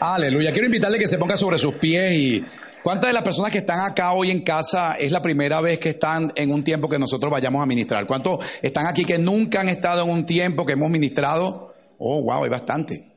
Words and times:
Aleluya. 0.00 0.52
Quiero 0.52 0.66
invitarle 0.66 0.98
que 0.98 1.08
se 1.08 1.18
ponga 1.18 1.36
sobre 1.36 1.58
sus 1.58 1.74
pies 1.74 2.12
y 2.12 2.44
¿cuántas 2.82 3.08
de 3.08 3.12
las 3.12 3.22
personas 3.22 3.52
que 3.52 3.58
están 3.58 3.80
acá 3.80 4.12
hoy 4.12 4.30
en 4.30 4.42
casa 4.42 4.94
es 4.94 5.12
la 5.12 5.22
primera 5.22 5.60
vez 5.60 5.78
que 5.78 5.90
están 5.90 6.32
en 6.36 6.52
un 6.52 6.64
tiempo 6.64 6.88
que 6.88 6.98
nosotros 6.98 7.30
vayamos 7.30 7.62
a 7.62 7.66
ministrar? 7.66 8.06
¿Cuántos 8.06 8.40
están 8.62 8.86
aquí 8.86 9.04
que 9.04 9.18
nunca 9.18 9.60
han 9.60 9.68
estado 9.68 10.02
en 10.02 10.10
un 10.10 10.26
tiempo 10.26 10.64
que 10.66 10.72
hemos 10.72 10.90
ministrado? 10.90 11.74
Oh, 11.98 12.22
wow, 12.22 12.44
hay 12.44 12.50
bastante. 12.50 13.08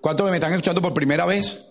¿Cuántos 0.00 0.30
me 0.30 0.36
están 0.36 0.52
escuchando 0.52 0.80
por 0.80 0.94
primera 0.94 1.26
vez? 1.26 1.67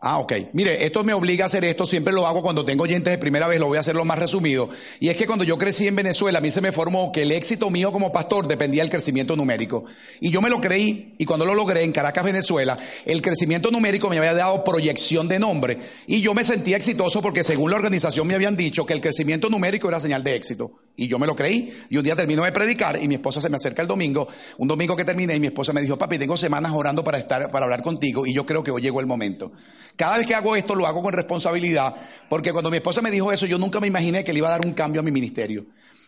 Ah, 0.00 0.18
ok. 0.18 0.32
Mire, 0.52 0.84
esto 0.84 1.02
me 1.02 1.14
obliga 1.14 1.44
a 1.44 1.46
hacer 1.46 1.64
esto, 1.64 1.86
siempre 1.86 2.12
lo 2.12 2.26
hago 2.26 2.42
cuando 2.42 2.64
tengo 2.64 2.84
oyentes 2.84 3.10
de 3.10 3.16
primera 3.16 3.46
vez, 3.46 3.58
lo 3.58 3.68
voy 3.68 3.78
a 3.78 3.80
hacer 3.80 3.94
lo 3.94 4.04
más 4.04 4.18
resumido. 4.18 4.68
Y 5.00 5.08
es 5.08 5.16
que 5.16 5.26
cuando 5.26 5.44
yo 5.44 5.56
crecí 5.56 5.86
en 5.86 5.96
Venezuela, 5.96 6.40
a 6.40 6.42
mí 6.42 6.50
se 6.50 6.60
me 6.60 6.72
formó 6.72 7.10
que 7.10 7.22
el 7.22 7.32
éxito 7.32 7.70
mío 7.70 7.90
como 7.90 8.12
pastor 8.12 8.46
dependía 8.46 8.82
del 8.82 8.90
crecimiento 8.90 9.34
numérico. 9.34 9.84
Y 10.20 10.30
yo 10.30 10.42
me 10.42 10.50
lo 10.50 10.60
creí, 10.60 11.14
y 11.16 11.24
cuando 11.24 11.46
lo 11.46 11.54
logré 11.54 11.84
en 11.84 11.92
Caracas, 11.92 12.22
Venezuela, 12.22 12.78
el 13.06 13.22
crecimiento 13.22 13.70
numérico 13.70 14.10
me 14.10 14.18
había 14.18 14.34
dado 14.34 14.62
proyección 14.62 15.26
de 15.26 15.38
nombre. 15.38 15.78
Y 16.06 16.20
yo 16.20 16.34
me 16.34 16.44
sentía 16.44 16.76
exitoso 16.76 17.22
porque 17.22 17.42
según 17.42 17.70
la 17.70 17.76
organización 17.76 18.26
me 18.26 18.34
habían 18.34 18.56
dicho 18.56 18.84
que 18.84 18.92
el 18.92 19.00
crecimiento 19.00 19.48
numérico 19.48 19.88
era 19.88 20.00
señal 20.00 20.22
de 20.22 20.34
éxito. 20.34 20.70
Y 20.96 21.08
yo 21.08 21.18
me 21.18 21.26
lo 21.26 21.34
creí. 21.34 21.76
Y 21.90 21.96
un 21.96 22.04
día 22.04 22.14
termino 22.14 22.44
de 22.44 22.52
predicar 22.52 23.02
y 23.02 23.08
mi 23.08 23.16
esposa 23.16 23.40
se 23.40 23.48
me 23.48 23.56
acerca 23.56 23.82
el 23.82 23.88
domingo, 23.88 24.28
un 24.58 24.68
domingo 24.68 24.94
que 24.94 25.04
terminé, 25.04 25.34
y 25.34 25.40
mi 25.40 25.48
esposa 25.48 25.72
me 25.72 25.80
dijo, 25.80 25.98
papi, 25.98 26.18
tengo 26.18 26.36
semanas 26.36 26.72
orando 26.74 27.02
para 27.02 27.18
estar, 27.18 27.50
para 27.50 27.64
hablar 27.64 27.82
contigo, 27.82 28.26
y 28.26 28.32
yo 28.32 28.46
creo 28.46 28.62
que 28.62 28.70
hoy 28.70 28.82
llegó 28.82 29.00
el 29.00 29.06
momento. 29.06 29.52
Cada 29.96 30.18
vez 30.18 30.26
que 30.26 30.34
hago 30.34 30.54
esto 30.56 30.74
lo 30.74 30.86
hago 30.86 31.02
con 31.02 31.12
responsabilidad, 31.12 31.94
porque 32.28 32.52
cuando 32.52 32.70
mi 32.70 32.76
esposa 32.76 33.02
me 33.02 33.10
dijo 33.10 33.32
eso, 33.32 33.46
yo 33.46 33.58
nunca 33.58 33.80
me 33.80 33.88
imaginé 33.88 34.22
que 34.22 34.32
le 34.32 34.38
iba 34.38 34.48
a 34.48 34.52
dar 34.52 34.66
un 34.66 34.72
cambio 34.72 35.00
a 35.00 35.04
mi 35.04 35.10
ministerio. 35.10 35.66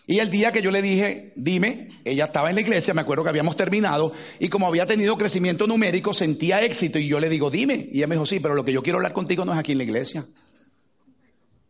Y 0.09 0.21
el 0.21 0.31
día 0.31 0.53
que 0.53 0.63
yo 0.63 0.71
le 0.71 0.81
dije, 0.83 1.33
dime, 1.35 1.89
ella 2.05 2.27
estaba 2.27 2.49
en 2.49 2.55
la 2.55 2.61
iglesia, 2.61 2.95
me 2.95 3.01
acuerdo 3.01 3.25
que 3.25 3.31
habíamos 3.31 3.57
terminado, 3.57 4.13
y 4.39 4.49
como 4.49 4.69
había 4.69 4.87
tenido 4.87 5.19
crecimiento 5.19 5.67
numérico, 5.67 6.15
sentía 6.15 6.63
éxito, 6.63 7.01
y 7.01 7.09
yo 7.09 7.19
le 7.19 7.29
digo, 7.29 7.51
dime. 7.51 7.89
Y 7.91 7.99
ella 7.99 8.07
me 8.07 8.15
dijo, 8.15 8.27
sí, 8.27 8.39
pero 8.39 8.55
lo 8.55 8.65
que 8.65 8.73
yo 8.73 8.85
quiero 8.85 8.99
hablar 8.99 9.13
contigo 9.13 9.45
no 9.45 9.53
es 9.53 9.59
aquí 9.59 9.73
en 9.73 9.79
la 9.79 9.85
iglesia. 9.85 10.25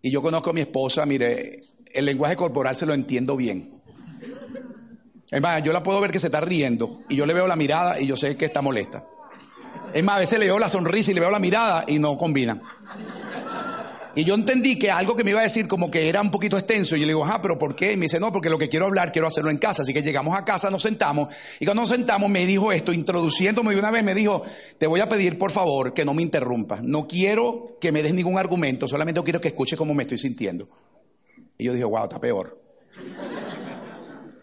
Y 0.02 0.10
yo 0.10 0.20
conozco 0.20 0.50
a 0.50 0.52
mi 0.52 0.60
esposa, 0.60 1.06
mire, 1.06 1.64
el 1.96 2.04
lenguaje 2.04 2.36
corporal 2.36 2.76
se 2.76 2.86
lo 2.86 2.94
entiendo 2.94 3.36
bien. 3.36 3.80
Es 5.30 5.40
más, 5.40 5.62
yo 5.62 5.72
la 5.72 5.82
puedo 5.82 6.00
ver 6.00 6.10
que 6.10 6.20
se 6.20 6.28
está 6.28 6.40
riendo, 6.40 7.02
y 7.08 7.16
yo 7.16 7.26
le 7.26 7.34
veo 7.34 7.48
la 7.48 7.56
mirada 7.56 8.00
y 8.00 8.06
yo 8.06 8.16
sé 8.16 8.36
que 8.36 8.44
está 8.44 8.62
molesta. 8.62 9.04
Es 9.92 10.04
más, 10.04 10.16
a 10.16 10.20
veces 10.20 10.38
le 10.38 10.46
veo 10.46 10.58
la 10.58 10.68
sonrisa 10.68 11.10
y 11.10 11.14
le 11.14 11.20
veo 11.20 11.30
la 11.30 11.38
mirada 11.38 11.84
y 11.88 11.98
no 11.98 12.16
combinan. 12.16 12.62
Y 14.14 14.24
yo 14.24 14.34
entendí 14.34 14.78
que 14.78 14.90
algo 14.90 15.14
que 15.14 15.24
me 15.24 15.32
iba 15.32 15.40
a 15.40 15.42
decir 15.42 15.68
como 15.68 15.90
que 15.90 16.08
era 16.08 16.22
un 16.22 16.30
poquito 16.30 16.56
extenso. 16.56 16.96
Y 16.96 17.00
yo 17.00 17.04
le 17.04 17.10
digo, 17.12 17.26
ah, 17.26 17.38
pero 17.42 17.58
¿por 17.58 17.76
qué? 17.76 17.92
Y 17.92 17.96
me 17.98 18.06
dice, 18.06 18.18
no, 18.18 18.32
porque 18.32 18.48
lo 18.48 18.56
que 18.56 18.70
quiero 18.70 18.86
hablar, 18.86 19.12
quiero 19.12 19.28
hacerlo 19.28 19.50
en 19.50 19.58
casa. 19.58 19.82
Así 19.82 19.92
que 19.92 20.00
llegamos 20.00 20.34
a 20.34 20.42
casa, 20.42 20.70
nos 20.70 20.82
sentamos. 20.82 21.28
Y 21.60 21.66
cuando 21.66 21.82
nos 21.82 21.90
sentamos 21.90 22.30
me 22.30 22.46
dijo 22.46 22.72
esto, 22.72 22.94
introduciéndome 22.94 23.74
de 23.74 23.78
una 23.78 23.90
vez, 23.90 24.02
me 24.02 24.14
dijo, 24.14 24.42
te 24.78 24.86
voy 24.86 25.00
a 25.00 25.08
pedir 25.08 25.38
por 25.38 25.50
favor 25.50 25.92
que 25.92 26.06
no 26.06 26.14
me 26.14 26.22
interrumpas. 26.22 26.82
No 26.82 27.06
quiero 27.06 27.76
que 27.78 27.92
me 27.92 28.02
des 28.02 28.14
ningún 28.14 28.38
argumento, 28.38 28.88
solamente 28.88 29.22
quiero 29.22 29.42
que 29.42 29.48
escuches 29.48 29.76
cómo 29.76 29.92
me 29.92 30.04
estoy 30.04 30.16
sintiendo. 30.16 30.66
Y 31.58 31.64
yo 31.64 31.72
dije, 31.72 31.84
wow, 31.84 32.04
está 32.04 32.20
peor. 32.20 32.60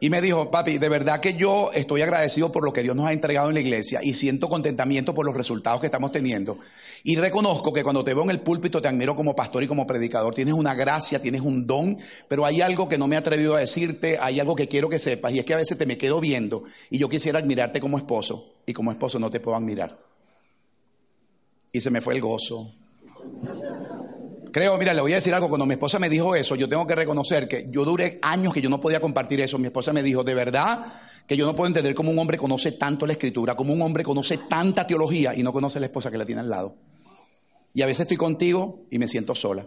Y 0.03 0.09
me 0.09 0.19
dijo, 0.19 0.51
papi, 0.51 0.79
de 0.79 0.89
verdad 0.89 1.21
que 1.21 1.35
yo 1.35 1.71
estoy 1.73 2.01
agradecido 2.01 2.51
por 2.51 2.65
lo 2.65 2.73
que 2.73 2.83
Dios 2.83 2.93
nos 2.93 3.05
ha 3.05 3.13
entregado 3.13 3.47
en 3.47 3.53
la 3.53 3.61
iglesia 3.61 4.01
y 4.03 4.15
siento 4.15 4.49
contentamiento 4.49 5.13
por 5.13 5.25
los 5.25 5.33
resultados 5.33 5.79
que 5.79 5.87
estamos 5.87 6.11
teniendo. 6.11 6.59
Y 7.05 7.15
reconozco 7.15 7.71
que 7.71 7.83
cuando 7.83 8.03
te 8.03 8.13
veo 8.13 8.23
en 8.25 8.29
el 8.29 8.41
púlpito 8.41 8.81
te 8.81 8.89
admiro 8.89 9.15
como 9.15 9.33
pastor 9.33 9.63
y 9.63 9.67
como 9.67 9.87
predicador. 9.87 10.33
Tienes 10.35 10.55
una 10.55 10.73
gracia, 10.73 11.21
tienes 11.21 11.39
un 11.39 11.65
don, 11.65 11.97
pero 12.27 12.45
hay 12.45 12.59
algo 12.59 12.89
que 12.89 12.97
no 12.97 13.07
me 13.07 13.15
he 13.15 13.19
atrevido 13.19 13.55
a 13.55 13.59
decirte, 13.59 14.17
hay 14.19 14.41
algo 14.41 14.57
que 14.57 14.67
quiero 14.67 14.89
que 14.89 14.99
sepas 14.99 15.31
y 15.31 15.39
es 15.39 15.45
que 15.45 15.53
a 15.53 15.57
veces 15.57 15.77
te 15.77 15.85
me 15.85 15.97
quedo 15.97 16.19
viendo 16.19 16.65
y 16.89 16.97
yo 16.97 17.07
quisiera 17.07 17.39
admirarte 17.39 17.79
como 17.79 17.97
esposo 17.97 18.55
y 18.65 18.73
como 18.73 18.91
esposo 18.91 19.19
no 19.19 19.31
te 19.31 19.39
puedo 19.39 19.55
admirar. 19.55 19.97
Y 21.71 21.79
se 21.79 21.89
me 21.89 22.01
fue 22.01 22.15
el 22.15 22.19
gozo. 22.19 22.73
Creo, 24.53 24.77
mira, 24.77 24.93
le 24.93 25.01
voy 25.01 25.11
a 25.13 25.15
decir 25.15 25.33
algo, 25.33 25.49
cuando 25.49 25.65
mi 25.65 25.73
esposa 25.73 25.97
me 25.97 26.07
dijo 26.07 26.35
eso, 26.35 26.55
yo 26.55 26.69
tengo 26.69 26.85
que 26.85 26.93
reconocer 26.93 27.47
que 27.47 27.65
yo 27.71 27.83
duré 27.83 28.19
años 28.21 28.53
que 28.53 28.61
yo 28.61 28.69
no 28.69 28.79
podía 28.79 28.99
compartir 29.01 29.41
eso. 29.41 29.57
Mi 29.57 29.65
esposa 29.65 29.91
me 29.91 30.03
dijo, 30.03 30.23
de 30.23 30.35
verdad 30.35 30.85
que 31.27 31.35
yo 31.35 31.47
no 31.47 31.55
puedo 31.55 31.65
entender 31.65 31.95
cómo 31.95 32.11
un 32.11 32.19
hombre 32.19 32.37
conoce 32.37 32.73
tanto 32.73 33.07
la 33.07 33.13
escritura, 33.13 33.55
cómo 33.55 33.73
un 33.73 33.81
hombre 33.81 34.03
conoce 34.03 34.37
tanta 34.47 34.85
teología 34.85 35.33
y 35.35 35.41
no 35.41 35.51
conoce 35.51 35.79
la 35.79 35.87
esposa 35.87 36.11
que 36.11 36.19
la 36.19 36.25
tiene 36.27 36.41
al 36.41 36.51
lado. 36.51 36.75
Y 37.73 37.81
a 37.81 37.87
veces 37.87 38.01
estoy 38.01 38.17
contigo 38.17 38.81
y 38.91 38.99
me 38.99 39.07
siento 39.07 39.33
sola. 39.33 39.65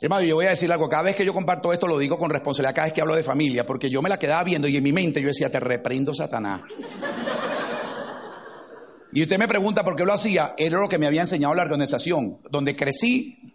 Hermano, 0.00 0.26
yo 0.26 0.34
voy 0.34 0.46
a 0.46 0.50
decir 0.50 0.72
algo, 0.72 0.88
cada 0.88 1.04
vez 1.04 1.14
que 1.14 1.24
yo 1.24 1.32
comparto 1.32 1.72
esto 1.72 1.86
lo 1.86 1.96
digo 1.96 2.18
con 2.18 2.28
responsabilidad, 2.28 2.74
cada 2.74 2.88
vez 2.88 2.94
que 2.94 3.02
hablo 3.02 3.14
de 3.14 3.22
familia, 3.22 3.64
porque 3.64 3.88
yo 3.88 4.02
me 4.02 4.08
la 4.08 4.18
quedaba 4.18 4.42
viendo 4.42 4.66
y 4.66 4.76
en 4.76 4.82
mi 4.82 4.92
mente 4.92 5.22
yo 5.22 5.28
decía, 5.28 5.48
te 5.48 5.60
reprendo 5.60 6.12
Satanás. 6.12 6.62
Y 9.12 9.22
usted 9.22 9.38
me 9.38 9.46
pregunta 9.46 9.84
por 9.84 9.94
qué 9.94 10.04
lo 10.04 10.12
hacía, 10.12 10.54
era 10.58 10.80
lo 10.80 10.88
que 10.88 10.98
me 10.98 11.06
había 11.06 11.20
enseñado 11.20 11.54
la 11.54 11.62
organización, 11.62 12.40
donde 12.50 12.74
crecí 12.74 13.51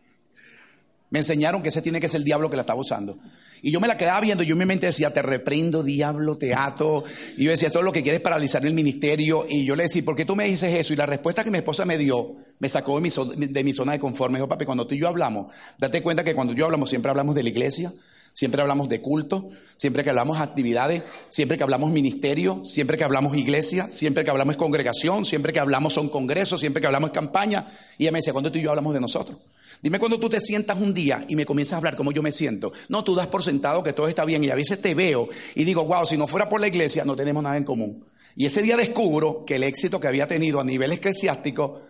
me 1.10 1.20
enseñaron 1.20 1.62
que 1.62 1.70
ese 1.70 1.82
tiene 1.82 2.00
que 2.00 2.10
ser 2.10 2.20
el 2.20 2.26
diablo 2.26 2.50
que 2.50 2.56
la 2.56 2.64
estaba 2.64 2.80
usando. 2.80 3.18
Y 3.62 3.72
yo 3.72 3.80
me 3.80 3.88
la 3.88 3.98
quedaba 3.98 4.22
viendo, 4.22 4.44
yo 4.44 4.54
en 4.54 4.60
mi 4.60 4.66
mente 4.66 4.88
decía, 4.88 5.12
te 5.12 5.22
reprendo, 5.22 5.84
diablo, 5.84 6.38
te 6.38 6.54
ato. 6.54 7.04
Y 7.38 7.46
yo 7.46 7.52
decía, 7.52 7.72
todo 7.72 7.84
lo 7.84 7.92
que 7.92 8.04
quieres 8.04 8.22
paralizar 8.22 8.66
el 8.66 8.74
ministerio. 8.74 9.46
Y 9.50 9.66
yo 9.66 9.76
le 9.76 9.84
decía, 9.84 10.04
¿por 10.06 10.16
qué 10.16 10.26
tú 10.26 10.36
me 10.36 10.46
dices 10.46 10.74
eso? 10.74 10.94
Y 10.94 10.96
la 10.96 11.06
respuesta 11.06 11.44
que 11.44 11.52
mi 11.52 11.58
esposa 11.58 11.86
me 11.86 11.98
dio, 11.98 12.36
me 12.60 12.70
sacó 12.70 13.00
de 13.00 13.64
mi, 13.64 13.74
zona 13.74 13.94
de 13.94 14.00
confort. 14.00 14.32
Me 14.32 14.38
dijo, 14.38 14.48
papi, 14.48 14.66
cuando 14.66 14.86
tú 14.86 14.96
y 14.96 15.00
yo 15.00 15.08
hablamos, 15.08 15.48
date 15.78 16.04
cuenta 16.04 16.24
que 16.24 16.36
cuando 16.36 16.54
yo 16.54 16.66
hablamos, 16.66 16.90
siempre 16.90 17.10
hablamos 17.10 17.34
de 17.34 17.44
la 17.44 17.50
iglesia, 17.50 17.92
siempre 18.34 18.62
hablamos 18.62 18.90
de 18.90 19.02
culto, 19.02 19.50
siempre 19.78 20.04
que 20.04 20.12
hablamos 20.12 20.40
actividades, 20.40 21.02
siempre 21.30 21.58
que 21.58 21.64
hablamos 21.64 21.92
ministerio, 21.92 22.64
siempre 22.64 22.98
que 22.98 23.04
hablamos 23.04 23.36
iglesia, 23.36 23.88
siempre 23.90 24.24
que 24.24 24.30
hablamos 24.30 24.56
congregación, 24.58 25.26
siempre 25.26 25.52
que 25.52 25.60
hablamos 25.60 25.94
son 25.94 26.10
congresos, 26.10 26.60
siempre 26.60 26.80
que 26.80 26.88
hablamos 26.88 27.10
campaña. 27.10 27.68
Y 27.98 28.04
ella 28.04 28.12
me 28.12 28.20
decía, 28.20 28.34
¿cuándo 28.34 28.52
tú 28.52 28.60
y 28.60 28.62
yo 28.62 28.70
hablamos 28.70 28.94
de 28.94 29.02
nosotros? 29.02 29.38
Dime 29.82 30.00
cuando 30.00 30.20
tú 30.20 30.30
te 30.30 30.40
sientas 30.40 30.80
un 30.80 30.94
día 30.94 31.24
y 31.28 31.36
me 31.36 31.46
comienzas 31.46 31.74
a 31.74 31.78
hablar 31.78 31.96
como 31.96 32.12
yo 32.12 32.24
me 32.24 32.32
siento. 32.32 32.74
No, 32.90 33.04
tú 33.04 33.14
das 33.16 33.28
por 33.28 33.44
sentado 33.44 33.84
que 33.84 33.94
todo 33.94 34.08
está 34.08 34.26
bien 34.26 34.44
y 34.44 34.50
a 34.50 34.56
veces 34.56 34.82
te 34.82 34.96
veo 34.96 35.30
y 35.56 35.64
digo, 35.64 35.86
wow, 35.86 36.06
si 36.06 36.18
no 36.18 36.28
fuera 36.28 36.50
por 36.50 36.60
la 36.60 36.68
iglesia 36.68 37.06
no 37.06 37.16
tenemos 37.16 37.44
nada 37.44 37.58
en 37.58 37.64
común. 37.64 38.06
Y 38.36 38.46
ese 38.46 38.62
día 38.62 38.78
descubro 38.78 39.46
que 39.46 39.56
el 39.56 39.64
éxito 39.64 40.00
que 40.00 40.08
había 40.08 40.28
tenido 40.28 40.60
a 40.60 40.64
nivel 40.64 40.92
eclesiástico 40.92 41.82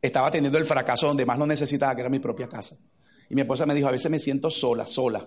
estaba 0.00 0.30
teniendo 0.30 0.58
el 0.58 0.64
fracaso 0.64 1.06
donde 1.06 1.26
más 1.26 1.38
lo 1.38 1.46
necesitaba, 1.46 1.94
que 1.94 2.02
era 2.02 2.10
mi 2.10 2.18
propia 2.18 2.48
casa. 2.48 2.76
Y 3.30 3.34
mi 3.34 3.42
esposa 3.42 3.66
me 3.66 3.74
dijo, 3.74 3.88
a 3.88 3.92
veces 3.92 4.10
me 4.10 4.18
siento 4.18 4.50
sola, 4.50 4.86
sola. 4.86 5.26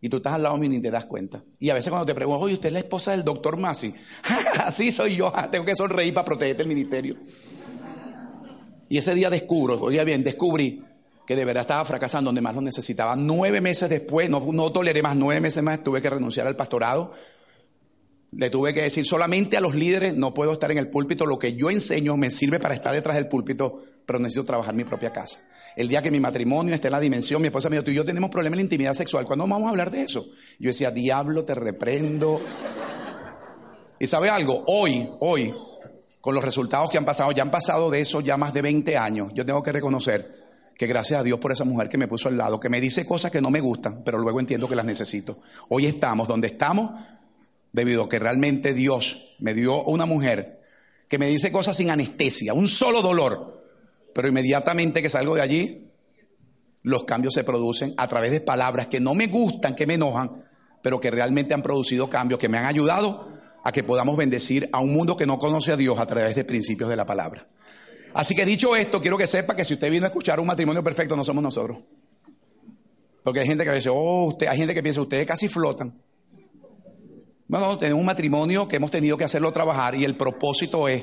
Y 0.00 0.08
tú 0.08 0.16
estás 0.16 0.34
al 0.34 0.42
lado 0.42 0.56
mío 0.56 0.66
y 0.66 0.76
ni 0.76 0.82
te 0.82 0.90
das 0.90 1.04
cuenta. 1.04 1.44
Y 1.60 1.70
a 1.70 1.74
veces 1.74 1.90
cuando 1.90 2.06
te 2.06 2.14
pregunto, 2.14 2.40
oye, 2.44 2.54
¿usted 2.54 2.68
es 2.68 2.72
la 2.72 2.78
esposa 2.80 3.12
del 3.12 3.22
doctor 3.24 3.56
Masi? 3.56 3.94
Así 4.64 4.90
soy 4.90 5.16
yo, 5.16 5.32
tengo 5.50 5.64
que 5.64 5.76
sonreír 5.76 6.12
para 6.12 6.24
protegerte 6.24 6.62
el 6.62 6.68
ministerio. 6.68 7.16
Y 8.88 8.98
ese 8.98 9.14
día 9.14 9.30
descubro, 9.30 9.80
oye 9.80 10.04
bien, 10.04 10.24
descubrí 10.24 10.84
que 11.32 11.36
de 11.36 11.46
verdad 11.46 11.62
estaba 11.62 11.84
fracasando 11.86 12.28
donde 12.28 12.42
más 12.42 12.54
lo 12.54 12.60
necesitaba. 12.60 13.16
Nueve 13.16 13.62
meses 13.62 13.88
después, 13.88 14.28
no, 14.28 14.52
no 14.52 14.70
toleré 14.70 15.00
más, 15.00 15.16
nueve 15.16 15.40
meses 15.40 15.62
más, 15.62 15.82
tuve 15.82 16.02
que 16.02 16.10
renunciar 16.10 16.46
al 16.46 16.56
pastorado. 16.56 17.14
Le 18.32 18.50
tuve 18.50 18.74
que 18.74 18.82
decir 18.82 19.06
solamente 19.06 19.56
a 19.56 19.62
los 19.62 19.74
líderes, 19.74 20.14
no 20.14 20.34
puedo 20.34 20.52
estar 20.52 20.70
en 20.70 20.76
el 20.76 20.88
púlpito, 20.88 21.24
lo 21.24 21.38
que 21.38 21.54
yo 21.54 21.70
enseño 21.70 22.18
me 22.18 22.30
sirve 22.30 22.60
para 22.60 22.74
estar 22.74 22.92
detrás 22.92 23.16
del 23.16 23.28
púlpito, 23.28 23.82
pero 24.04 24.18
necesito 24.18 24.44
trabajar 24.44 24.74
mi 24.74 24.84
propia 24.84 25.10
casa. 25.10 25.38
El 25.74 25.88
día 25.88 26.02
que 26.02 26.10
mi 26.10 26.20
matrimonio 26.20 26.74
esté 26.74 26.88
en 26.88 26.92
la 26.92 27.00
dimensión, 27.00 27.40
mi 27.40 27.48
esposa 27.48 27.70
me 27.70 27.76
dijo, 27.76 27.84
tú 27.84 27.92
y 27.92 27.94
yo 27.94 28.04
tenemos 28.04 28.28
problemas 28.28 28.56
en 28.56 28.58
la 28.58 28.64
intimidad 28.64 28.92
sexual, 28.92 29.24
¿cuándo 29.24 29.46
vamos 29.46 29.68
a 29.68 29.70
hablar 29.70 29.90
de 29.90 30.02
eso? 30.02 30.26
Yo 30.58 30.68
decía, 30.68 30.90
diablo, 30.90 31.46
te 31.46 31.54
reprendo. 31.54 32.42
Y 33.98 34.06
sabe 34.06 34.28
algo, 34.28 34.64
hoy, 34.66 35.08
hoy, 35.20 35.54
con 36.20 36.34
los 36.34 36.44
resultados 36.44 36.90
que 36.90 36.98
han 36.98 37.06
pasado, 37.06 37.32
ya 37.32 37.42
han 37.42 37.50
pasado 37.50 37.90
de 37.90 38.00
eso 38.00 38.20
ya 38.20 38.36
más 38.36 38.52
de 38.52 38.60
20 38.60 38.98
años, 38.98 39.32
yo 39.34 39.46
tengo 39.46 39.62
que 39.62 39.72
reconocer 39.72 40.41
que 40.82 40.88
gracias 40.88 41.20
a 41.20 41.22
Dios 41.22 41.38
por 41.38 41.52
esa 41.52 41.62
mujer 41.62 41.88
que 41.88 41.96
me 41.96 42.08
puso 42.08 42.28
al 42.28 42.36
lado, 42.36 42.58
que 42.58 42.68
me 42.68 42.80
dice 42.80 43.06
cosas 43.06 43.30
que 43.30 43.40
no 43.40 43.52
me 43.52 43.60
gustan, 43.60 44.02
pero 44.04 44.18
luego 44.18 44.40
entiendo 44.40 44.68
que 44.68 44.74
las 44.74 44.84
necesito. 44.84 45.38
Hoy 45.68 45.86
estamos 45.86 46.26
donde 46.26 46.48
estamos 46.48 46.90
debido 47.70 48.02
a 48.02 48.08
que 48.08 48.18
realmente 48.18 48.74
Dios 48.74 49.36
me 49.38 49.54
dio 49.54 49.84
una 49.84 50.06
mujer 50.06 50.60
que 51.06 51.20
me 51.20 51.28
dice 51.28 51.52
cosas 51.52 51.76
sin 51.76 51.92
anestesia, 51.92 52.52
un 52.52 52.66
solo 52.66 53.00
dolor, 53.00 53.64
pero 54.12 54.26
inmediatamente 54.26 55.00
que 55.02 55.08
salgo 55.08 55.36
de 55.36 55.42
allí, 55.42 55.92
los 56.82 57.04
cambios 57.04 57.34
se 57.34 57.44
producen 57.44 57.94
a 57.96 58.08
través 58.08 58.32
de 58.32 58.40
palabras 58.40 58.88
que 58.88 58.98
no 58.98 59.14
me 59.14 59.28
gustan, 59.28 59.76
que 59.76 59.86
me 59.86 59.94
enojan, 59.94 60.48
pero 60.82 60.98
que 60.98 61.12
realmente 61.12 61.54
han 61.54 61.62
producido 61.62 62.10
cambios 62.10 62.40
que 62.40 62.48
me 62.48 62.58
han 62.58 62.66
ayudado 62.66 63.28
a 63.62 63.70
que 63.70 63.84
podamos 63.84 64.16
bendecir 64.16 64.68
a 64.72 64.80
un 64.80 64.92
mundo 64.92 65.16
que 65.16 65.26
no 65.26 65.38
conoce 65.38 65.70
a 65.70 65.76
Dios 65.76 66.00
a 66.00 66.06
través 66.06 66.34
de 66.34 66.44
principios 66.44 66.90
de 66.90 66.96
la 66.96 67.06
palabra. 67.06 67.46
Así 68.14 68.34
que 68.34 68.44
dicho 68.44 68.76
esto, 68.76 69.00
quiero 69.00 69.16
que 69.16 69.26
sepa 69.26 69.56
que 69.56 69.64
si 69.64 69.74
usted 69.74 69.90
vino 69.90 70.04
a 70.04 70.08
escuchar 70.08 70.38
un 70.40 70.46
matrimonio 70.46 70.82
perfecto, 70.84 71.16
no 71.16 71.24
somos 71.24 71.42
nosotros. 71.42 71.78
Porque 73.22 73.40
hay 73.40 73.46
gente 73.46 73.64
que 73.64 73.72
dice, 73.72 73.88
oh, 73.88 74.24
usted, 74.26 74.48
hay 74.48 74.58
gente 74.58 74.74
que 74.74 74.82
piensa, 74.82 75.00
ustedes 75.00 75.26
casi 75.26 75.48
flotan. 75.48 76.02
Bueno, 77.48 77.76
tenemos 77.78 78.00
un 78.00 78.06
matrimonio 78.06 78.66
que 78.66 78.76
hemos 78.76 78.90
tenido 78.90 79.16
que 79.16 79.24
hacerlo 79.24 79.52
trabajar 79.52 79.94
y 79.94 80.04
el 80.04 80.16
propósito 80.16 80.88
es 80.88 81.02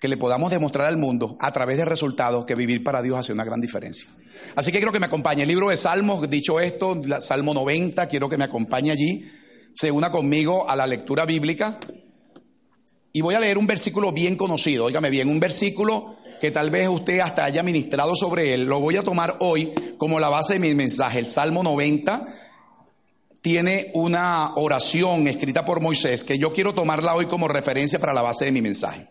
que 0.00 0.08
le 0.08 0.16
podamos 0.16 0.50
demostrar 0.50 0.88
al 0.88 0.96
mundo 0.96 1.36
a 1.40 1.52
través 1.52 1.78
de 1.78 1.84
resultados 1.84 2.44
que 2.44 2.54
vivir 2.54 2.84
para 2.84 3.00
Dios 3.00 3.18
hace 3.18 3.32
una 3.32 3.44
gran 3.44 3.60
diferencia. 3.60 4.08
Así 4.54 4.70
que 4.70 4.78
quiero 4.78 4.92
que 4.92 5.00
me 5.00 5.06
acompañe. 5.06 5.42
El 5.42 5.48
libro 5.48 5.70
de 5.70 5.76
Salmos, 5.76 6.28
dicho 6.28 6.60
esto, 6.60 7.00
Salmo 7.20 7.54
90, 7.54 8.06
quiero 8.08 8.28
que 8.28 8.36
me 8.36 8.44
acompañe 8.44 8.90
allí. 8.90 9.24
Se 9.74 9.90
una 9.90 10.10
conmigo 10.10 10.68
a 10.68 10.76
la 10.76 10.86
lectura 10.86 11.24
bíblica. 11.24 11.78
Y 13.16 13.22
voy 13.22 13.34
a 13.34 13.40
leer 13.40 13.56
un 13.56 13.66
versículo 13.66 14.12
bien 14.12 14.36
conocido, 14.36 14.84
óigame 14.84 15.08
bien, 15.08 15.30
un 15.30 15.40
versículo 15.40 16.16
que 16.38 16.50
tal 16.50 16.68
vez 16.68 16.86
usted 16.86 17.20
hasta 17.20 17.46
haya 17.46 17.62
ministrado 17.62 18.14
sobre 18.14 18.52
él. 18.52 18.66
Lo 18.66 18.78
voy 18.78 18.98
a 18.98 19.02
tomar 19.02 19.38
hoy 19.40 19.72
como 19.96 20.20
la 20.20 20.28
base 20.28 20.52
de 20.52 20.58
mi 20.58 20.74
mensaje. 20.74 21.18
El 21.18 21.26
Salmo 21.26 21.62
90 21.62 22.28
tiene 23.40 23.90
una 23.94 24.54
oración 24.56 25.28
escrita 25.28 25.64
por 25.64 25.80
Moisés 25.80 26.24
que 26.24 26.36
yo 26.36 26.52
quiero 26.52 26.74
tomarla 26.74 27.14
hoy 27.14 27.24
como 27.24 27.48
referencia 27.48 27.98
para 27.98 28.12
la 28.12 28.20
base 28.20 28.44
de 28.44 28.52
mi 28.52 28.60
mensaje. 28.60 29.06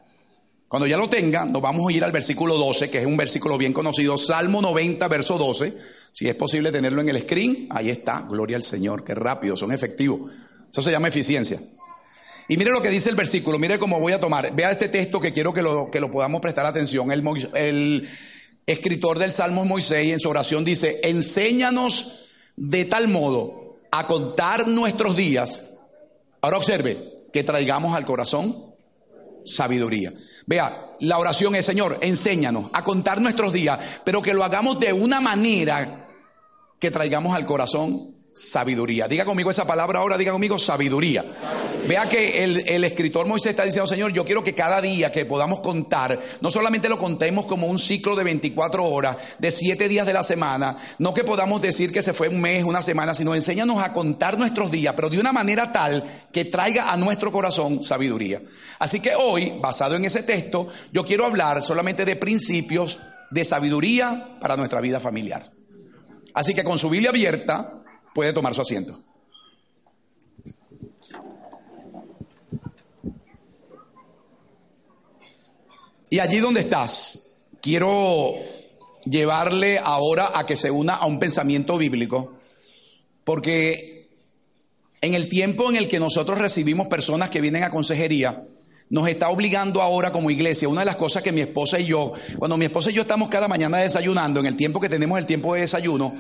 Cuando 0.68 0.86
ya 0.86 0.98
lo 0.98 1.10
tenga, 1.10 1.46
nos 1.46 1.64
vamos 1.64 1.90
a 1.90 1.92
ir 1.92 2.04
al 2.04 2.12
versículo 2.12 2.58
12, 2.58 2.92
que 2.92 3.00
es 3.00 3.08
un 3.08 3.18
versículo 3.18 3.58
bien 3.58 3.74
conocido, 3.74 4.20
Salmo 4.20 4.62
90, 4.62 5.08
verso 5.08 5.40
12. 5.40 5.76
Si 6.14 6.30
es 6.30 6.36
posible 6.36 6.72
tenerlo 6.72 7.02
en 7.02 7.10
el 7.10 7.22
screen, 7.22 7.70
ahí 7.72 7.90
está, 7.90 8.22
gloria 8.30 8.58
al 8.58 8.64
Señor, 8.64 9.04
qué 9.04 9.16
rápido, 9.16 9.58
son 9.58 9.72
efectivos. 9.72 10.32
Eso 10.72 10.84
se 10.84 10.92
llama 10.92 11.08
eficiencia. 11.08 11.60
Y 12.48 12.58
mire 12.58 12.72
lo 12.72 12.82
que 12.82 12.90
dice 12.90 13.10
el 13.10 13.16
versículo, 13.16 13.58
mire 13.58 13.80
cómo 13.80 14.00
voy 14.00 14.14
a 14.14 14.20
tomar. 14.20 14.54
Vea 14.56 14.72
este 14.72 14.90
texto 14.90 15.20
que 15.20 15.34
quiero 15.34 15.54
que 15.54 15.62
lo, 15.62 15.90
que 15.90 16.00
lo 16.00 16.12
podamos 16.12 16.42
prestar 16.42 16.66
atención. 16.66 17.12
El, 17.12 18.10
escritor 18.68 19.20
del 19.20 19.32
Salmo 19.32 19.64
Moisés 19.64 20.08
en 20.08 20.20
su 20.20 20.28
oración 20.28 20.66
dice, 20.66 21.00
enséñanos 21.04 22.32
de 22.56 22.86
tal 22.86 23.08
modo 23.08 23.78
a 23.92 24.08
contar 24.08 24.68
nuestros 24.68 25.16
días. 25.16 25.74
Ahora 26.42 26.58
observe, 26.58 26.98
que 27.32 27.44
traigamos 27.44 27.96
al 27.96 28.06
corazón 28.06 28.56
sabiduría. 29.46 30.14
Vea, 30.48 30.74
la 31.02 31.18
oración 31.18 31.56
es, 31.56 31.66
Señor, 31.66 31.98
enséñanos 32.02 32.70
a 32.74 32.84
contar 32.84 33.22
nuestros 33.22 33.54
días, 33.54 33.80
pero 34.04 34.22
que 34.22 34.34
lo 34.34 34.44
hagamos 34.44 34.80
de 34.80 34.94
una 34.94 35.22
manera 35.22 36.08
que 36.80 36.92
traigamos 36.92 37.36
al 37.36 37.46
corazón 37.46 38.16
sabiduría. 38.34 39.08
Diga 39.08 39.26
conmigo 39.26 39.52
esa 39.52 39.66
palabra 39.66 40.00
ahora, 40.00 40.18
diga 40.18 40.32
conmigo 40.32 40.60
sabiduría. 40.60 41.24
Vea 41.88 42.10
que 42.10 42.44
el, 42.44 42.84
escritor 42.84 43.28
Moisés 43.28 43.52
está 43.52 43.64
diciendo, 43.64 43.86
Señor, 43.86 44.12
yo 44.12 44.26
quiero 44.26 44.44
que 44.44 44.56
cada 44.56 44.82
día 44.82 45.12
que 45.12 45.26
podamos 45.26 45.60
contar, 45.60 46.20
no 46.42 46.50
solamente 46.50 46.90
lo 46.90 46.98
contemos 46.98 47.46
como 47.46 47.68
un 47.68 47.78
ciclo 47.78 48.16
de 48.16 48.24
24 48.24 48.84
horas, 48.84 49.18
de 49.38 49.52
7 49.52 49.88
días 49.88 50.08
de 50.08 50.14
la 50.14 50.24
semana, 50.24 50.78
no 50.98 51.14
que 51.14 51.24
podamos 51.24 51.62
decir 51.62 51.92
que 51.92 52.02
se 52.02 52.14
fue 52.14 52.28
un 52.28 52.42
mes, 52.42 52.64
una 52.64 52.82
semana, 52.82 53.14
sino 53.14 53.36
enséñanos 53.36 53.84
a 53.84 53.94
contar 53.94 54.38
nuestros 54.38 54.72
días, 54.72 54.96
pero 54.96 55.10
de 55.10 55.20
una 55.20 55.32
manera 55.32 55.72
tal 55.72 56.04
que 56.32 56.46
traiga 56.46 56.92
a 56.92 56.98
nuestro 56.98 57.32
corazón 57.32 57.84
sabiduría. 57.84 58.42
Así 58.80 59.00
que 59.00 59.14
hoy, 59.16 59.54
basado 59.62 59.96
en 59.96 60.06
ese 60.06 60.24
texto, 60.24 60.68
yo 60.92 61.06
quiero 61.06 61.26
hablar 61.26 61.62
solamente 61.62 62.04
de 62.04 62.16
principios 62.16 62.98
de 63.30 63.46
sabiduría 63.46 64.38
para 64.42 64.58
nuestra 64.58 64.82
vida 64.82 65.00
familiar. 65.00 65.52
Así 66.34 66.56
que 66.56 66.64
con 66.64 66.80
su 66.80 66.90
Biblia 66.90 67.12
abierta, 67.12 67.80
puede 68.14 68.34
tomar 68.34 68.56
su 68.56 68.62
asiento. 68.62 69.05
Y 76.16 76.20
allí 76.22 76.40
donde 76.40 76.62
estás, 76.62 77.42
quiero 77.62 78.36
llevarle 79.04 79.80
ahora 79.84 80.32
a 80.34 80.46
que 80.46 80.56
se 80.56 80.72
una 80.72 80.94
a 80.94 81.08
un 81.08 81.20
pensamiento 81.20 81.78
bíblico, 81.78 82.36
porque 83.26 84.08
en 85.02 85.14
el 85.14 85.28
tiempo 85.28 85.70
en 85.70 85.76
el 85.76 85.90
que 85.90 86.00
nosotros 86.00 86.40
recibimos 86.40 86.88
personas 86.88 87.32
que 87.32 87.42
vienen 87.42 87.66
a 87.66 87.70
consejería, 87.70 88.46
nos 88.90 89.10
está 89.10 89.28
obligando 89.28 89.82
ahora 89.82 90.14
como 90.14 90.32
iglesia, 90.32 90.70
una 90.70 90.84
de 90.84 90.86
las 90.86 90.96
cosas 90.96 91.22
que 91.22 91.34
mi 91.34 91.42
esposa 91.42 91.82
y 91.82 91.88
yo, 91.88 92.14
cuando 92.40 92.56
mi 92.56 92.64
esposa 92.64 92.92
y 92.92 92.94
yo 92.94 93.02
estamos 93.02 93.28
cada 93.28 93.50
mañana 93.50 93.80
desayunando, 93.80 94.40
en 94.40 94.46
el 94.46 94.56
tiempo 94.56 94.80
que 94.80 94.88
tenemos 94.88 95.20
el 95.20 95.26
tiempo 95.26 95.54
de 95.54 95.60
desayuno, 95.60 96.14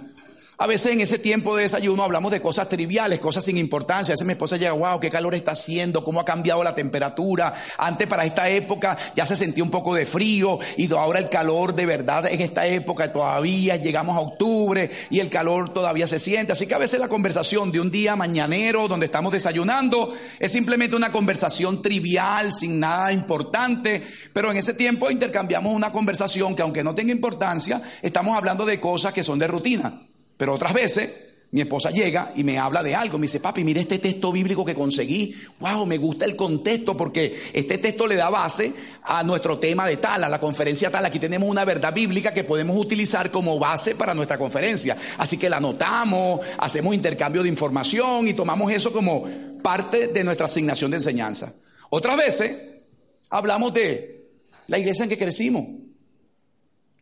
a 0.57 0.67
veces 0.67 0.93
en 0.93 1.01
ese 1.01 1.19
tiempo 1.19 1.55
de 1.55 1.63
desayuno 1.63 2.03
hablamos 2.03 2.31
de 2.31 2.41
cosas 2.41 2.69
triviales, 2.69 3.19
cosas 3.19 3.43
sin 3.43 3.57
importancia. 3.57 4.13
A 4.13 4.15
veces 4.15 4.25
mi 4.25 4.33
esposa 4.33 4.55
llega, 4.55 4.71
wow, 4.71 5.01
qué 5.01 5.09
calor 5.09 5.35
está 5.35 5.51
haciendo, 5.51 6.01
cómo 6.01 6.21
ha 6.21 6.25
cambiado 6.25 6.63
la 6.63 6.73
temperatura. 6.73 7.53
Antes 7.77 8.07
para 8.07 8.25
esta 8.25 8.47
época 8.49 8.97
ya 9.17 9.25
se 9.25 9.35
sentía 9.35 9.65
un 9.65 9.69
poco 9.69 9.93
de 9.93 10.05
frío 10.05 10.57
y 10.77 10.91
ahora 10.93 11.19
el 11.19 11.27
calor 11.27 11.75
de 11.75 11.85
verdad 11.85 12.25
en 12.27 12.39
esta 12.39 12.65
época 12.67 13.11
todavía 13.11 13.75
llegamos 13.75 14.15
a 14.15 14.21
octubre 14.21 14.89
y 15.09 15.19
el 15.19 15.29
calor 15.29 15.73
todavía 15.73 16.07
se 16.07 16.19
siente. 16.19 16.53
Así 16.53 16.67
que 16.67 16.75
a 16.75 16.79
veces 16.79 17.01
la 17.01 17.09
conversación 17.09 17.73
de 17.73 17.81
un 17.81 17.91
día 17.91 18.15
mañanero 18.15 18.87
donde 18.87 19.07
estamos 19.07 19.33
desayunando 19.33 20.13
es 20.39 20.53
simplemente 20.53 20.95
una 20.95 21.11
conversación 21.11 21.81
trivial, 21.81 22.53
sin 22.53 22.79
nada 22.79 23.11
importante. 23.11 24.01
Pero 24.31 24.51
en 24.51 24.57
ese 24.57 24.73
tiempo 24.73 25.11
intercambiamos 25.11 25.75
una 25.75 25.91
conversación 25.91 26.55
que 26.55 26.61
aunque 26.61 26.83
no 26.83 26.95
tenga 26.95 27.11
importancia, 27.11 27.81
estamos 28.01 28.37
hablando 28.37 28.65
de 28.65 28.79
cosas 28.79 29.13
que 29.13 29.21
son 29.21 29.37
de 29.37 29.47
rutina. 29.47 30.01
Pero 30.37 30.53
otras 30.53 30.73
veces 30.73 31.25
mi 31.55 31.61
esposa 31.61 31.89
llega 31.89 32.33
y 32.35 32.43
me 32.43 32.57
habla 32.57 32.83
de 32.83 32.95
algo. 32.95 33.17
Me 33.17 33.27
dice, 33.27 33.39
papi, 33.39 33.63
mire 33.63 33.79
este 33.79 33.99
texto 33.99 34.31
bíblico 34.31 34.65
que 34.65 34.75
conseguí. 34.75 35.33
Wow, 35.59 35.85
me 35.85 35.97
gusta 35.97 36.25
el 36.25 36.35
contexto 36.35 36.97
porque 36.97 37.49
este 37.53 37.77
texto 37.77 38.07
le 38.07 38.15
da 38.15 38.29
base 38.29 38.73
a 39.03 39.23
nuestro 39.23 39.57
tema 39.57 39.87
de 39.87 39.95
tal, 39.95 40.25
a 40.25 40.29
la 40.29 40.41
conferencia 40.41 40.91
tal. 40.91 41.05
Aquí 41.05 41.17
tenemos 41.17 41.49
una 41.49 41.63
verdad 41.63 41.93
bíblica 41.93 42.33
que 42.33 42.43
podemos 42.43 42.77
utilizar 42.77 43.31
como 43.31 43.57
base 43.57 43.95
para 43.95 44.13
nuestra 44.13 44.37
conferencia. 44.37 44.97
Así 45.17 45.37
que 45.37 45.49
la 45.49 45.57
anotamos, 45.57 46.41
hacemos 46.57 46.93
intercambio 46.93 47.41
de 47.41 47.47
información 47.47 48.27
y 48.27 48.33
tomamos 48.33 48.69
eso 48.73 48.91
como 48.91 49.25
parte 49.63 50.07
de 50.07 50.23
nuestra 50.25 50.47
asignación 50.47 50.91
de 50.91 50.97
enseñanza. 50.97 51.53
Otras 51.89 52.17
veces 52.17 52.81
hablamos 53.29 53.73
de 53.73 54.27
la 54.67 54.77
iglesia 54.77 55.03
en 55.03 55.09
que 55.09 55.17
crecimos 55.17 55.63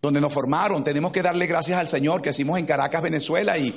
donde 0.03 0.19
nos 0.19 0.33
formaron. 0.33 0.83
Tenemos 0.83 1.13
que 1.13 1.21
darle 1.21 1.47
gracias 1.47 1.79
al 1.79 1.87
Señor. 1.87 2.21
Crecimos 2.21 2.59
en 2.59 2.65
Caracas, 2.65 3.01
Venezuela 3.01 3.57
y 3.57 3.73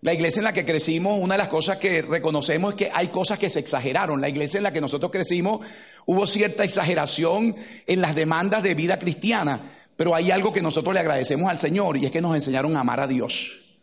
la 0.00 0.14
iglesia 0.14 0.40
en 0.40 0.44
la 0.44 0.54
que 0.54 0.64
crecimos, 0.64 1.18
una 1.20 1.34
de 1.34 1.38
las 1.38 1.48
cosas 1.48 1.76
que 1.76 2.00
reconocemos 2.00 2.70
es 2.72 2.78
que 2.78 2.90
hay 2.94 3.08
cosas 3.08 3.38
que 3.38 3.50
se 3.50 3.58
exageraron. 3.58 4.18
La 4.18 4.30
iglesia 4.30 4.56
en 4.56 4.62
la 4.62 4.72
que 4.72 4.80
nosotros 4.80 5.12
crecimos 5.12 5.60
hubo 6.06 6.26
cierta 6.26 6.64
exageración 6.64 7.54
en 7.86 8.00
las 8.00 8.14
demandas 8.14 8.62
de 8.62 8.74
vida 8.74 8.98
cristiana, 8.98 9.60
pero 9.94 10.14
hay 10.14 10.30
algo 10.30 10.54
que 10.54 10.62
nosotros 10.62 10.94
le 10.94 11.00
agradecemos 11.00 11.50
al 11.50 11.58
Señor 11.58 11.98
y 11.98 12.06
es 12.06 12.12
que 12.12 12.22
nos 12.22 12.34
enseñaron 12.34 12.74
a 12.74 12.80
amar 12.80 13.00
a 13.00 13.06
Dios. 13.06 13.76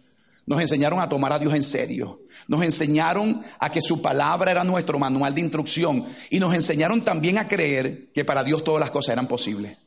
Nos 0.47 0.59
enseñaron 0.59 0.99
a 1.01 1.09
tomar 1.09 1.33
a 1.33 1.39
Dios 1.39 1.53
en 1.53 1.63
serio. 1.63 2.19
Nos 2.47 2.63
enseñaron 2.63 3.43
a 3.59 3.69
que 3.71 3.83
su 3.83 4.01
palabra 4.01 4.49
era 4.49 4.63
nuestro 4.63 4.97
manual 4.97 5.35
de 5.35 5.41
instrucción 5.41 6.03
y 6.31 6.39
nos 6.39 6.55
enseñaron 6.55 7.03
también 7.03 7.37
a 7.37 7.47
creer 7.47 8.07
que 8.11 8.25
para 8.25 8.43
Dios 8.43 8.63
todas 8.63 8.79
las 8.79 8.89
cosas 8.89 9.13
eran 9.13 9.27
posibles. 9.27 9.84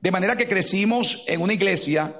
De 0.00 0.10
manera 0.10 0.36
que 0.36 0.48
crecimos 0.48 1.24
en 1.26 1.40
una 1.40 1.52
iglesia 1.52 2.12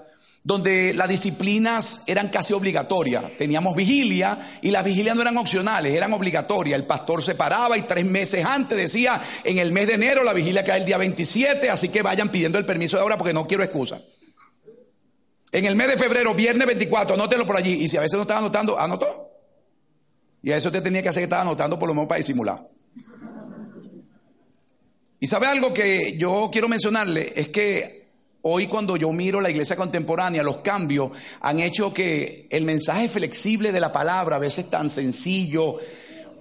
donde 0.43 0.95
las 0.95 1.09
disciplinas 1.09 2.05
eran 2.07 2.29
casi 2.29 2.55
obligatorias. 2.55 3.25
Teníamos 3.37 3.77
vigilia 3.77 4.39
y 4.63 4.71
las 4.71 4.85
vigilias 4.85 5.15
no 5.15 5.23
eran 5.23 5.37
opcionales, 5.37 5.95
eran 5.95 6.13
obligatorias. 6.13 6.79
El 6.79 6.87
pastor 6.87 7.23
se 7.23 7.35
paraba 7.35 7.77
y 7.77 7.83
tres 7.83 8.07
meses 8.07 8.45
antes 8.45 8.79
decía, 8.79 9.21
en 9.45 9.59
el 9.59 9.73
mes 9.73 9.89
de 9.89 9.95
enero 9.95 10.25
la 10.25 10.33
vigilia 10.33 10.65
cae 10.65 10.79
el 10.79 10.87
día 10.87 10.97
27, 10.97 11.71
así 11.71 11.91
que 11.91 12.03
vayan 12.03 12.31
pidiendo 12.31 12.59
el 12.59 12.65
permiso 12.65 12.97
de 12.97 13.03
ahora 13.03 13.19
porque 13.19 13.35
no 13.35 13.47
quiero 13.47 13.63
excusa. 13.63 14.01
En 15.53 15.65
el 15.65 15.77
mes 15.77 15.89
de 15.89 15.97
febrero, 15.97 16.35
viernes 16.35 16.67
24, 16.67 17.15
anótelo 17.15 17.47
por 17.47 17.57
allí. 17.57 17.73
Y 17.73 17.89
si 17.89 17.97
a 17.97 18.01
veces 18.01 18.17
no 18.17 18.23
estaba 18.23 18.41
anotando, 18.41 18.79
anotó. 18.79 19.29
Y 20.43 20.53
a 20.53 20.57
eso 20.57 20.69
usted 20.69 20.83
tenía 20.83 21.03
que 21.03 21.09
hacer 21.09 21.21
que 21.21 21.25
estaba 21.25 21.43
anotando 21.43 21.79
por 21.79 21.89
lo 21.89 21.95
menos 21.95 22.09
para 22.09 22.19
disimular. 22.19 22.59
Y 25.21 25.27
sabe 25.27 25.49
algo 25.49 25.75
que 25.75 26.17
yo 26.17 26.49
quiero 26.53 26.69
mencionarle, 26.69 27.33
es 27.35 27.49
que 27.49 28.07
hoy 28.43 28.69
cuando 28.69 28.97
yo 28.97 29.13
miro 29.13 29.41
la 29.41 29.51
iglesia 29.51 29.75
contemporánea, 29.75 30.45
los 30.45 30.59
cambios 30.59 31.11
han 31.41 31.59
hecho 31.59 31.93
que 31.93 32.47
el 32.51 32.65
mensaje 32.65 33.09
flexible 33.09 33.73
de 33.73 33.81
la 33.81 33.93
palabra, 33.93 34.37
a 34.37 34.39
veces 34.39 34.71
tan 34.71 34.91
sencillo, 34.91 35.79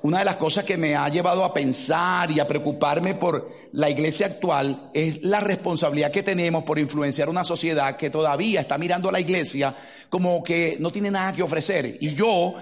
una 0.03 0.19
de 0.19 0.25
las 0.25 0.37
cosas 0.37 0.63
que 0.63 0.77
me 0.77 0.95
ha 0.95 1.09
llevado 1.09 1.43
a 1.43 1.55
pensar 1.55 2.29
y 2.29 2.39
a 2.39 2.47
preocuparme 2.47 3.15
por 3.15 3.51
la 3.73 3.89
iglesia 3.89 4.27
actual 4.27 4.91
es 4.93 5.23
la 5.23 5.39
responsabilidad 5.39 6.11
que 6.11 6.21
tenemos 6.21 6.63
por 6.63 6.77
influenciar 6.77 7.29
una 7.29 7.43
sociedad 7.43 7.97
que 7.97 8.11
todavía 8.11 8.61
está 8.61 8.77
mirando 8.77 9.09
a 9.09 9.11
la 9.11 9.19
iglesia 9.19 9.73
como 10.07 10.43
que 10.43 10.77
no 10.79 10.91
tiene 10.91 11.09
nada 11.09 11.33
que 11.33 11.41
ofrecer. 11.41 11.97
Y 11.99 12.13
yo 12.13 12.53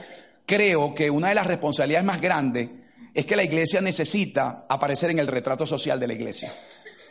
creo 0.45 0.95
que 0.95 1.09
una 1.09 1.29
de 1.29 1.35
las 1.35 1.45
responsabilidades 1.45 2.05
más 2.05 2.21
grandes 2.21 2.69
es 3.15 3.25
que 3.25 3.37
la 3.37 3.43
iglesia 3.45 3.79
necesita 3.79 4.65
aparecer 4.67 5.09
en 5.09 5.19
el 5.19 5.27
retrato 5.27 5.65
social 5.65 5.99
de 5.99 6.07
la 6.07 6.13
iglesia, 6.13 6.53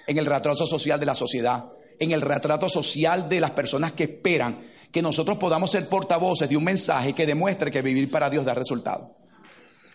en 0.07 0.19
el 0.19 0.27
retrato 0.27 0.67
social 0.67 1.01
de 1.01 1.07
la 1.07 1.15
sociedad, 1.15 1.65
en 1.99 2.13
el 2.13 2.21
retrato 2.21 2.69
social 2.69 3.27
de 3.29 3.41
las 3.41 3.53
personas 3.53 3.93
que 3.93 4.05
esperan 4.05 4.59
que 4.93 5.01
nosotros 5.01 5.39
podamos 5.39 5.71
ser 5.71 5.89
portavoces 5.89 6.49
de 6.49 6.59
un 6.59 6.65
mensaje 6.65 7.15
que 7.15 7.27
demuestre 7.27 7.73
que 7.73 7.81
vivir 7.81 8.11
para 8.11 8.29
Dios 8.29 8.45
da 8.45 8.53
resultado. 8.53 9.24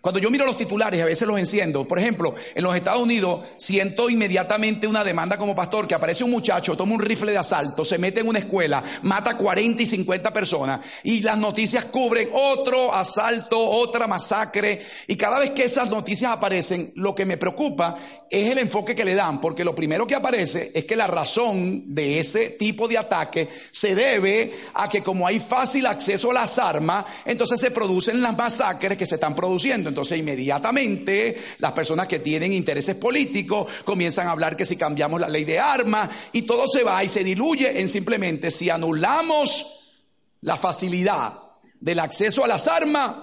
Cuando 0.01 0.19
yo 0.19 0.31
miro 0.31 0.45
los 0.45 0.57
titulares, 0.57 1.01
a 1.01 1.05
veces 1.05 1.27
los 1.27 1.37
enciendo. 1.37 1.85
Por 1.85 1.99
ejemplo, 1.99 2.33
en 2.55 2.63
los 2.63 2.75
Estados 2.75 3.01
Unidos 3.01 3.41
siento 3.57 4.09
inmediatamente 4.09 4.87
una 4.87 5.03
demanda 5.03 5.37
como 5.37 5.55
pastor 5.55 5.87
que 5.87 5.95
aparece 5.95 6.23
un 6.23 6.31
muchacho, 6.31 6.77
toma 6.77 6.95
un 6.95 7.01
rifle 7.01 7.31
de 7.31 7.37
asalto, 7.37 7.83
se 7.83 7.97
mete 7.97 8.21
en 8.21 8.27
una 8.27 8.39
escuela, 8.39 8.81
mata 9.01 9.35
40 9.35 9.83
y 9.83 9.85
50 9.85 10.31
personas 10.31 10.79
y 11.03 11.21
las 11.21 11.37
noticias 11.37 11.85
cubren 11.85 12.29
otro 12.31 12.93
asalto, 12.93 13.59
otra 13.59 14.07
masacre. 14.07 14.85
Y 15.07 15.17
cada 15.17 15.37
vez 15.39 15.51
que 15.51 15.63
esas 15.63 15.89
noticias 15.89 16.31
aparecen, 16.31 16.91
lo 16.95 17.13
que 17.13 17.25
me 17.25 17.37
preocupa 17.37 17.97
es 18.29 18.51
el 18.51 18.59
enfoque 18.59 18.95
que 18.95 19.05
le 19.05 19.15
dan, 19.15 19.41
porque 19.41 19.63
lo 19.63 19.73
primero 19.73 20.05
que 20.05 20.15
aparece 20.15 20.71
es 20.73 20.85
que 20.85 20.95
la 20.95 21.07
razón 21.07 21.95
de 21.95 22.19
ese 22.19 22.51
tipo 22.51 22.87
de 22.87 22.97
ataque 22.97 23.49
se 23.71 23.95
debe 23.95 24.53
a 24.75 24.87
que 24.87 25.01
como 25.01 25.25
hay 25.25 25.39
fácil 25.39 25.87
acceso 25.87 26.29
a 26.29 26.35
las 26.35 26.59
armas, 26.59 27.05
entonces 27.25 27.59
se 27.59 27.71
producen 27.71 28.21
las 28.21 28.37
masacres 28.37 28.97
que 28.97 29.07
se 29.07 29.15
están 29.15 29.35
produciendo. 29.35 29.89
Entonces 29.89 30.19
inmediatamente 30.19 31.37
las 31.57 31.71
personas 31.71 32.07
que 32.07 32.19
tienen 32.19 32.53
intereses 32.53 32.95
políticos 32.95 33.67
comienzan 33.83 34.27
a 34.27 34.31
hablar 34.31 34.55
que 34.55 34.65
si 34.65 34.75
cambiamos 34.75 35.19
la 35.19 35.29
ley 35.29 35.45
de 35.45 35.59
armas 35.59 36.09
y 36.31 36.43
todo 36.43 36.67
se 36.67 36.83
va 36.83 37.03
y 37.03 37.09
se 37.09 37.23
diluye 37.23 37.79
en 37.79 37.89
simplemente 37.89 38.51
si 38.51 38.69
anulamos 38.69 40.05
la 40.41 40.55
facilidad 40.55 41.33
del 41.79 41.99
acceso 41.99 42.43
a 42.43 42.47
las 42.47 42.67
armas, 42.67 43.15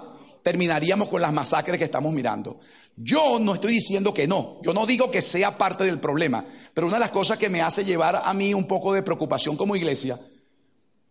terminaríamos 0.47 1.09
con 1.09 1.21
las 1.21 1.33
masacres 1.33 1.77
que 1.77 1.87
estamos 1.87 2.13
mirando. 2.13 2.61
Yo 2.95 3.41
no 3.41 3.55
estoy 3.55 3.73
diciendo 3.73 4.15
que 4.15 4.29
no, 4.29 4.59
yo 4.63 4.73
no 4.73 4.87
digo 4.87 5.11
que 5.11 5.21
sea 5.21 5.59
parte 5.59 5.83
del 5.83 5.99
problema, 5.99 6.45
pero 6.73 6.87
una 6.87 6.99
de 6.99 7.01
las 7.01 7.11
cosas 7.11 7.37
que 7.37 7.49
me 7.49 7.63
hace 7.63 7.85
llevar 7.85 8.23
a 8.25 8.33
mí 8.33 8.55
un 8.55 8.69
poco 8.69 8.93
de 8.93 9.03
preocupación 9.03 9.57
como 9.57 9.75
iglesia 9.75 10.21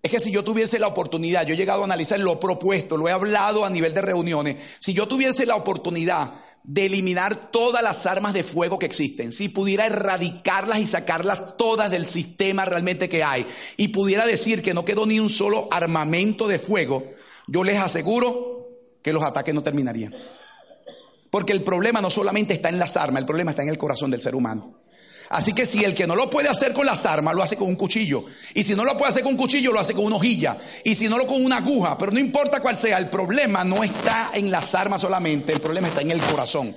es 0.02 0.10
que 0.10 0.22
si 0.22 0.32
yo 0.32 0.42
tuviese 0.42 0.80
la 0.80 0.88
oportunidad, 0.88 1.46
yo 1.46 1.54
he 1.54 1.58
llegado 1.58 1.82
a 1.82 1.84
analizar 1.84 2.18
lo 2.18 2.40
propuesto, 2.40 2.96
lo 2.96 3.10
he 3.10 3.12
hablado 3.12 3.66
a 3.66 3.70
nivel 3.70 3.94
de 3.94 4.04
reuniones, 4.04 4.56
si 4.80 4.94
yo 4.94 5.06
tuviese 5.06 5.46
la 5.46 5.58
oportunidad 5.58 6.36
de 6.64 6.86
eliminar 6.86 7.52
todas 7.52 7.84
las 7.84 8.06
armas 8.06 8.34
de 8.34 8.46
fuego 8.46 8.80
que 8.80 8.86
existen, 8.86 9.34
si 9.34 9.50
pudiera 9.50 9.86
erradicarlas 9.86 10.80
y 10.80 10.88
sacarlas 10.88 11.58
todas 11.58 11.92
del 11.92 12.08
sistema 12.08 12.64
realmente 12.64 13.10
que 13.10 13.22
hay, 13.22 13.46
y 13.76 13.90
pudiera 13.90 14.26
decir 14.26 14.62
que 14.62 14.74
no 14.74 14.86
quedó 14.86 15.06
ni 15.06 15.20
un 15.20 15.30
solo 15.30 15.68
armamento 15.72 16.48
de 16.48 16.58
fuego, 16.58 17.04
yo 17.48 17.66
les 17.66 17.78
aseguro 17.78 18.56
que 19.06 19.14
los 19.14 19.22
ataques 19.22 19.54
no 19.54 19.62
terminarían. 19.62 20.16
Porque 21.30 21.54
el 21.54 21.62
problema 21.62 22.02
no 22.02 22.10
solamente 22.10 22.56
está 22.56 22.70
en 22.70 22.80
las 22.80 22.98
armas, 22.98 23.22
el 23.22 23.28
problema 23.28 23.52
está 23.52 23.62
en 23.62 23.70
el 23.70 23.78
corazón 23.78 24.10
del 24.10 24.20
ser 24.20 24.34
humano. 24.34 24.80
Así 25.30 25.54
que 25.54 25.68
si 25.68 25.84
el 25.84 25.94
que 25.94 26.08
no 26.08 26.16
lo 26.16 26.28
puede 26.28 26.50
hacer 26.50 26.74
con 26.74 26.88
las 26.88 27.06
armas, 27.06 27.36
lo 27.36 27.44
hace 27.44 27.56
con 27.56 27.68
un 27.68 27.76
cuchillo. 27.76 28.26
Y 28.56 28.64
si 28.64 28.74
no 28.74 28.84
lo 28.84 28.98
puede 28.98 29.12
hacer 29.12 29.22
con 29.22 29.34
un 29.34 29.38
cuchillo, 29.38 29.72
lo 29.72 29.80
hace 29.80 29.94
con 29.94 30.06
una 30.06 30.16
hojilla. 30.16 30.58
Y 30.84 30.96
si 30.96 31.08
no 31.08 31.20
lo 31.20 31.28
con 31.28 31.46
una 31.46 31.58
aguja. 31.58 32.00
Pero 32.00 32.14
no 32.14 32.20
importa 32.20 32.64
cuál 32.64 32.78
sea, 32.78 32.98
el 32.98 33.10
problema 33.10 33.64
no 33.64 33.84
está 33.84 34.32
en 34.34 34.50
las 34.50 34.74
armas 34.74 35.02
solamente, 35.02 35.54
el 35.54 35.62
problema 35.62 35.88
está 35.88 36.02
en 36.02 36.10
el 36.10 36.22
corazón. 36.22 36.76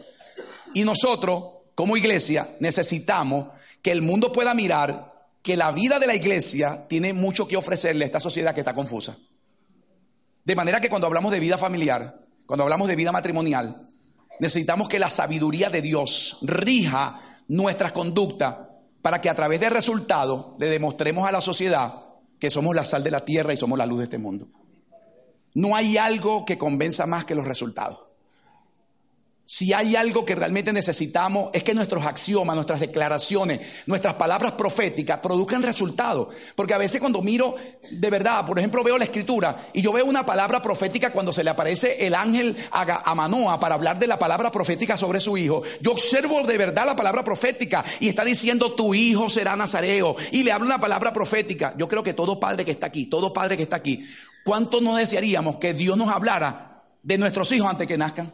Y 0.75 0.85
nosotros, 0.85 1.45
como 1.75 1.97
iglesia, 1.97 2.47
necesitamos 2.61 3.53
que 3.81 3.91
el 3.91 4.03
mundo 4.03 4.35
pueda 4.35 4.53
mirar 4.53 5.15
que 5.41 5.57
la 5.57 5.73
vida 5.73 5.99
de 5.99 6.09
la 6.09 6.15
iglesia 6.15 6.87
tiene 6.91 7.15
mucho 7.15 7.49
que 7.49 7.57
ofrecerle 7.57 8.05
a 8.05 8.07
esta 8.07 8.21
sociedad 8.21 8.53
que 8.53 8.61
está 8.61 8.75
confusa. 8.75 9.17
De 10.49 10.57
manera 10.57 10.81
que 10.81 10.89
cuando 10.89 11.07
hablamos 11.07 11.31
de 11.31 11.41
vida 11.41 11.59
familiar, 11.59 12.21
cuando 12.47 12.63
hablamos 12.63 12.89
de 12.89 12.97
vida 12.97 13.13
matrimonial, 13.13 13.87
necesitamos 14.41 14.89
que 14.89 14.99
la 14.99 15.11
sabiduría 15.11 15.69
de 15.69 15.83
Dios 15.83 16.39
rija 16.41 17.21
nuestras 17.49 17.93
conductas 17.93 18.57
para 19.03 19.21
que 19.21 19.29
a 19.29 19.35
través 19.35 19.61
de 19.61 19.69
resultados 19.69 20.59
le 20.59 20.69
demostremos 20.69 21.29
a 21.29 21.33
la 21.33 21.43
sociedad 21.43 21.93
que 22.39 22.49
somos 22.49 22.75
la 22.75 22.87
sal 22.87 23.05
de 23.05 23.11
la 23.11 23.27
tierra 23.27 23.53
y 23.53 23.59
somos 23.59 23.77
la 23.77 23.85
luz 23.85 23.99
de 23.99 24.05
este 24.05 24.17
mundo. 24.17 24.49
No 25.53 25.77
hay 25.77 25.99
algo 25.99 26.47
que 26.47 26.57
convenza 26.57 27.05
más 27.05 27.27
que 27.27 27.35
los 27.35 27.47
resultados. 27.47 28.08
Si 29.51 29.73
hay 29.73 29.97
algo 29.97 30.27
que 30.27 30.35
realmente 30.35 30.75
necesitamos 30.75 31.49
es 31.55 31.65
que 31.65 31.73
nuestros 31.73 32.05
axiomas, 32.05 32.55
nuestras 32.55 32.81
declaraciones, 32.81 33.63
nuestras 33.87 34.13
palabras 34.17 34.53
proféticas 34.53 35.21
produzcan 35.21 35.63
resultados. 35.63 36.29
Porque 36.55 36.75
a 36.75 36.79
veces 36.79 37.01
cuando 37.01 37.23
miro 37.23 37.57
de 37.91 38.11
verdad, 38.11 38.45
por 38.45 38.59
ejemplo, 38.59 38.85
veo 38.85 38.99
la 38.99 39.05
escritura 39.05 39.57
y 39.73 39.81
yo 39.81 39.91
veo 39.91 40.05
una 40.05 40.27
palabra 40.27 40.61
profética 40.61 41.13
cuando 41.15 41.33
se 41.33 41.43
le 41.43 41.49
aparece 41.49 42.07
el 42.07 42.15
ángel 42.15 42.59
a, 42.71 43.15
Manoa 43.15 43.59
para 43.59 43.77
hablar 43.77 43.99
de 43.99 44.07
la 44.07 44.19
palabra 44.19 44.53
profética 44.53 44.99
sobre 44.99 45.19
su 45.19 45.39
hijo. 45.39 45.63
Yo 45.81 45.93
observo 45.93 46.43
de 46.43 46.59
verdad 46.59 46.85
la 46.85 46.95
palabra 46.95 47.25
profética 47.25 47.83
y 48.01 48.11
está 48.11 48.27
diciendo 48.27 48.75
tu 48.75 48.95
hijo 48.95 49.31
será 49.31 49.57
nazareo 49.57 50.15
y 50.31 50.43
le 50.43 50.53
habla 50.53 50.67
una 50.67 50.81
palabra 50.81 51.15
profética. 51.15 51.73
Yo 51.79 51.89
creo 51.89 52.03
que 52.03 52.13
todo 52.13 52.39
padre 52.39 52.67
que 52.67 52.73
está 52.73 52.89
aquí, 52.89 53.07
todo 53.07 53.33
padre 53.33 53.57
que 53.57 53.63
está 53.63 53.77
aquí, 53.77 54.07
¿cuánto 54.45 54.83
nos 54.83 54.99
desearíamos 54.99 55.57
que 55.57 55.73
Dios 55.73 55.97
nos 55.97 56.11
hablara 56.11 56.85
de 57.03 57.17
nuestros 57.17 57.51
hijos 57.53 57.71
antes 57.71 57.87
que 57.87 57.97
nazcan? 57.97 58.31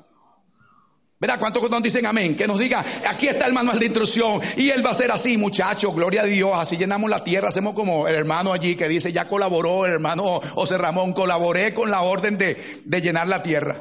Verá 1.25 1.39
cuántos 1.39 1.83
dicen 1.83 2.05
amén? 2.05 2.37
Que 2.37 2.47
nos 2.47 2.59
diga, 2.59 2.85
aquí 3.09 3.29
está 3.29 3.47
el 3.47 3.55
manual 3.55 3.79
de 3.79 3.87
instrucción 3.87 4.43
y 4.59 4.69
él 4.69 4.85
va 4.85 4.91
a 4.91 4.95
ser 4.95 5.11
así, 5.11 5.39
muchachos, 5.39 5.95
gloria 5.95 6.21
a 6.21 6.27
Dios, 6.27 6.51
así 6.55 6.77
llenamos 6.77 7.09
la 7.09 7.25
tierra, 7.25 7.49
hacemos 7.49 7.73
como 7.73 8.07
el 8.07 8.15
hermano 8.15 8.53
allí 8.53 8.77
que 8.77 8.89
dice, 8.89 9.11
ya 9.11 9.27
colaboró 9.27 9.87
el 9.87 9.93
hermano 9.93 10.43
José 10.53 10.77
Ramón, 10.77 11.15
colaboré 11.15 11.73
con 11.73 11.91
la 11.91 12.03
orden 12.03 12.37
de, 12.37 12.83
de 12.85 13.01
llenar 13.01 13.27
la 13.27 13.43
tierra. 13.43 13.75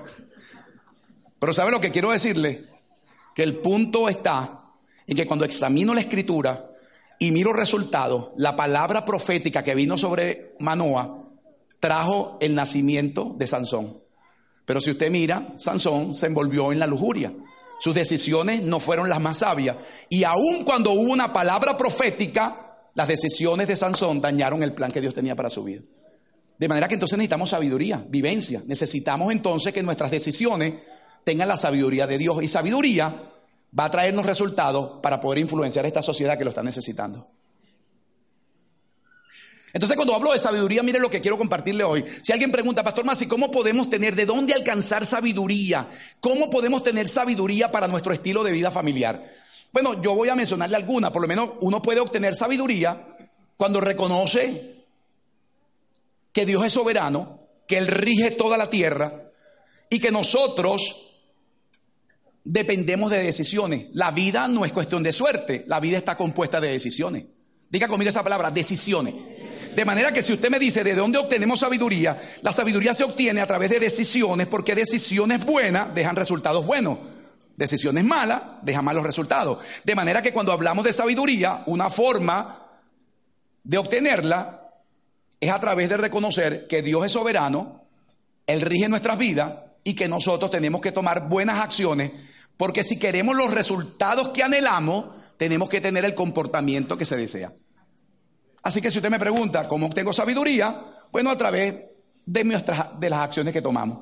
Pero 1.38 1.52
¿sabe 1.52 1.72
lo 1.72 1.82
que 1.82 1.92
quiero 1.92 2.12
decirle? 2.12 2.62
Que 3.36 3.44
el 3.44 3.58
punto 3.58 4.08
está 4.08 4.62
en 5.06 5.18
que 5.18 5.28
cuando 5.28 5.44
examino 5.44 5.94
la 5.94 6.00
escritura 6.00 6.66
y 7.20 7.32
miro 7.32 7.52
resultados, 7.52 8.30
la 8.38 8.56
palabra 8.56 9.04
profética 9.04 9.66
que 9.66 9.76
vino 9.76 9.98
sobre 9.98 10.56
Manoa 10.60 11.26
trajo 11.82 12.38
el 12.40 12.56
nacimiento 12.56 13.36
de 13.38 13.48
Sansón. 13.48 14.03
Pero 14.66 14.80
si 14.80 14.92
usted 14.92 15.12
mira, 15.12 15.54
Sansón 15.58 16.14
se 16.14 16.28
envolvió 16.28 16.72
en 16.72 16.80
la 16.80 16.88
lujuria. 16.88 17.32
Sus 17.80 17.94
decisiones 17.94 18.62
no 18.62 18.80
fueron 18.80 19.10
las 19.10 19.20
más 19.20 19.40
sabias. 19.40 19.76
Y 20.10 20.24
aun 20.24 20.64
cuando 20.64 20.92
hubo 20.92 21.12
una 21.12 21.34
palabra 21.34 21.78
profética, 21.78 22.56
las 22.94 23.08
decisiones 23.08 23.68
de 23.68 23.76
Sansón 23.76 24.22
dañaron 24.22 24.64
el 24.64 24.74
plan 24.74 24.92
que 24.92 25.02
Dios 25.02 25.14
tenía 25.14 25.36
para 25.36 25.50
su 25.50 25.64
vida. 25.64 25.82
De 26.58 26.68
manera 26.68 26.88
que 26.88 26.94
entonces 26.94 27.18
necesitamos 27.18 27.50
sabiduría, 27.50 28.06
vivencia. 28.08 28.62
Necesitamos 28.68 29.32
entonces 29.32 29.74
que 29.74 29.84
nuestras 29.84 30.12
decisiones 30.12 30.76
tengan 31.24 31.48
la 31.48 31.58
sabiduría 31.58 32.08
de 32.08 32.18
Dios. 32.18 32.42
Y 32.42 32.48
sabiduría 32.48 33.14
va 33.78 33.86
a 33.86 33.92
traernos 33.92 34.26
resultados 34.26 35.02
para 35.02 35.20
poder 35.20 35.40
influenciar 35.40 35.84
a 35.84 35.88
esta 35.88 36.02
sociedad 36.02 36.38
que 36.38 36.44
lo 36.44 36.52
está 36.52 36.64
necesitando. 36.64 37.28
Entonces 39.74 39.96
cuando 39.96 40.14
hablo 40.14 40.32
de 40.32 40.40
sabiduría, 40.40 40.84
mire 40.84 41.00
lo 41.00 41.10
que 41.10 41.20
quiero 41.20 41.38
compartirle 41.38 41.84
hoy. 41.84 42.06
Si 42.22 42.32
alguien 42.32 42.52
pregunta, 42.52 42.84
Pastor 42.84 43.06
Masi, 43.06 43.26
¿cómo 43.26 43.50
podemos 43.50 43.90
tener, 43.90 44.16
de 44.16 44.28
dónde 44.28 44.54
alcanzar 44.54 45.04
sabiduría? 45.04 45.90
¿Cómo 46.20 46.52
podemos 46.52 46.84
tener 46.84 47.08
sabiduría 47.08 47.72
para 47.72 47.88
nuestro 47.88 48.14
estilo 48.14 48.44
de 48.44 48.52
vida 48.52 48.70
familiar? 48.70 49.34
Bueno, 49.72 50.00
yo 50.00 50.14
voy 50.14 50.30
a 50.30 50.36
mencionarle 50.36 50.76
alguna, 50.76 51.12
por 51.12 51.24
lo 51.24 51.28
menos 51.28 51.50
uno 51.62 51.82
puede 51.82 52.00
obtener 52.00 52.36
sabiduría 52.36 53.08
cuando 53.58 53.82
reconoce 53.82 54.76
que 56.32 56.46
Dios 56.46 56.64
es 56.64 56.74
soberano, 56.74 57.40
que 57.68 57.80
Él 57.80 57.88
rige 57.88 58.30
toda 58.30 58.58
la 58.58 58.70
tierra 58.70 59.32
y 59.90 60.00
que 60.00 60.12
nosotros 60.12 61.24
dependemos 62.44 63.10
de 63.10 63.24
decisiones. 63.24 63.88
La 63.94 64.12
vida 64.12 64.48
no 64.48 64.66
es 64.66 64.72
cuestión 64.72 65.02
de 65.02 65.12
suerte, 65.12 65.64
la 65.68 65.80
vida 65.80 65.98
está 65.98 66.16
compuesta 66.16 66.62
de 66.62 66.70
decisiones. 66.70 67.26
Diga 67.72 67.88
conmigo 67.88 68.10
esa 68.10 68.24
palabra, 68.24 68.52
decisiones. 68.52 69.16
De 69.76 69.86
manera 69.86 70.12
que 70.12 70.22
si 70.22 70.34
usted 70.34 70.50
me 70.50 70.60
dice 70.60 70.84
de 70.84 70.96
dónde 70.96 71.18
obtenemos 71.18 71.60
sabiduría, 71.60 72.18
la 72.42 72.52
sabiduría 72.52 72.94
se 72.94 73.04
obtiene 73.04 73.42
a 73.42 73.48
través 73.48 73.70
de 73.70 73.80
decisiones, 73.80 74.48
porque 74.48 74.76
decisiones 74.76 75.46
buenas 75.46 75.94
dejan 75.96 76.16
resultados 76.16 76.66
buenos. 76.66 76.98
Decisiones 77.56 78.04
malas 78.04 78.42
dejan 78.64 78.86
malos 78.86 79.04
resultados. 79.04 79.60
De 79.84 79.96
manera 79.96 80.22
que 80.22 80.34
cuando 80.34 80.52
hablamos 80.52 80.84
de 80.84 80.94
sabiduría, 80.94 81.64
una 81.68 81.90
forma 81.90 82.64
de 83.64 83.78
obtenerla 83.78 84.62
es 85.40 85.52
a 85.52 85.60
través 85.60 85.90
de 85.90 85.98
reconocer 85.98 86.68
que 86.68 86.82
Dios 86.82 87.06
es 87.06 87.12
soberano, 87.12 87.86
Él 88.48 88.62
rige 88.62 88.90
nuestras 88.90 89.18
vidas 89.18 89.54
y 89.84 89.96
que 89.96 90.08
nosotros 90.08 90.52
tenemos 90.52 90.82
que 90.82 90.92
tomar 90.92 91.30
buenas 91.30 91.60
acciones, 91.60 92.12
porque 92.58 92.84
si 92.84 92.98
queremos 92.98 93.36
los 93.36 93.54
resultados 93.54 94.30
que 94.30 94.44
anhelamos, 94.44 95.06
tenemos 95.38 95.70
que 95.70 95.82
tener 95.82 96.06
el 96.06 96.16
comportamiento 96.16 96.98
que 96.98 97.06
se 97.06 97.18
desea. 97.18 97.52
Así 98.64 98.82
que 98.82 98.90
si 98.90 98.98
usted 98.98 99.10
me 99.10 99.20
pregunta 99.20 99.68
cómo 99.68 99.88
obtengo 99.88 100.14
sabiduría, 100.14 100.82
bueno, 101.12 101.30
a 101.30 101.38
través 101.38 101.76
de, 102.26 102.44
nuestras, 102.44 103.00
de 103.00 103.10
las 103.10 103.20
acciones 103.20 103.54
que 103.54 103.62
tomamos. 103.62 104.00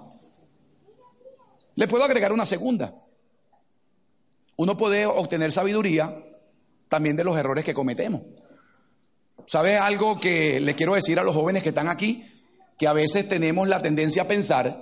Le 1.75 1.87
puedo 1.87 2.03
agregar 2.03 2.31
una 2.31 2.45
segunda. 2.45 2.93
Uno 4.57 4.77
puede 4.77 5.05
obtener 5.05 5.51
sabiduría 5.51 6.15
también 6.87 7.15
de 7.15 7.23
los 7.23 7.35
errores 7.37 7.65
que 7.65 7.73
cometemos. 7.73 8.21
¿Sabe 9.47 9.77
algo 9.77 10.19
que 10.19 10.59
le 10.59 10.75
quiero 10.75 10.93
decir 10.93 11.19
a 11.19 11.23
los 11.23 11.35
jóvenes 11.35 11.63
que 11.63 11.69
están 11.69 11.87
aquí? 11.87 12.25
Que 12.77 12.87
a 12.87 12.93
veces 12.93 13.27
tenemos 13.27 13.67
la 13.67 13.81
tendencia 13.81 14.23
a 14.23 14.27
pensar 14.27 14.77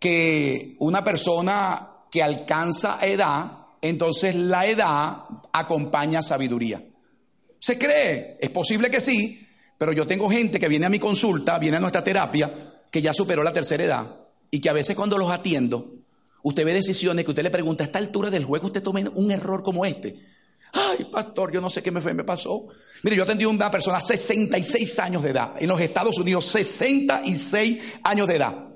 que 0.00 0.74
una 0.80 1.04
persona 1.04 1.88
que 2.10 2.22
alcanza 2.22 2.98
edad, 3.02 3.52
entonces 3.80 4.34
la 4.34 4.66
edad 4.66 5.18
acompaña 5.52 6.22
sabiduría. 6.22 6.82
¿Se 7.62 7.78
cree? 7.78 8.38
Es 8.40 8.50
posible 8.50 8.90
que 8.90 8.98
sí, 8.98 9.40
pero 9.78 9.92
yo 9.92 10.04
tengo 10.04 10.28
gente 10.28 10.58
que 10.58 10.66
viene 10.66 10.86
a 10.86 10.88
mi 10.88 10.98
consulta, 10.98 11.60
viene 11.60 11.76
a 11.76 11.80
nuestra 11.80 12.02
terapia, 12.02 12.50
que 12.90 13.00
ya 13.00 13.12
superó 13.12 13.44
la 13.44 13.52
tercera 13.52 13.84
edad 13.84 14.16
y 14.50 14.58
que 14.60 14.68
a 14.68 14.72
veces 14.72 14.96
cuando 14.96 15.16
los 15.16 15.30
atiendo, 15.30 15.94
usted 16.42 16.64
ve 16.64 16.74
decisiones 16.74 17.24
que 17.24 17.30
usted 17.30 17.44
le 17.44 17.50
pregunta, 17.50 17.84
a 17.84 17.86
esta 17.86 18.00
altura 18.00 18.30
del 18.30 18.44
juego 18.44 18.66
usted 18.66 18.82
tome 18.82 19.08
un 19.14 19.30
error 19.30 19.62
como 19.62 19.84
este. 19.84 20.18
Ay, 20.72 21.06
pastor, 21.12 21.52
yo 21.52 21.60
no 21.60 21.70
sé 21.70 21.84
qué 21.84 21.92
me, 21.92 22.00
fue, 22.00 22.12
me 22.14 22.24
pasó. 22.24 22.66
Mire, 23.04 23.14
yo 23.14 23.22
atendí 23.22 23.44
a 23.44 23.48
una 23.48 23.70
persona 23.70 24.00
66 24.00 24.98
años 24.98 25.22
de 25.22 25.30
edad, 25.30 25.54
en 25.60 25.68
los 25.68 25.80
Estados 25.80 26.18
Unidos, 26.18 26.44
66 26.46 27.80
años 28.02 28.26
de 28.26 28.36
edad. 28.38 28.71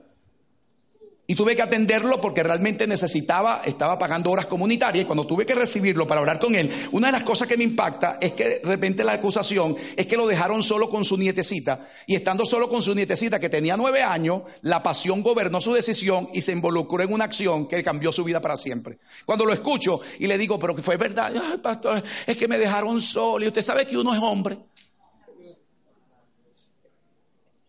Y 1.28 1.35
tuve 1.35 1.56
que 1.56 1.62
atenderlo 1.62 2.21
porque 2.21 2.45
realmente 2.45 2.87
necesitaba, 2.87 3.62
estaba 3.64 3.99
pagando 3.99 4.30
horas 4.30 4.47
comunitarias 4.47 5.02
y 5.02 5.06
cuando 5.06 5.26
tuve 5.26 5.45
que 5.45 5.56
recibirlo 5.56 6.06
para 6.06 6.21
hablar 6.21 6.38
con 6.38 6.54
él, 6.54 6.71
una 6.92 7.09
de 7.09 7.12
las 7.12 7.25
cosas 7.25 7.49
que 7.49 7.56
me 7.56 7.64
impacta 7.64 8.18
es 8.21 8.33
que 8.33 8.49
de 8.49 8.61
repente 8.62 9.02
la 9.02 9.14
acusación 9.14 9.75
es 9.97 10.06
que 10.06 10.16
lo 10.16 10.28
dejaron 10.28 10.62
solo 10.62 10.88
con 10.88 11.04
su 11.04 11.16
nietecita 11.16 11.85
y 12.06 12.14
estando 12.14 12.47
solo 12.47 12.68
con 12.68 12.80
su 12.80 12.95
nietecita 12.95 13.40
que 13.40 13.49
tenía 13.49 13.76
nueve 13.76 14.02
años, 14.02 14.42
la 14.62 14.85
pasión 14.85 15.21
gobernó 15.21 15.61
su 15.61 15.73
decisión 15.73 16.28
y 16.33 16.42
se 16.42 16.52
involucró 16.52 17.02
en 17.02 17.12
una 17.12 17.25
acción 17.25 17.66
que 17.66 17.83
cambió 17.83 18.12
su 18.12 18.23
vida 18.23 18.40
para 18.40 18.56
siempre. 18.56 18.99
Cuando 19.25 19.45
lo 19.45 19.52
escucho 19.52 20.00
y 20.21 20.28
le 20.28 20.38
digo, 20.38 20.61
pero 20.61 20.76
que 20.76 20.83
fue 20.83 20.97
verdad, 20.97 21.33
pastor, 21.61 22.04
es 22.25 22.37
que 22.37 22.47
me 22.47 22.56
dejaron 22.56 23.02
solo 23.02 23.45
y 23.45 23.49
usted 23.49 23.62
sabe 23.62 23.85
que 23.85 23.99
uno 23.99 24.14
es 24.14 24.21
hombre. 24.23 24.59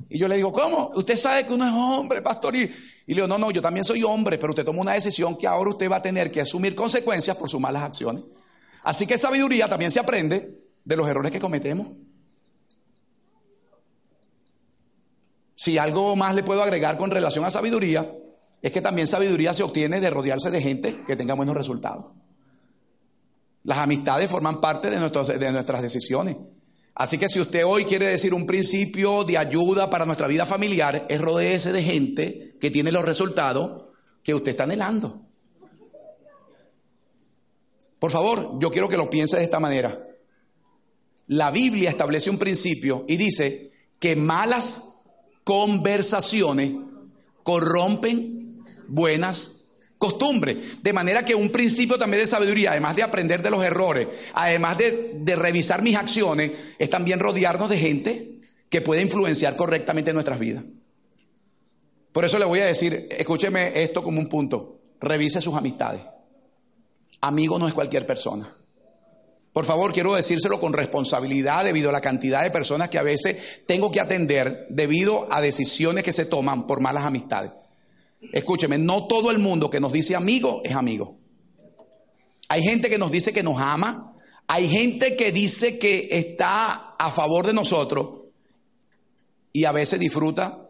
Y 0.09 0.19
yo 0.19 0.27
le 0.27 0.35
digo, 0.35 0.53
¿cómo? 0.53 0.91
Usted 0.95 1.15
sabe 1.15 1.45
que 1.45 1.53
uno 1.53 1.67
es 1.67 1.73
hombre, 1.73 2.21
pastor. 2.21 2.55
Y, 2.55 2.71
y 3.07 3.13
le 3.13 3.21
digo, 3.21 3.27
no, 3.27 3.37
no, 3.37 3.51
yo 3.51 3.61
también 3.61 3.85
soy 3.85 4.03
hombre, 4.03 4.37
pero 4.37 4.51
usted 4.51 4.65
toma 4.65 4.81
una 4.81 4.91
decisión 4.91 5.37
que 5.37 5.47
ahora 5.47 5.69
usted 5.69 5.89
va 5.89 5.95
a 5.95 6.01
tener 6.01 6.29
que 6.29 6.41
asumir 6.41 6.75
consecuencias 6.75 7.37
por 7.37 7.49
sus 7.49 7.59
malas 7.59 7.83
acciones. 7.83 8.23
Así 8.83 9.07
que 9.07 9.17
sabiduría 9.17 9.69
también 9.69 9.91
se 9.91 10.01
aprende 10.01 10.59
de 10.83 10.97
los 10.97 11.07
errores 11.07 11.31
que 11.31 11.39
cometemos. 11.39 11.87
Si 15.55 15.77
algo 15.77 16.17
más 16.17 16.35
le 16.35 16.43
puedo 16.43 16.61
agregar 16.61 16.97
con 16.97 17.09
relación 17.09 17.45
a 17.45 17.49
sabiduría, 17.49 18.11
es 18.61 18.73
que 18.73 18.81
también 18.81 19.07
sabiduría 19.07 19.53
se 19.53 19.63
obtiene 19.63 20.01
de 20.01 20.09
rodearse 20.09 20.51
de 20.51 20.61
gente 20.61 21.03
que 21.07 21.15
tenga 21.15 21.33
buenos 21.33 21.55
resultados. 21.55 22.07
Las 23.63 23.77
amistades 23.77 24.29
forman 24.29 24.59
parte 24.59 24.89
de, 24.89 24.99
de 24.99 25.51
nuestras 25.53 25.81
decisiones. 25.81 26.35
Así 26.93 27.17
que 27.17 27.29
si 27.29 27.39
usted 27.39 27.65
hoy 27.65 27.85
quiere 27.85 28.09
decir 28.09 28.33
un 28.33 28.45
principio 28.45 29.23
de 29.23 29.37
ayuda 29.37 29.89
para 29.89 30.05
nuestra 30.05 30.27
vida 30.27 30.45
familiar, 30.45 31.05
es 31.07 31.21
rodearse 31.21 31.71
de 31.71 31.83
gente 31.83 32.46
que 32.59 32.71
tiene 32.71 32.91
los 32.91 33.05
resultados 33.05 33.87
que 34.23 34.33
usted 34.33 34.51
está 34.51 34.63
anhelando. 34.63 35.21
Por 37.99 38.11
favor, 38.11 38.59
yo 38.59 38.71
quiero 38.71 38.89
que 38.89 38.97
lo 38.97 39.09
piense 39.09 39.37
de 39.37 39.43
esta 39.43 39.59
manera. 39.59 39.97
La 41.27 41.51
Biblia 41.51 41.89
establece 41.89 42.29
un 42.29 42.37
principio 42.37 43.05
y 43.07 43.17
dice 43.17 43.71
que 43.99 44.15
malas 44.15 45.09
conversaciones 45.43 46.71
corrompen 47.43 48.63
buenas 48.87 49.57
costumbre. 49.97 50.57
De 50.81 50.93
manera 50.93 51.25
que 51.25 51.35
un 51.35 51.49
principio 51.49 51.97
también 51.97 52.21
de 52.21 52.27
sabiduría, 52.27 52.71
además 52.71 52.95
de 52.95 53.03
aprender 53.03 53.41
de 53.41 53.49
los 53.49 53.63
errores, 53.63 54.07
además 54.33 54.77
de, 54.77 55.15
de, 55.21 55.35
revisar 55.35 55.81
mis 55.81 55.95
acciones, 55.95 56.51
es 56.77 56.89
también 56.89 57.19
rodearnos 57.19 57.69
de 57.69 57.77
gente 57.77 58.39
que 58.69 58.81
puede 58.81 59.01
influenciar 59.01 59.55
correctamente 59.55 60.13
nuestras 60.13 60.39
vidas. 60.39 60.63
Por 62.11 62.25
eso 62.25 62.39
le 62.39 62.45
voy 62.45 62.59
a 62.59 62.65
decir, 62.65 63.07
escúcheme 63.11 63.83
esto 63.83 64.03
como 64.03 64.19
un 64.19 64.27
punto, 64.27 64.79
revise 64.99 65.41
sus 65.41 65.55
amistades. 65.55 66.01
Amigo 67.21 67.59
no 67.59 67.67
es 67.67 67.73
cualquier 67.73 68.05
persona. 68.05 68.53
Por 69.53 69.65
favor, 69.65 69.91
quiero 69.91 70.13
decírselo 70.13 70.59
con 70.59 70.73
responsabilidad 70.73 71.63
debido 71.65 71.89
a 71.89 71.91
la 71.91 72.01
cantidad 72.01 72.43
de 72.43 72.51
personas 72.51 72.89
que 72.89 72.99
a 72.99 73.03
veces 73.03 73.65
tengo 73.65 73.91
que 73.91 73.99
atender 73.99 74.67
debido 74.69 75.27
a 75.31 75.41
decisiones 75.41 76.03
que 76.03 76.13
se 76.13 76.25
toman 76.25 76.67
por 76.67 76.79
malas 76.79 77.05
amistades. 77.05 77.51
Escúcheme, 78.33 78.77
no 78.77 79.07
todo 79.07 79.31
el 79.31 79.39
mundo 79.39 79.69
que 79.69 79.79
nos 79.79 79.93
dice 79.93 80.15
amigo 80.15 80.61
es 80.63 80.75
amigo. 80.75 81.17
Hay 82.49 82.61
gente 82.61 82.89
que 82.89 82.97
nos 82.97 83.11
dice 83.11 83.33
que 83.33 83.43
nos 83.43 83.59
ama, 83.59 84.13
hay 84.47 84.69
gente 84.69 85.15
que 85.15 85.31
dice 85.31 85.79
que 85.79 86.07
está 86.11 86.95
a 86.97 87.11
favor 87.11 87.45
de 87.45 87.53
nosotros 87.53 88.27
y 89.51 89.65
a 89.65 89.71
veces 89.71 89.99
disfruta 89.99 90.66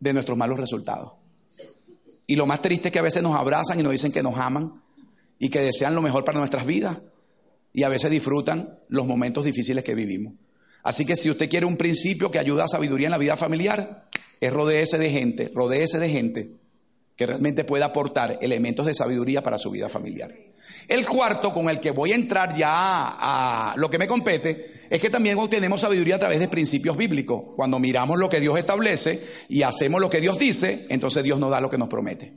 de 0.00 0.12
nuestros 0.12 0.36
malos 0.36 0.58
resultados. 0.58 1.12
Y 2.26 2.36
lo 2.36 2.46
más 2.46 2.62
triste 2.62 2.88
es 2.88 2.92
que 2.92 2.98
a 2.98 3.02
veces 3.02 3.22
nos 3.22 3.34
abrazan 3.34 3.78
y 3.78 3.82
nos 3.82 3.92
dicen 3.92 4.12
que 4.12 4.22
nos 4.22 4.36
aman 4.38 4.82
y 5.38 5.50
que 5.50 5.60
desean 5.60 5.94
lo 5.94 6.02
mejor 6.02 6.24
para 6.24 6.38
nuestras 6.38 6.64
vidas 6.64 6.96
y 7.72 7.82
a 7.82 7.88
veces 7.88 8.10
disfrutan 8.10 8.78
los 8.88 9.06
momentos 9.06 9.44
difíciles 9.44 9.84
que 9.84 9.94
vivimos. 9.94 10.34
Así 10.82 11.04
que 11.04 11.16
si 11.16 11.30
usted 11.30 11.48
quiere 11.48 11.66
un 11.66 11.76
principio 11.76 12.30
que 12.30 12.38
ayuda 12.38 12.64
a 12.64 12.68
sabiduría 12.68 13.08
en 13.08 13.12
la 13.12 13.18
vida 13.18 13.36
familiar, 13.36 14.08
es 14.40 14.52
rodearse 14.52 14.98
de 14.98 15.10
gente, 15.10 15.50
rodearse 15.54 15.98
de 15.98 16.08
gente 16.08 16.50
que 17.16 17.26
realmente 17.26 17.64
pueda 17.64 17.86
aportar 17.86 18.38
elementos 18.40 18.86
de 18.86 18.94
sabiduría 18.94 19.42
para 19.42 19.58
su 19.58 19.70
vida 19.70 19.88
familiar. 19.88 20.34
El 20.88 21.06
cuarto 21.06 21.52
con 21.54 21.68
el 21.68 21.80
que 21.80 21.90
voy 21.90 22.12
a 22.12 22.16
entrar 22.16 22.56
ya 22.56 22.70
a 22.72 23.74
lo 23.76 23.88
que 23.88 23.98
me 23.98 24.08
compete 24.08 24.73
es 24.90 25.00
que 25.00 25.10
también 25.10 25.38
obtenemos 25.38 25.80
sabiduría 25.80 26.16
a 26.16 26.18
través 26.18 26.40
de 26.40 26.48
principios 26.48 26.96
bíblicos. 26.96 27.42
Cuando 27.56 27.78
miramos 27.78 28.18
lo 28.18 28.28
que 28.28 28.40
Dios 28.40 28.58
establece 28.58 29.22
y 29.48 29.62
hacemos 29.62 30.00
lo 30.00 30.10
que 30.10 30.20
Dios 30.20 30.38
dice, 30.38 30.86
entonces 30.90 31.22
Dios 31.24 31.38
nos 31.38 31.50
da 31.50 31.60
lo 31.60 31.70
que 31.70 31.78
nos 31.78 31.88
promete. 31.88 32.32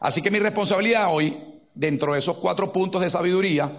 Así 0.00 0.22
que 0.22 0.30
mi 0.30 0.38
responsabilidad 0.38 1.08
hoy, 1.12 1.36
dentro 1.74 2.14
de 2.14 2.20
esos 2.20 2.36
cuatro 2.36 2.72
puntos 2.72 3.02
de 3.02 3.10
sabiduría, 3.10 3.70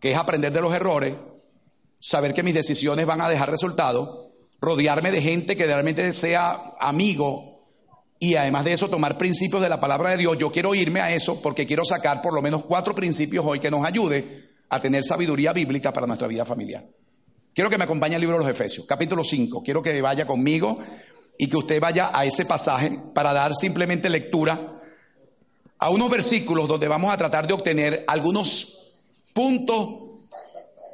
que 0.00 0.12
es 0.12 0.16
aprender 0.16 0.52
de 0.52 0.60
los 0.60 0.72
errores, 0.72 1.14
saber 2.00 2.34
que 2.34 2.42
mis 2.42 2.54
decisiones 2.54 3.06
van 3.06 3.20
a 3.20 3.28
dejar 3.28 3.50
resultados, 3.50 4.30
rodearme 4.60 5.10
de 5.10 5.22
gente 5.22 5.56
que 5.56 5.66
realmente 5.66 6.12
sea 6.12 6.60
amigo 6.80 7.58
y 8.20 8.34
además 8.34 8.64
de 8.64 8.72
eso 8.72 8.88
tomar 8.88 9.16
principios 9.16 9.62
de 9.62 9.68
la 9.68 9.80
palabra 9.80 10.10
de 10.10 10.16
Dios. 10.16 10.36
Yo 10.38 10.50
quiero 10.50 10.74
irme 10.74 11.00
a 11.00 11.14
eso 11.14 11.40
porque 11.40 11.66
quiero 11.66 11.84
sacar 11.84 12.20
por 12.22 12.34
lo 12.34 12.42
menos 12.42 12.64
cuatro 12.64 12.94
principios 12.94 13.44
hoy 13.46 13.60
que 13.60 13.70
nos 13.70 13.84
ayude 13.84 14.48
a 14.68 14.80
tener 14.80 15.04
sabiduría 15.04 15.52
bíblica 15.52 15.92
para 15.92 16.06
nuestra 16.06 16.28
vida 16.28 16.44
familiar. 16.44 16.84
Quiero 17.58 17.70
que 17.70 17.76
me 17.76 17.82
acompañe 17.82 18.14
el 18.14 18.20
libro 18.20 18.36
de 18.36 18.44
los 18.44 18.52
Efesios, 18.52 18.86
capítulo 18.86 19.24
5. 19.24 19.64
Quiero 19.64 19.82
que 19.82 20.00
vaya 20.00 20.28
conmigo 20.28 20.78
y 21.36 21.48
que 21.48 21.56
usted 21.56 21.80
vaya 21.80 22.12
a 22.14 22.24
ese 22.24 22.44
pasaje 22.44 22.92
para 23.12 23.32
dar 23.32 23.52
simplemente 23.52 24.08
lectura 24.08 24.80
a 25.76 25.90
unos 25.90 26.08
versículos 26.08 26.68
donde 26.68 26.86
vamos 26.86 27.12
a 27.12 27.16
tratar 27.16 27.48
de 27.48 27.54
obtener 27.54 28.04
algunos 28.06 29.00
puntos 29.32 30.20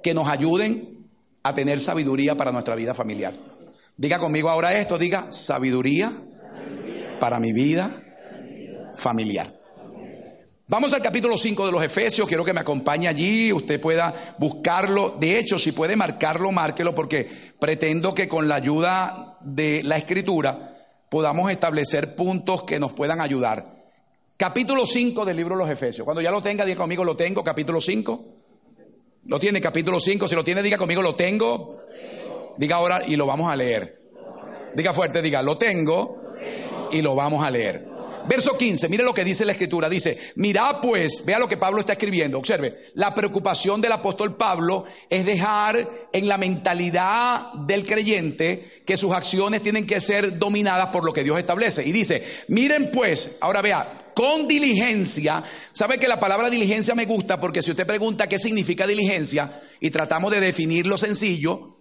que 0.02 0.14
nos 0.14 0.26
ayuden 0.26 1.06
a 1.42 1.54
tener 1.54 1.80
sabiduría 1.80 2.34
para 2.34 2.50
nuestra 2.50 2.74
vida 2.76 2.94
familiar. 2.94 3.34
Diga 3.98 4.18
conmigo 4.18 4.48
ahora 4.48 4.72
esto, 4.72 4.96
diga 4.96 5.30
sabiduría, 5.30 6.10
para 7.20 7.40
mi 7.40 7.52
vida 7.52 8.02
familiar. 8.94 9.63
Vamos 10.66 10.94
al 10.94 11.02
capítulo 11.02 11.36
5 11.36 11.66
de 11.66 11.72
los 11.72 11.84
Efesios, 11.84 12.26
quiero 12.26 12.42
que 12.42 12.54
me 12.54 12.60
acompañe 12.60 13.06
allí, 13.06 13.52
usted 13.52 13.78
pueda 13.78 14.14
buscarlo. 14.38 15.14
De 15.20 15.38
hecho, 15.38 15.58
si 15.58 15.72
puede 15.72 15.94
marcarlo, 15.94 16.52
márquelo, 16.52 16.94
porque 16.94 17.28
pretendo 17.60 18.14
que 18.14 18.28
con 18.28 18.48
la 18.48 18.54
ayuda 18.54 19.36
de 19.42 19.82
la 19.82 19.98
escritura 19.98 20.78
podamos 21.10 21.50
establecer 21.50 22.16
puntos 22.16 22.62
que 22.62 22.80
nos 22.80 22.92
puedan 22.92 23.20
ayudar. 23.20 23.62
Capítulo 24.38 24.86
5 24.86 25.26
del 25.26 25.36
libro 25.36 25.54
de 25.54 25.64
los 25.64 25.70
Efesios. 25.70 26.06
Cuando 26.06 26.22
ya 26.22 26.30
lo 26.30 26.42
tenga, 26.42 26.64
diga 26.64 26.78
conmigo, 26.78 27.04
lo 27.04 27.14
tengo, 27.14 27.44
capítulo 27.44 27.82
5. 27.82 28.24
Lo 29.26 29.38
tiene, 29.38 29.60
capítulo 29.60 30.00
5. 30.00 30.26
Si 30.26 30.34
lo 30.34 30.44
tiene, 30.44 30.62
diga 30.62 30.78
conmigo, 30.78 31.02
lo 31.02 31.14
tengo. 31.14 31.78
Diga 32.56 32.76
ahora 32.76 33.02
y 33.06 33.16
lo 33.16 33.26
vamos 33.26 33.52
a 33.52 33.56
leer. 33.56 33.94
Diga 34.74 34.94
fuerte, 34.94 35.20
diga, 35.20 35.42
lo 35.42 35.58
tengo 35.58 36.22
y 36.90 37.02
lo 37.02 37.14
vamos 37.14 37.44
a 37.44 37.50
leer. 37.50 37.93
Verso 38.26 38.56
15, 38.56 38.88
mire 38.88 39.04
lo 39.04 39.12
que 39.12 39.24
dice 39.24 39.44
la 39.44 39.52
escritura. 39.52 39.88
Dice, 39.88 40.18
mira 40.36 40.80
pues, 40.80 41.24
vea 41.24 41.38
lo 41.38 41.48
que 41.48 41.56
Pablo 41.56 41.80
está 41.80 41.92
escribiendo. 41.92 42.38
Observe, 42.38 42.74
la 42.94 43.14
preocupación 43.14 43.80
del 43.80 43.92
apóstol 43.92 44.36
Pablo 44.36 44.84
es 45.10 45.26
dejar 45.26 45.86
en 46.12 46.28
la 46.28 46.38
mentalidad 46.38 47.52
del 47.66 47.86
creyente 47.86 48.82
que 48.86 48.96
sus 48.96 49.12
acciones 49.12 49.62
tienen 49.62 49.86
que 49.86 50.00
ser 50.00 50.38
dominadas 50.38 50.88
por 50.88 51.04
lo 51.04 51.12
que 51.12 51.24
Dios 51.24 51.38
establece. 51.38 51.86
Y 51.86 51.92
dice, 51.92 52.24
miren 52.48 52.90
pues, 52.92 53.38
ahora 53.40 53.60
vea, 53.60 53.86
con 54.14 54.48
diligencia. 54.48 55.42
¿Sabe 55.72 55.98
que 55.98 56.08
la 56.08 56.20
palabra 56.20 56.48
diligencia 56.48 56.94
me 56.94 57.04
gusta? 57.04 57.40
Porque 57.40 57.62
si 57.62 57.72
usted 57.72 57.86
pregunta 57.86 58.28
qué 58.28 58.38
significa 58.38 58.86
diligencia 58.86 59.50
y 59.80 59.90
tratamos 59.90 60.30
de 60.30 60.40
definir 60.40 60.86
lo 60.86 60.96
sencillo, 60.96 61.76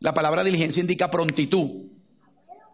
la 0.00 0.14
palabra 0.14 0.44
diligencia 0.44 0.80
indica 0.80 1.10
prontitud, 1.10 1.95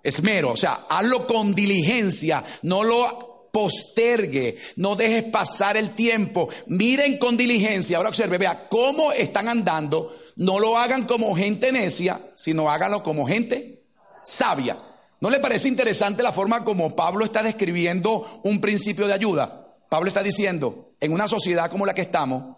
esmero, 0.03 0.53
o 0.53 0.57
sea, 0.57 0.81
hazlo 0.89 1.27
con 1.27 1.55
diligencia, 1.55 2.43
no 2.63 2.83
lo 2.83 3.49
postergue, 3.53 4.57
no 4.77 4.97
dejes 4.97 5.25
pasar 5.25 5.77
el 5.77 5.91
tiempo, 5.91 6.49
miren 6.67 7.19
con 7.19 7.37
diligencia, 7.37 7.99
ahora 7.99 8.09
observe, 8.09 8.39
vea 8.39 8.69
cómo 8.69 9.13
están 9.13 9.49
andando, 9.49 10.17
no 10.37 10.59
lo 10.59 10.79
hagan 10.79 11.07
como 11.07 11.37
gente 11.37 11.71
necia, 11.71 12.19
sino 12.35 12.71
háganlo 12.71 13.03
como 13.03 13.27
gente 13.27 13.83
sabia. 14.25 14.77
¿No 15.21 15.31
le 15.31 15.39
parece 15.39 15.69
interesante 15.69 16.23
la 16.23 16.33
forma 16.33 16.65
como 16.65 16.97
Pablo 16.97 17.25
está 17.25 17.43
describiendo 17.43 18.41
un 18.43 18.61
principio 18.61 19.07
de 19.07 19.13
ayuda? 19.13 19.77
Pablo 19.89 20.09
está 20.09 20.23
diciendo, 20.23 20.89
en 21.01 21.13
una 21.13 21.29
sociedad 21.29 21.71
como 21.71 21.87
la 21.87 21.95
que 21.95 22.01
estamos, 22.01 22.57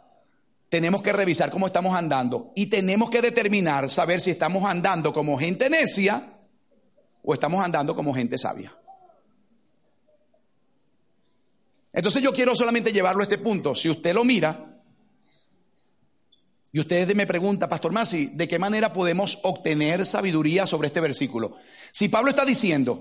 tenemos 0.70 1.02
que 1.02 1.12
revisar 1.12 1.50
cómo 1.50 1.66
estamos 1.66 1.94
andando 1.94 2.52
y 2.54 2.66
tenemos 2.66 3.11
que 3.11 3.20
determinar, 3.20 3.90
saber 3.90 4.20
si 4.20 4.30
estamos 4.30 4.64
andando 4.64 5.12
como 5.12 5.38
gente 5.38 5.68
necia 5.68 6.22
o 7.24 7.34
estamos 7.34 7.64
andando 7.64 7.96
como 7.96 8.14
gente 8.14 8.38
sabia. 8.38 8.72
Entonces 11.92 12.22
yo 12.22 12.32
quiero 12.32 12.54
solamente 12.54 12.92
llevarlo 12.92 13.20
a 13.20 13.24
este 13.24 13.38
punto. 13.38 13.74
Si 13.74 13.88
usted 13.88 14.14
lo 14.14 14.24
mira 14.24 14.82
y 16.72 16.80
usted 16.80 17.14
me 17.14 17.26
pregunta, 17.26 17.68
Pastor 17.68 17.92
Masi, 17.92 18.26
¿de 18.26 18.48
qué 18.48 18.58
manera 18.58 18.92
podemos 18.92 19.38
obtener 19.44 20.04
sabiduría 20.04 20.66
sobre 20.66 20.88
este 20.88 21.00
versículo? 21.00 21.56
Si 21.92 22.08
Pablo 22.08 22.30
está 22.30 22.44
diciendo 22.44 23.00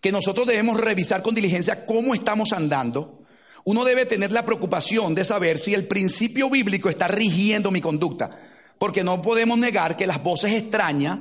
que 0.00 0.10
nosotros 0.10 0.46
debemos 0.46 0.80
revisar 0.80 1.22
con 1.22 1.34
diligencia 1.34 1.84
cómo 1.84 2.14
estamos 2.14 2.52
andando, 2.52 3.24
uno 3.64 3.84
debe 3.84 4.06
tener 4.06 4.32
la 4.32 4.46
preocupación 4.46 5.14
de 5.14 5.26
saber 5.26 5.58
si 5.58 5.74
el 5.74 5.86
principio 5.86 6.48
bíblico 6.48 6.88
está 6.88 7.06
rigiendo 7.08 7.70
mi 7.70 7.82
conducta. 7.82 8.30
Porque 8.78 9.04
no 9.04 9.20
podemos 9.20 9.58
negar 9.58 9.98
que 9.98 10.06
las 10.06 10.22
voces 10.22 10.54
extrañas 10.54 11.18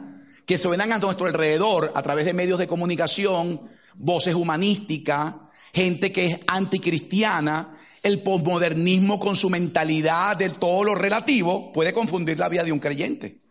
que 0.49 0.57
suenan 0.57 0.91
a 0.91 0.97
nuestro 0.97 1.27
alrededor 1.27 1.91
a 1.93 2.01
través 2.01 2.25
de 2.25 2.33
medios 2.33 2.57
de 2.57 2.65
comunicación, 2.65 3.69
voces 3.93 4.33
humanísticas, 4.33 5.35
gente 5.71 6.11
que 6.11 6.25
es 6.25 6.39
anticristiana, 6.47 7.77
el 8.01 8.23
posmodernismo 8.23 9.19
con 9.19 9.35
su 9.35 9.51
mentalidad 9.51 10.37
de 10.37 10.49
todo 10.49 10.83
lo 10.83 10.95
relativo 10.95 11.71
puede 11.71 11.93
confundir 11.93 12.39
la 12.39 12.49
vida 12.49 12.63
de 12.63 12.71
un 12.71 12.79
creyente. 12.79 13.41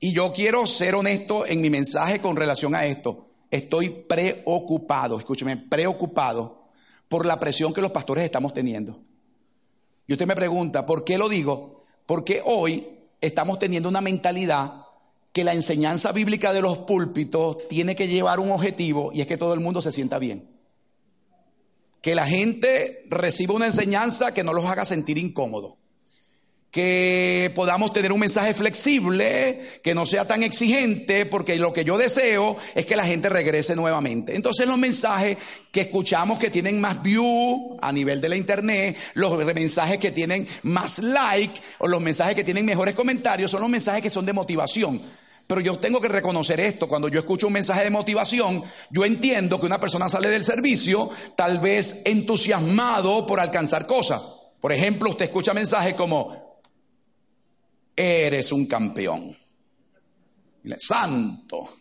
Y 0.00 0.14
yo 0.14 0.32
quiero 0.32 0.66
ser 0.66 0.94
honesto 0.94 1.44
en 1.44 1.60
mi 1.60 1.68
mensaje 1.68 2.18
con 2.18 2.34
relación 2.34 2.74
a 2.74 2.86
esto. 2.86 3.26
Estoy 3.50 3.90
preocupado, 3.90 5.18
escúcheme, 5.18 5.58
preocupado 5.58 6.70
por 7.08 7.26
la 7.26 7.38
presión 7.38 7.74
que 7.74 7.82
los 7.82 7.90
pastores 7.90 8.24
estamos 8.24 8.54
teniendo. 8.54 8.98
Y 10.06 10.14
usted 10.14 10.26
me 10.26 10.36
pregunta, 10.36 10.86
¿por 10.86 11.04
qué 11.04 11.18
lo 11.18 11.28
digo? 11.28 11.84
Porque 12.06 12.40
hoy 12.46 12.86
estamos 13.20 13.58
teniendo 13.58 13.90
una 13.90 14.00
mentalidad 14.00 14.86
que 15.32 15.44
la 15.44 15.54
enseñanza 15.54 16.12
bíblica 16.12 16.52
de 16.52 16.62
los 16.62 16.78
púlpitos 16.78 17.68
tiene 17.68 17.96
que 17.96 18.08
llevar 18.08 18.40
un 18.40 18.50
objetivo 18.50 19.10
y 19.14 19.20
es 19.20 19.26
que 19.26 19.38
todo 19.38 19.54
el 19.54 19.60
mundo 19.60 19.80
se 19.80 19.92
sienta 19.92 20.18
bien. 20.18 20.48
Que 22.00 22.14
la 22.14 22.26
gente 22.26 23.04
reciba 23.08 23.54
una 23.54 23.66
enseñanza 23.66 24.34
que 24.34 24.44
no 24.44 24.52
los 24.52 24.64
haga 24.64 24.84
sentir 24.84 25.18
incómodos 25.18 25.74
que 26.72 27.52
podamos 27.54 27.92
tener 27.92 28.12
un 28.12 28.18
mensaje 28.18 28.54
flexible, 28.54 29.60
que 29.84 29.94
no 29.94 30.06
sea 30.06 30.26
tan 30.26 30.42
exigente, 30.42 31.26
porque 31.26 31.56
lo 31.56 31.74
que 31.74 31.84
yo 31.84 31.98
deseo 31.98 32.56
es 32.74 32.86
que 32.86 32.96
la 32.96 33.04
gente 33.04 33.28
regrese 33.28 33.76
nuevamente. 33.76 34.34
Entonces 34.34 34.66
los 34.66 34.78
mensajes 34.78 35.36
que 35.70 35.82
escuchamos 35.82 36.38
que 36.38 36.48
tienen 36.48 36.80
más 36.80 37.02
view 37.02 37.76
a 37.82 37.92
nivel 37.92 38.22
de 38.22 38.30
la 38.30 38.36
internet, 38.38 38.96
los 39.12 39.44
mensajes 39.54 39.98
que 39.98 40.12
tienen 40.12 40.48
más 40.62 40.98
like 40.98 41.60
o 41.76 41.88
los 41.88 42.00
mensajes 42.00 42.34
que 42.34 42.42
tienen 42.42 42.64
mejores 42.64 42.94
comentarios 42.94 43.50
son 43.50 43.60
los 43.60 43.70
mensajes 43.70 44.00
que 44.00 44.10
son 44.10 44.24
de 44.24 44.32
motivación. 44.32 44.98
Pero 45.52 45.60
yo 45.60 45.78
tengo 45.78 46.00
que 46.00 46.08
reconocer 46.08 46.58
esto, 46.60 46.88
cuando 46.88 47.08
yo 47.08 47.20
escucho 47.20 47.48
un 47.48 47.52
mensaje 47.52 47.84
de 47.84 47.90
motivación, 47.90 48.64
yo 48.88 49.04
entiendo 49.04 49.60
que 49.60 49.66
una 49.66 49.78
persona 49.78 50.08
sale 50.08 50.30
del 50.30 50.44
servicio 50.44 51.10
tal 51.36 51.58
vez 51.58 52.00
entusiasmado 52.06 53.26
por 53.26 53.38
alcanzar 53.38 53.86
cosas. 53.86 54.22
Por 54.62 54.72
ejemplo, 54.72 55.10
usted 55.10 55.26
escucha 55.26 55.52
mensajes 55.52 55.92
como, 55.92 56.62
eres 57.94 58.50
un 58.50 58.64
campeón. 58.64 59.36
Santo. 60.78 61.76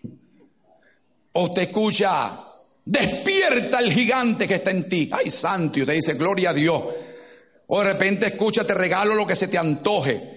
O 1.32 1.44
usted 1.44 1.62
escucha, 1.62 2.30
despierta 2.84 3.80
el 3.80 3.94
gigante 3.94 4.50
que 4.50 4.56
está 4.56 4.72
en 4.72 4.90
ti. 4.90 5.10
Ay, 5.14 5.32
santo. 5.32 5.80
Y 5.80 5.84
usted 5.84 5.94
dice, 5.94 6.16
gloria 6.16 6.50
a 6.50 6.54
Dios. 6.54 6.84
O 7.68 7.80
de 7.80 7.86
repente 7.86 8.26
escucha, 8.26 8.66
te 8.66 8.74
regalo 8.74 9.16
lo 9.16 9.26
que 9.26 9.38
se 9.38 9.48
te 9.48 9.58
antoje. 9.58 10.31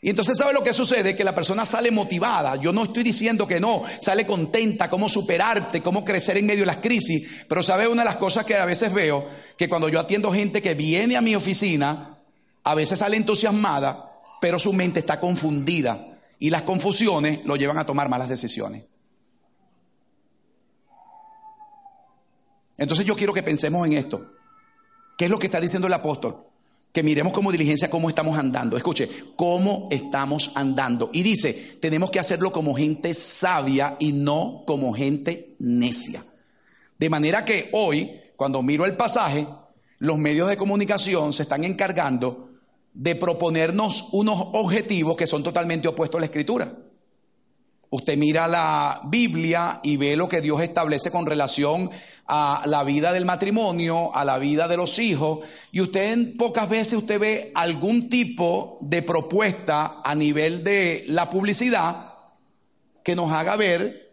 Y 0.00 0.10
entonces 0.10 0.38
sabe 0.38 0.52
lo 0.52 0.62
que 0.62 0.72
sucede, 0.72 1.16
que 1.16 1.24
la 1.24 1.34
persona 1.34 1.66
sale 1.66 1.90
motivada. 1.90 2.54
Yo 2.56 2.72
no 2.72 2.84
estoy 2.84 3.02
diciendo 3.02 3.48
que 3.48 3.58
no, 3.58 3.82
sale 4.00 4.24
contenta, 4.24 4.88
cómo 4.88 5.08
superarte, 5.08 5.82
cómo 5.82 6.04
crecer 6.04 6.36
en 6.36 6.46
medio 6.46 6.60
de 6.60 6.66
las 6.66 6.76
crisis. 6.76 7.44
Pero 7.48 7.64
sabe 7.64 7.88
una 7.88 8.02
de 8.02 8.06
las 8.06 8.16
cosas 8.16 8.44
que 8.44 8.54
a 8.54 8.64
veces 8.64 8.92
veo, 8.92 9.28
que 9.56 9.68
cuando 9.68 9.88
yo 9.88 9.98
atiendo 9.98 10.32
gente 10.32 10.62
que 10.62 10.74
viene 10.74 11.16
a 11.16 11.20
mi 11.20 11.34
oficina, 11.34 12.16
a 12.62 12.74
veces 12.76 13.00
sale 13.00 13.16
entusiasmada, 13.16 14.12
pero 14.40 14.60
su 14.60 14.72
mente 14.72 15.00
está 15.00 15.18
confundida 15.18 15.98
y 16.38 16.50
las 16.50 16.62
confusiones 16.62 17.44
lo 17.44 17.56
llevan 17.56 17.78
a 17.78 17.84
tomar 17.84 18.08
malas 18.08 18.28
decisiones. 18.28 18.84
Entonces 22.76 23.04
yo 23.04 23.16
quiero 23.16 23.34
que 23.34 23.42
pensemos 23.42 23.84
en 23.84 23.94
esto. 23.94 24.32
¿Qué 25.16 25.24
es 25.24 25.30
lo 25.30 25.40
que 25.40 25.46
está 25.46 25.60
diciendo 25.60 25.88
el 25.88 25.94
apóstol? 25.94 26.47
Que 26.92 27.02
miremos 27.02 27.32
como 27.32 27.52
diligencia 27.52 27.90
cómo 27.90 28.08
estamos 28.08 28.38
andando. 28.38 28.76
Escuche, 28.76 29.08
cómo 29.36 29.88
estamos 29.90 30.50
andando. 30.54 31.10
Y 31.12 31.22
dice, 31.22 31.78
tenemos 31.80 32.10
que 32.10 32.18
hacerlo 32.18 32.50
como 32.50 32.74
gente 32.74 33.14
sabia 33.14 33.96
y 33.98 34.12
no 34.12 34.62
como 34.66 34.92
gente 34.94 35.54
necia. 35.58 36.22
De 36.98 37.10
manera 37.10 37.44
que 37.44 37.68
hoy, 37.72 38.10
cuando 38.36 38.62
miro 38.62 38.84
el 38.84 38.96
pasaje, 38.96 39.46
los 39.98 40.18
medios 40.18 40.48
de 40.48 40.56
comunicación 40.56 41.32
se 41.32 41.42
están 41.42 41.64
encargando 41.64 42.48
de 42.94 43.14
proponernos 43.14 44.08
unos 44.12 44.36
objetivos 44.54 45.16
que 45.16 45.26
son 45.26 45.42
totalmente 45.42 45.88
opuestos 45.88 46.18
a 46.18 46.20
la 46.20 46.26
escritura. 46.26 46.72
Usted 47.90 48.16
mira 48.18 48.48
la 48.48 49.00
Biblia 49.04 49.80
y 49.82 49.96
ve 49.96 50.16
lo 50.16 50.28
que 50.28 50.40
Dios 50.40 50.60
establece 50.60 51.10
con 51.10 51.24
relación 51.24 51.90
a 52.28 52.62
la 52.66 52.84
vida 52.84 53.12
del 53.12 53.24
matrimonio, 53.24 54.14
a 54.14 54.24
la 54.24 54.38
vida 54.38 54.68
de 54.68 54.76
los 54.76 54.98
hijos, 54.98 55.40
y 55.72 55.80
usted 55.80 56.36
pocas 56.36 56.68
veces 56.68 56.98
usted 56.98 57.18
ve 57.18 57.52
algún 57.54 58.10
tipo 58.10 58.78
de 58.82 59.02
propuesta 59.02 60.02
a 60.04 60.14
nivel 60.14 60.62
de 60.62 61.04
la 61.08 61.30
publicidad 61.30 62.12
que 63.02 63.16
nos 63.16 63.32
haga 63.32 63.56
ver 63.56 64.08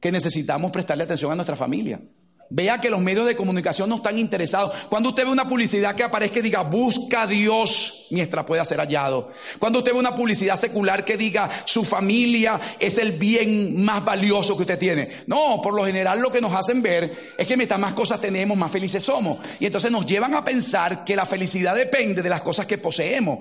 que 0.00 0.12
necesitamos 0.12 0.70
prestarle 0.70 1.04
atención 1.04 1.32
a 1.32 1.34
nuestra 1.34 1.56
familia. 1.56 2.00
Vea 2.50 2.80
que 2.80 2.88
los 2.88 3.00
medios 3.00 3.26
de 3.26 3.36
comunicación 3.36 3.90
no 3.90 3.96
están 3.96 4.18
interesados. 4.18 4.72
Cuando 4.88 5.10
usted 5.10 5.24
ve 5.24 5.30
una 5.30 5.48
publicidad 5.48 5.94
que 5.94 6.02
aparezca 6.02 6.38
y 6.38 6.42
diga, 6.42 6.62
busca 6.62 7.22
a 7.22 7.26
Dios 7.26 8.06
mientras 8.10 8.46
pueda 8.46 8.64
ser 8.64 8.78
hallado. 8.78 9.30
Cuando 9.58 9.80
usted 9.80 9.92
ve 9.92 9.98
una 9.98 10.16
publicidad 10.16 10.56
secular 10.56 11.04
que 11.04 11.18
diga, 11.18 11.50
su 11.66 11.84
familia 11.84 12.58
es 12.78 12.96
el 12.96 13.12
bien 13.12 13.84
más 13.84 14.02
valioso 14.02 14.56
que 14.56 14.62
usted 14.62 14.78
tiene. 14.78 15.08
No, 15.26 15.60
por 15.62 15.74
lo 15.74 15.84
general 15.84 16.20
lo 16.20 16.32
que 16.32 16.40
nos 16.40 16.54
hacen 16.54 16.80
ver 16.80 17.34
es 17.36 17.46
que 17.46 17.56
mientras 17.56 17.78
más 17.78 17.92
cosas 17.92 18.20
tenemos, 18.20 18.56
más 18.56 18.70
felices 18.70 19.02
somos. 19.02 19.38
Y 19.60 19.66
entonces 19.66 19.90
nos 19.90 20.06
llevan 20.06 20.34
a 20.34 20.42
pensar 20.42 21.04
que 21.04 21.16
la 21.16 21.26
felicidad 21.26 21.74
depende 21.74 22.22
de 22.22 22.30
las 22.30 22.40
cosas 22.40 22.64
que 22.64 22.78
poseemos. 22.78 23.40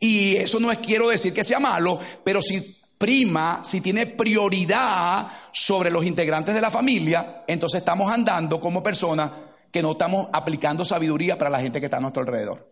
Y 0.00 0.34
eso 0.36 0.58
no 0.58 0.72
es 0.72 0.78
quiero 0.78 1.08
decir 1.08 1.32
que 1.32 1.44
sea 1.44 1.60
malo, 1.60 2.00
pero 2.24 2.42
si 2.42 2.76
prima, 2.98 3.62
si 3.64 3.80
tiene 3.80 4.06
prioridad 4.06 5.28
sobre 5.52 5.90
los 5.90 6.04
integrantes 6.04 6.54
de 6.54 6.60
la 6.60 6.70
familia, 6.70 7.44
entonces 7.46 7.80
estamos 7.80 8.12
andando 8.12 8.60
como 8.60 8.82
personas 8.82 9.30
que 9.70 9.82
no 9.82 9.92
estamos 9.92 10.28
aplicando 10.32 10.84
sabiduría 10.84 11.38
para 11.38 11.50
la 11.50 11.60
gente 11.60 11.80
que 11.80 11.86
está 11.86 11.98
a 11.98 12.00
nuestro 12.00 12.22
alrededor. 12.22 12.68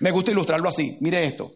Me 0.00 0.10
gusta 0.10 0.30
ilustrarlo 0.30 0.68
así. 0.68 0.96
Mire 1.00 1.24
esto. 1.24 1.52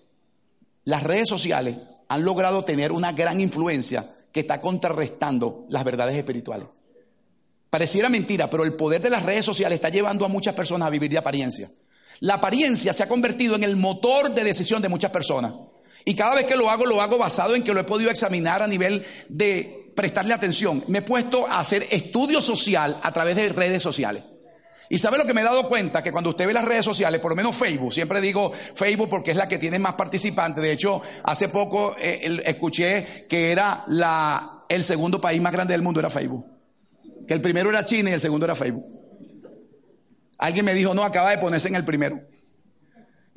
Las 0.85 1.03
redes 1.03 1.29
sociales 1.29 1.77
han 2.09 2.25
logrado 2.25 2.65
tener 2.65 2.93
una 2.93 3.13
gran 3.13 3.41
influencia 3.41 4.05
que 4.33 4.41
está 4.41 4.61
contrarrestando 4.61 5.67
las 5.69 5.85
verdades 5.85 6.17
espirituales. 6.17 6.69
Pareciera 7.71 8.09
mentira, 8.09 8.49
pero 8.49 8.65
el 8.65 8.75
poder 8.75 9.03
de 9.03 9.11
las 9.11 9.23
redes 9.23 9.45
sociales 9.45 9.77
está 9.77 9.91
llevando 9.91 10.25
a 10.25 10.29
muchas 10.29 10.55
personas 10.55 10.87
a 10.87 10.91
vivir 10.91 11.11
de 11.11 11.19
apariencia. 11.19 11.69
La 12.21 12.35
apariencia 12.35 12.93
se 12.93 13.03
ha 13.03 13.09
convertido 13.09 13.55
en 13.55 13.65
el 13.65 13.77
motor 13.77 14.35
de 14.35 14.45
decisión 14.45 14.81
de 14.81 14.89
muchas 14.89 15.11
personas. 15.11 15.53
Y 16.09 16.15
cada 16.15 16.35
vez 16.35 16.47
que 16.47 16.57
lo 16.57 16.71
hago, 16.71 16.87
lo 16.87 17.03
hago 17.03 17.19
basado 17.19 17.55
en 17.55 17.63
que 17.63 17.75
lo 17.75 17.81
he 17.81 17.85
podido 17.85 18.11
examinar 18.11 18.63
a 18.63 18.67
nivel 18.67 19.05
de 19.29 19.93
prestarle 19.95 20.33
atención. 20.33 20.83
Me 20.87 21.01
he 21.01 21.03
puesto 21.03 21.47
a 21.47 21.61
hacer 21.61 21.87
estudio 21.91 22.41
social 22.41 22.99
a 23.03 23.13
través 23.13 23.37
de 23.37 23.51
redes 23.51 23.83
sociales. 23.83 24.25
Y 24.89 24.97
sabe 24.97 25.19
lo 25.19 25.27
que 25.27 25.35
me 25.35 25.43
he 25.43 25.45
dado 25.45 25.69
cuenta, 25.69 26.03
que 26.03 26.11
cuando 26.11 26.31
usted 26.31 26.47
ve 26.47 26.55
las 26.55 26.65
redes 26.65 26.87
sociales, 26.87 27.21
por 27.21 27.33
lo 27.33 27.37
menos 27.37 27.55
Facebook, 27.55 27.93
siempre 27.93 28.23
digo 28.23 28.51
Facebook 28.51 29.11
porque 29.11 29.33
es 29.33 29.37
la 29.37 29.49
que 29.49 29.59
tiene 29.59 29.79
más 29.79 29.97
participantes. 29.97 30.63
De 30.63 30.73
hecho, 30.73 31.03
hace 31.25 31.51
poco 31.51 31.95
eh, 32.01 32.41
escuché 32.47 33.27
que 33.29 33.53
era 33.53 33.85
el 34.67 34.85
segundo 34.85 35.21
país 35.21 35.43
más 35.43 35.53
grande 35.53 35.75
del 35.75 35.83
mundo, 35.83 36.01
era 36.01 36.09
Facebook. 36.09 36.47
Que 37.27 37.35
el 37.35 37.43
primero 37.43 37.69
era 37.69 37.85
China 37.85 38.09
y 38.09 38.15
el 38.15 38.21
segundo 38.23 38.47
era 38.47 38.55
Facebook. 38.55 38.87
Alguien 40.39 40.65
me 40.65 40.73
dijo, 40.73 40.95
no, 40.95 41.03
acaba 41.03 41.33
de 41.33 41.37
ponerse 41.37 41.69
en 41.69 41.75
el 41.75 41.85
primero. 41.85 42.19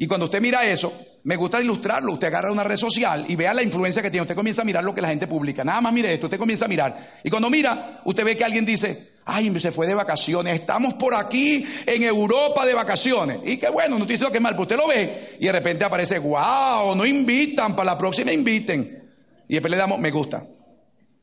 Y 0.02 0.08
cuando 0.08 0.26
usted 0.26 0.42
mira 0.42 0.66
eso, 0.66 0.92
me 1.26 1.36
gusta 1.36 1.62
ilustrarlo. 1.62 2.14
Usted 2.14 2.26
agarra 2.26 2.52
una 2.52 2.64
red 2.64 2.76
social 2.76 3.24
y 3.28 3.36
vea 3.36 3.54
la 3.54 3.62
influencia 3.62 4.02
que 4.02 4.10
tiene. 4.10 4.24
Usted 4.24 4.34
comienza 4.34 4.64
a 4.64 4.66
mirar 4.66 4.84
lo 4.84 4.96
que 4.96 5.02
la 5.02 5.10
gente 5.10 5.28
publica. 5.28 5.64
Nada 5.64 5.80
más 5.80 5.94
mire 5.94 6.12
esto, 6.12 6.26
usted 6.26 6.40
comienza 6.40 6.66
a 6.66 6.68
mirar. 6.68 6.98
Y 7.24 7.30
cuando 7.30 7.52
mira, 7.52 8.02
usted 8.04 8.26
ve 8.26 8.36
que 8.36 8.44
alguien 8.44 8.66
dice, 8.66 9.20
ay, 9.26 9.60
se 9.60 9.72
fue 9.72 9.86
de 9.86 9.94
vacaciones. 9.94 10.56
Estamos 10.56 10.96
por 10.96 11.14
aquí 11.14 11.64
en 11.86 12.02
Europa 12.02 12.66
de 12.66 12.74
vacaciones. 12.74 13.42
Y 13.46 13.58
qué 13.58 13.70
bueno, 13.70 14.00
no 14.00 14.06
dice 14.06 14.24
lo 14.24 14.32
que 14.32 14.40
mal, 14.40 14.54
pero 14.54 14.64
usted 14.64 14.78
lo 14.78 14.88
ve. 14.88 15.38
Y 15.40 15.46
de 15.46 15.52
repente 15.52 15.86
aparece, 15.86 16.18
wow, 16.18 16.96
no 16.96 17.06
invitan, 17.06 17.76
para 17.76 17.92
la 17.92 17.98
próxima 18.00 18.32
inviten. 18.32 19.08
Y 19.48 19.54
después 19.54 19.70
le 19.70 19.78
damos 19.78 20.00
me 20.00 20.10
gusta. 20.10 20.44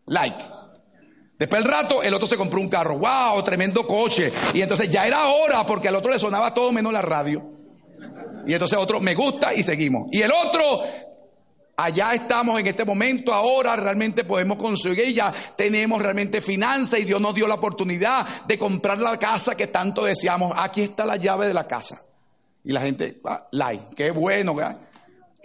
Like. 0.07 0.45
Después 1.37 1.65
del 1.65 1.73
rato, 1.73 2.01
el 2.05 2.15
otro 2.15 2.29
se 2.29 2.37
compró 2.37 2.61
un 2.61 2.69
carro. 2.69 2.97
Wow, 2.97 3.43
tremendo 3.43 3.85
coche. 3.89 4.33
Y 4.55 4.63
entonces 4.63 4.89
ya 4.89 5.05
era 5.05 5.27
hora 5.27 5.67
porque 5.67 5.89
al 5.89 5.97
otro 5.97 6.13
le 6.13 6.19
sonaba 6.21 6.55
todo 6.55 6.71
menos 6.71 6.93
la 6.93 7.03
radio. 7.03 7.58
Y 8.49 8.55
entonces 8.55 8.79
otro, 8.79 8.99
me 8.99 9.15
gusta 9.15 9.53
y 9.53 9.63
seguimos. 9.63 10.09
Y 10.11 10.23
el 10.23 10.33
otro, 10.33 10.83
allá 11.77 12.15
estamos 12.15 12.59
en 12.59 12.67
este 12.67 12.83
momento, 12.83 13.35
ahora 13.35 13.77
realmente 13.77 14.25
podemos 14.25 14.57
conseguir, 14.57 15.13
ya 15.13 15.31
tenemos 15.55 16.01
realmente 16.01 16.41
finanzas 16.41 16.99
y 17.01 17.05
Dios 17.05 17.21
nos 17.21 17.35
dio 17.35 17.47
la 17.47 17.57
oportunidad 17.57 18.27
de 18.47 18.59
comprar 18.59 18.97
la 18.97 19.19
casa 19.19 19.55
que 19.55 19.67
tanto 19.67 20.07
deseamos. 20.07 20.55
Aquí 20.57 20.81
está 20.81 21.05
la 21.05 21.17
llave 21.17 21.47
de 21.47 21.53
la 21.53 21.69
casa. 21.69 22.01
Y 22.65 22.73
la 22.73 22.81
gente, 22.81 23.21
ah, 23.27 23.47
like, 23.53 23.95
qué 23.95 24.13
bueno. 24.13 24.57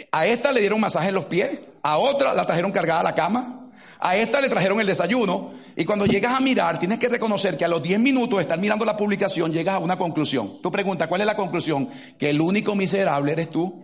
A 0.10 0.26
esta 0.26 0.54
le 0.54 0.62
dieron 0.62 0.80
masaje 0.80 1.10
en 1.10 1.16
los 1.16 1.26
pies, 1.26 1.60
a 1.82 1.98
otra 1.98 2.34
la 2.34 2.46
trajeron 2.46 2.72
cargada 2.72 3.02
a 3.02 3.04
la 3.04 3.16
cama. 3.16 3.70
A 4.00 4.16
esta 4.16 4.40
le 4.40 4.48
trajeron 4.48 4.80
el 4.80 4.88
desayuno 4.88 5.52
y 5.76 5.86
cuando 5.86 6.06
llegas 6.06 6.34
a 6.34 6.40
mirar, 6.40 6.80
tienes 6.80 7.00
que 7.00 7.10
reconocer 7.10 7.58
que 7.58 7.66
a 7.66 7.68
los 7.68 7.82
10 7.82 8.00
minutos 8.00 8.38
de 8.38 8.44
estar 8.44 8.60
mirando 8.60 8.86
la 8.86 8.96
publicación 8.96 9.52
llegas 9.52 9.76
a 9.76 9.80
una 9.80 9.98
conclusión. 9.98 10.62
Tú 10.62 10.72
preguntas, 10.72 11.08
¿cuál 11.08 11.22
es 11.22 11.28
la 11.28 11.36
conclusión? 11.36 11.90
Que 12.18 12.30
el 12.30 12.42
único 12.42 12.76
miserable 12.76 13.32
eres 13.32 13.50
tú. 13.50 13.84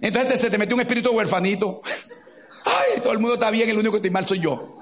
Entonces 0.00 0.40
se 0.40 0.50
te 0.50 0.58
mete 0.58 0.74
un 0.74 0.80
espíritu 0.80 1.12
huerfanito. 1.12 1.80
Ay, 2.64 3.00
todo 3.00 3.12
el 3.12 3.20
mundo 3.20 3.34
está 3.34 3.50
bien, 3.50 3.68
el 3.68 3.78
único 3.78 3.92
que 3.92 3.98
está 3.98 4.10
mal 4.12 4.26
soy 4.26 4.40
yo. 4.40 4.78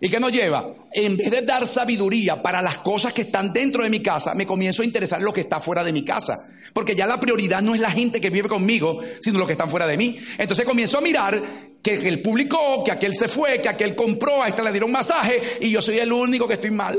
¿Y 0.00 0.08
qué 0.08 0.20
nos 0.20 0.32
lleva? 0.32 0.64
En 0.92 1.18
vez 1.18 1.30
de 1.30 1.42
dar 1.42 1.66
sabiduría 1.66 2.40
para 2.40 2.62
las 2.62 2.78
cosas 2.78 3.12
que 3.12 3.22
están 3.22 3.52
dentro 3.52 3.82
de 3.82 3.90
mi 3.90 4.00
casa, 4.00 4.34
me 4.34 4.46
comienzo 4.46 4.80
a 4.80 4.86
interesar 4.86 5.20
lo 5.20 5.34
que 5.34 5.42
está 5.42 5.60
fuera 5.60 5.84
de 5.84 5.92
mi 5.92 6.04
casa. 6.04 6.38
Porque 6.72 6.94
ya 6.94 7.06
la 7.06 7.20
prioridad 7.20 7.62
no 7.62 7.74
es 7.74 7.80
la 7.80 7.90
gente 7.90 8.20
que 8.20 8.30
vive 8.30 8.48
conmigo, 8.48 9.00
sino 9.20 9.38
los 9.38 9.46
que 9.46 9.52
están 9.52 9.70
fuera 9.70 9.86
de 9.86 9.96
mí. 9.96 10.18
Entonces 10.38 10.64
comienzo 10.64 10.98
a 10.98 11.00
mirar 11.00 11.40
que 11.82 12.08
el 12.08 12.20
publicó, 12.20 12.82
que 12.84 12.92
aquel 12.92 13.16
se 13.16 13.28
fue, 13.28 13.60
que 13.60 13.68
aquel 13.68 13.94
compró, 13.94 14.42
a 14.42 14.48
esta 14.48 14.62
le 14.62 14.72
dieron 14.72 14.92
masaje 14.92 15.40
y 15.60 15.70
yo 15.70 15.80
soy 15.80 15.98
el 15.98 16.12
único 16.12 16.46
que 16.46 16.54
estoy 16.54 16.70
mal. 16.70 16.98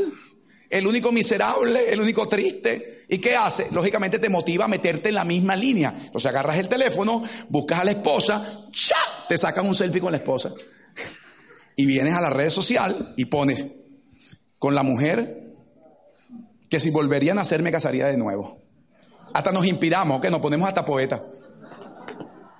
El 0.69 0.85
único 0.85 1.11
miserable, 1.11 1.91
el 1.91 1.99
único 1.99 2.27
triste. 2.27 3.05
¿Y 3.09 3.17
qué 3.17 3.35
hace? 3.35 3.67
Lógicamente 3.71 4.19
te 4.19 4.29
motiva 4.29 4.65
a 4.65 4.67
meterte 4.67 5.09
en 5.09 5.15
la 5.15 5.25
misma 5.25 5.55
línea. 5.55 5.93
Entonces 6.05 6.29
agarras 6.29 6.57
el 6.57 6.69
teléfono, 6.69 7.23
buscas 7.49 7.79
a 7.79 7.83
la 7.83 7.91
esposa, 7.91 8.67
¡cha! 8.71 8.95
te 9.27 9.37
sacan 9.37 9.67
un 9.67 9.75
selfie 9.75 10.01
con 10.01 10.11
la 10.11 10.17
esposa. 10.17 10.53
Y 11.75 11.85
vienes 11.85 12.13
a 12.13 12.21
la 12.21 12.29
red 12.29 12.49
social 12.49 12.95
y 13.17 13.25
pones 13.25 13.65
con 14.59 14.75
la 14.75 14.83
mujer 14.83 15.55
que 16.69 16.79
si 16.79 16.91
volverían 16.91 17.39
a 17.39 17.41
hacer 17.41 17.63
me 17.63 17.71
casaría 17.71 18.07
de 18.07 18.17
nuevo. 18.17 18.58
Hasta 19.33 19.51
nos 19.51 19.65
inspiramos, 19.65 20.21
que 20.21 20.29
nos 20.29 20.41
ponemos 20.41 20.67
hasta 20.67 20.85
poeta. 20.85 21.23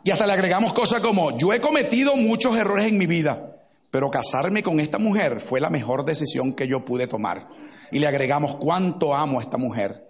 Y 0.03 0.12
hasta 0.12 0.25
le 0.25 0.34
agregamos 0.34 0.73
cosas 0.73 1.01
como, 1.01 1.38
yo 1.38 1.53
he 1.53 1.60
cometido 1.60 2.15
muchos 2.15 2.58
errores 2.58 2.88
en 2.88 2.97
mi 2.97 3.05
vida, 3.05 3.58
pero 3.91 4.10
casarme 4.10 4.63
con 4.63 4.79
esta 4.79 4.97
mujer 4.97 5.39
fue 5.39 5.60
la 5.60 5.69
mejor 5.69 6.05
decisión 6.05 6.55
que 6.55 6.67
yo 6.67 6.86
pude 6.86 7.08
tomar. 7.08 7.47
Y 7.91 7.99
le 7.99 8.08
agregamos 8.08 8.55
cuánto 8.55 9.13
amo 9.13 9.39
a 9.39 9.43
esta 9.43 9.58
mujer. 9.58 10.08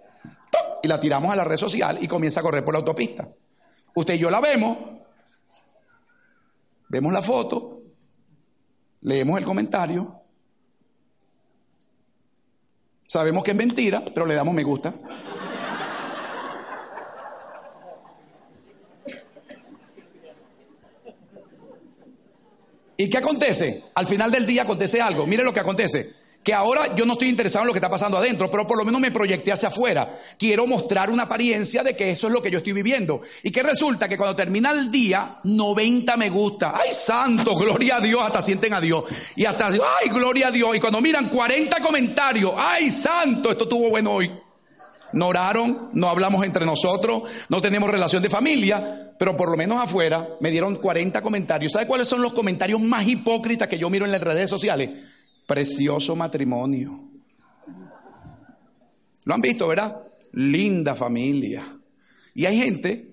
Y 0.82 0.88
la 0.88 1.00
tiramos 1.00 1.32
a 1.32 1.36
la 1.36 1.44
red 1.44 1.56
social 1.56 1.98
y 2.00 2.08
comienza 2.08 2.40
a 2.40 2.42
correr 2.42 2.64
por 2.64 2.74
la 2.74 2.78
autopista. 2.78 3.28
Usted 3.94 4.14
y 4.14 4.18
yo 4.18 4.30
la 4.30 4.40
vemos, 4.40 4.78
vemos 6.88 7.12
la 7.12 7.22
foto, 7.22 7.82
leemos 9.02 9.38
el 9.38 9.44
comentario, 9.44 10.22
sabemos 13.06 13.42
que 13.42 13.50
es 13.50 13.56
mentira, 13.56 14.02
pero 14.14 14.26
le 14.26 14.34
damos 14.34 14.54
me 14.54 14.62
gusta. 14.62 14.94
¿Y 23.00 23.08
qué 23.08 23.16
acontece? 23.16 23.82
Al 23.94 24.06
final 24.06 24.30
del 24.30 24.44
día 24.44 24.64
acontece 24.64 25.00
algo. 25.00 25.26
Mire 25.26 25.42
lo 25.42 25.54
que 25.54 25.60
acontece. 25.60 26.06
Que 26.44 26.52
ahora 26.52 26.94
yo 26.94 27.06
no 27.06 27.14
estoy 27.14 27.28
interesado 27.28 27.62
en 27.62 27.68
lo 27.68 27.72
que 27.72 27.78
está 27.78 27.88
pasando 27.88 28.18
adentro, 28.18 28.50
pero 28.50 28.66
por 28.66 28.76
lo 28.76 28.84
menos 28.84 29.00
me 29.00 29.10
proyecté 29.10 29.52
hacia 29.52 29.70
afuera. 29.70 30.20
Quiero 30.38 30.66
mostrar 30.66 31.08
una 31.08 31.22
apariencia 31.22 31.82
de 31.82 31.96
que 31.96 32.10
eso 32.10 32.26
es 32.26 32.32
lo 32.34 32.42
que 32.42 32.50
yo 32.50 32.58
estoy 32.58 32.74
viviendo. 32.74 33.22
Y 33.42 33.52
que 33.52 33.62
resulta 33.62 34.06
que 34.06 34.18
cuando 34.18 34.36
termina 34.36 34.70
el 34.72 34.90
día, 34.90 35.38
90 35.44 36.14
me 36.18 36.28
gusta. 36.28 36.74
¡Ay, 36.76 36.90
santo! 36.92 37.56
Gloria 37.56 37.96
a 37.96 38.00
Dios. 38.00 38.20
Hasta 38.22 38.42
sienten 38.42 38.74
a 38.74 38.82
Dios. 38.82 39.04
Y 39.34 39.46
hasta, 39.46 39.68
¡ay, 39.68 40.10
gloria 40.10 40.48
a 40.48 40.50
Dios! 40.50 40.76
Y 40.76 40.80
cuando 40.80 41.00
miran 41.00 41.30
40 41.30 41.80
comentarios, 41.80 42.52
¡ay, 42.54 42.90
santo! 42.90 43.50
Esto 43.50 43.64
estuvo 43.64 43.88
bueno 43.88 44.12
hoy. 44.12 44.30
No 45.12 45.28
oraron, 45.28 45.90
no 45.92 46.08
hablamos 46.08 46.44
entre 46.44 46.64
nosotros, 46.64 47.24
no 47.48 47.60
tenemos 47.60 47.90
relación 47.90 48.22
de 48.22 48.30
familia, 48.30 49.14
pero 49.18 49.36
por 49.36 49.50
lo 49.50 49.56
menos 49.56 49.80
afuera 49.80 50.26
me 50.40 50.50
dieron 50.50 50.76
40 50.76 51.20
comentarios. 51.22 51.72
¿Sabe 51.72 51.86
cuáles 51.86 52.08
son 52.08 52.22
los 52.22 52.32
comentarios 52.32 52.80
más 52.80 53.06
hipócritas 53.06 53.68
que 53.68 53.78
yo 53.78 53.90
miro 53.90 54.04
en 54.04 54.12
las 54.12 54.22
redes 54.22 54.48
sociales? 54.48 54.90
Precioso 55.46 56.16
matrimonio. 56.16 57.10
Lo 59.24 59.34
han 59.34 59.40
visto, 59.40 59.68
¿verdad? 59.68 59.96
Linda 60.32 60.94
familia. 60.94 61.62
Y 62.34 62.46
hay 62.46 62.58
gente 62.58 63.10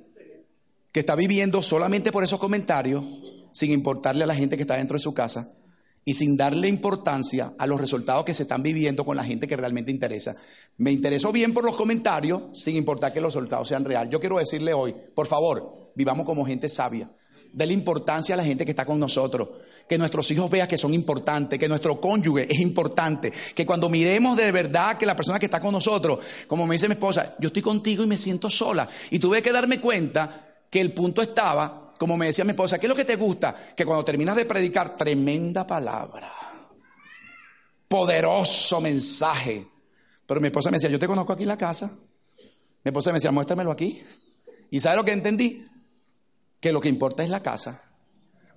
que 0.92 1.02
está 1.02 1.16
viviendo 1.16 1.62
solamente 1.62 2.12
por 2.12 2.24
esos 2.24 2.40
comentarios, 2.40 3.04
sin 3.52 3.72
importarle 3.72 4.24
a 4.24 4.28
la 4.28 4.36
gente 4.36 4.56
que 4.56 4.64
está 4.64 4.78
dentro 4.78 4.98
de 4.98 5.04
su 5.04 5.14
casa 5.14 5.52
y 6.06 6.14
sin 6.14 6.38
darle 6.38 6.70
importancia 6.70 7.52
a 7.60 7.68
los 7.68 7.82
resultados 7.82 8.24
que 8.24 8.34
se 8.34 8.44
están 8.44 8.64
viviendo 8.64 9.04
con 9.04 9.18
la 9.18 9.26
gente 9.26 9.46
que 9.46 9.58
realmente 9.58 9.92
interesa. 9.92 10.38
Me 10.78 10.92
interesó 10.92 11.32
bien 11.32 11.54
por 11.54 11.64
los 11.64 11.76
comentarios, 11.76 12.42
sin 12.54 12.76
importar 12.76 13.12
que 13.12 13.20
los 13.20 13.34
resultados 13.34 13.68
sean 13.68 13.84
reales. 13.84 14.12
Yo 14.12 14.20
quiero 14.20 14.38
decirle 14.38 14.74
hoy, 14.74 14.94
por 15.16 15.26
favor, 15.26 15.92
vivamos 15.96 16.26
como 16.26 16.46
gente 16.46 16.70
sabia. 16.70 17.10
Dele 17.52 17.74
importancia 17.74 18.36
a 18.36 18.38
la 18.38 18.44
gente 18.44 18.64
que 18.64 18.72
está 18.72 18.86
con 18.86 19.00
nosotros. 19.00 19.50
Que 19.90 19.98
nuestros 19.98 20.30
hijos 20.32 20.52
vean 20.52 20.68
que 20.68 20.78
son 20.78 20.94
importantes, 20.94 21.58
que 21.58 21.68
nuestro 21.68 22.00
cónyuge 22.00 22.46
es 22.52 22.60
importante, 22.60 23.32
que 23.56 23.66
cuando 23.66 23.90
miremos 23.90 24.36
de 24.36 24.52
verdad 24.52 24.98
que 24.98 25.06
la 25.06 25.16
persona 25.16 25.40
que 25.40 25.46
está 25.46 25.62
con 25.62 25.72
nosotros, 25.72 26.20
como 26.46 26.68
me 26.68 26.76
dice 26.76 26.90
mi 26.90 26.94
esposa, 26.94 27.36
yo 27.40 27.48
estoy 27.48 27.62
contigo 27.62 28.04
y 28.04 28.08
me 28.08 28.18
siento 28.18 28.50
sola. 28.50 28.88
Y 29.10 29.18
tuve 29.18 29.42
que 29.42 29.54
darme 29.54 29.80
cuenta 29.80 30.46
que 30.70 30.82
el 30.82 30.92
punto 30.92 31.22
estaba, 31.22 31.94
como 31.98 32.18
me 32.18 32.28
decía 32.28 32.44
mi 32.44 32.52
esposa, 32.52 32.78
¿qué 32.78 32.86
es 32.86 32.90
lo 32.90 32.96
que 32.96 33.06
te 33.06 33.16
gusta? 33.16 33.56
Que 33.76 33.86
cuando 33.86 34.04
terminas 34.04 34.36
de 34.36 34.46
predicar, 34.46 34.98
tremenda 34.98 35.66
palabra, 35.66 36.34
poderoso 37.88 38.82
mensaje. 38.82 39.77
Pero 40.28 40.42
mi 40.42 40.48
esposa 40.48 40.70
me 40.70 40.78
decía, 40.78 40.90
yo 40.90 41.00
te 41.00 41.08
conozco 41.08 41.34
aquí 41.34 41.44
en 41.44 41.50
la 41.50 41.58
casa. 41.58 41.96
Mi 42.84 42.90
esposa 42.90 43.12
me 43.12 43.16
decía, 43.16 43.32
muéstramelo 43.32 43.72
aquí. 43.72 44.04
¿Y 44.70 44.80
sabe 44.80 44.98
lo 44.98 45.06
que 45.06 45.14
entendí? 45.14 45.66
que 46.60 46.72
lo 46.72 46.82
que 46.82 46.90
importa 46.90 47.24
es 47.24 47.30
la 47.30 47.42
casa. 47.42 47.82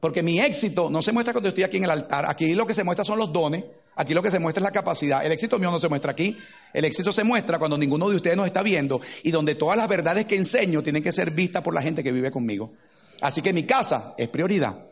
Porque 0.00 0.22
mi 0.22 0.40
éxito 0.40 0.88
no 0.88 1.02
se 1.02 1.12
muestra 1.12 1.32
cuando 1.32 1.50
estoy 1.50 1.64
aquí 1.64 1.76
en 1.76 1.84
el 1.84 1.90
altar. 1.90 2.24
Aquí 2.28 2.54
lo 2.54 2.66
que 2.66 2.74
se 2.74 2.84
muestra 2.84 3.04
son 3.04 3.18
los 3.18 3.32
dones. 3.32 3.64
Aquí 3.96 4.14
lo 4.14 4.22
que 4.22 4.30
se 4.30 4.38
muestra 4.38 4.60
es 4.60 4.64
la 4.64 4.70
capacidad. 4.70 5.24
El 5.24 5.32
éxito 5.32 5.58
mío 5.58 5.70
no 5.70 5.78
se 5.78 5.88
muestra 5.88 6.12
aquí. 6.12 6.36
El 6.72 6.86
éxito 6.86 7.12
se 7.12 7.22
muestra 7.22 7.58
cuando 7.58 7.76
ninguno 7.76 8.08
de 8.08 8.16
ustedes 8.16 8.36
nos 8.36 8.46
está 8.46 8.62
viendo 8.62 9.00
y 9.22 9.30
donde 9.30 9.56
todas 9.56 9.76
las 9.76 9.88
verdades 9.88 10.24
que 10.24 10.36
enseño 10.36 10.82
tienen 10.82 11.02
que 11.02 11.12
ser 11.12 11.32
vistas 11.32 11.62
por 11.62 11.74
la 11.74 11.82
gente 11.82 12.02
que 12.02 12.12
vive 12.12 12.30
conmigo. 12.30 12.72
Así 13.20 13.42
que 13.42 13.52
mi 13.52 13.64
casa 13.64 14.14
es 14.16 14.28
prioridad. 14.28 14.89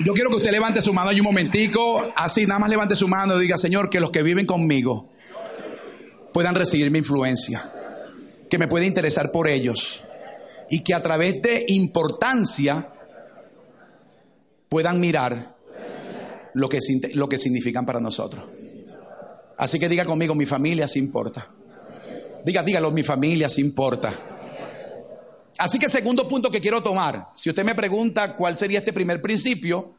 Yo 0.00 0.12
quiero 0.12 0.30
que 0.30 0.36
usted 0.36 0.50
levante 0.50 0.80
su 0.80 0.92
mano 0.92 1.10
ahí 1.10 1.20
un 1.20 1.24
momentico, 1.24 2.12
así 2.16 2.46
nada 2.46 2.58
más 2.58 2.70
levante 2.70 2.94
su 2.94 3.06
mano 3.06 3.36
y 3.38 3.42
diga, 3.42 3.56
Señor, 3.56 3.90
que 3.90 4.00
los 4.00 4.10
que 4.10 4.22
viven 4.22 4.46
conmigo 4.46 5.10
puedan 6.32 6.54
recibir 6.54 6.90
mi 6.90 6.98
influencia, 6.98 7.62
que 8.50 8.58
me 8.58 8.66
pueda 8.66 8.86
interesar 8.86 9.30
por 9.30 9.48
ellos 9.48 10.02
y 10.68 10.82
que 10.82 10.94
a 10.94 11.02
través 11.02 11.40
de 11.42 11.64
importancia 11.68 12.88
puedan 14.68 14.98
mirar 14.98 15.54
lo 16.54 16.68
que, 16.68 16.78
lo 17.12 17.28
que 17.28 17.38
significan 17.38 17.86
para 17.86 18.00
nosotros. 18.00 18.44
Así 19.56 19.78
que 19.78 19.88
diga 19.88 20.04
conmigo, 20.04 20.34
mi 20.34 20.46
familia 20.46 20.88
sí 20.88 20.98
importa. 20.98 21.48
Diga, 22.44 22.64
dígalo, 22.64 22.90
mi 22.90 23.04
familia 23.04 23.48
sí 23.48 23.60
importa. 23.60 24.12
Así 25.58 25.78
que 25.78 25.88
segundo 25.88 26.28
punto 26.28 26.50
que 26.50 26.60
quiero 26.60 26.82
tomar, 26.82 27.28
si 27.34 27.50
usted 27.50 27.64
me 27.64 27.74
pregunta 27.74 28.36
cuál 28.36 28.56
sería 28.56 28.80
este 28.80 28.92
primer 28.92 29.22
principio, 29.22 29.94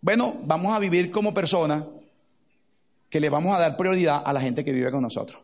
bueno, 0.00 0.40
vamos 0.44 0.74
a 0.74 0.78
vivir 0.78 1.10
como 1.10 1.32
personas 1.32 1.84
que 3.08 3.20
le 3.20 3.30
vamos 3.30 3.56
a 3.56 3.60
dar 3.60 3.76
prioridad 3.76 4.22
a 4.24 4.32
la 4.32 4.40
gente 4.40 4.64
que 4.64 4.72
vive 4.72 4.90
con 4.90 5.02
nosotros. 5.02 5.40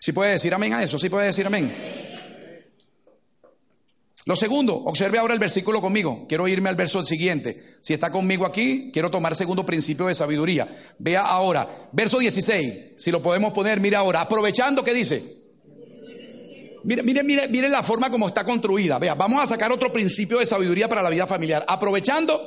¿Sí 0.00 0.12
puede 0.12 0.32
decir 0.32 0.54
amén 0.54 0.72
a 0.72 0.82
eso? 0.82 0.98
¿Sí 0.98 1.08
puede 1.08 1.26
decir 1.26 1.46
amén? 1.46 1.72
Lo 4.24 4.34
segundo, 4.34 4.74
observe 4.74 5.18
ahora 5.18 5.34
el 5.34 5.40
versículo 5.40 5.80
conmigo. 5.80 6.26
Quiero 6.28 6.48
irme 6.48 6.68
al 6.68 6.74
verso 6.74 7.04
siguiente. 7.04 7.76
Si 7.80 7.94
está 7.94 8.10
conmigo 8.10 8.44
aquí, 8.44 8.90
quiero 8.92 9.10
tomar 9.10 9.36
segundo 9.36 9.64
principio 9.64 10.06
de 10.06 10.14
sabiduría. 10.14 10.66
Vea 10.98 11.20
ahora, 11.20 11.68
verso 11.92 12.18
16. 12.18 12.94
Si 12.98 13.12
lo 13.12 13.22
podemos 13.22 13.52
poner, 13.52 13.78
mire 13.78 13.94
ahora, 13.94 14.22
aprovechando, 14.22 14.82
¿qué 14.82 14.94
dice? 14.94 15.35
Mire, 16.84 17.02
mire, 17.02 17.22
mire, 17.22 17.48
mire 17.48 17.68
la 17.68 17.82
forma 17.82 18.10
como 18.10 18.28
está 18.28 18.44
construida. 18.44 18.98
Vea, 18.98 19.14
vamos 19.14 19.42
a 19.42 19.46
sacar 19.46 19.72
otro 19.72 19.92
principio 19.92 20.38
de 20.38 20.46
sabiduría 20.46 20.88
para 20.88 21.02
la 21.02 21.10
vida 21.10 21.26
familiar. 21.26 21.64
Aprovechando, 21.68 22.40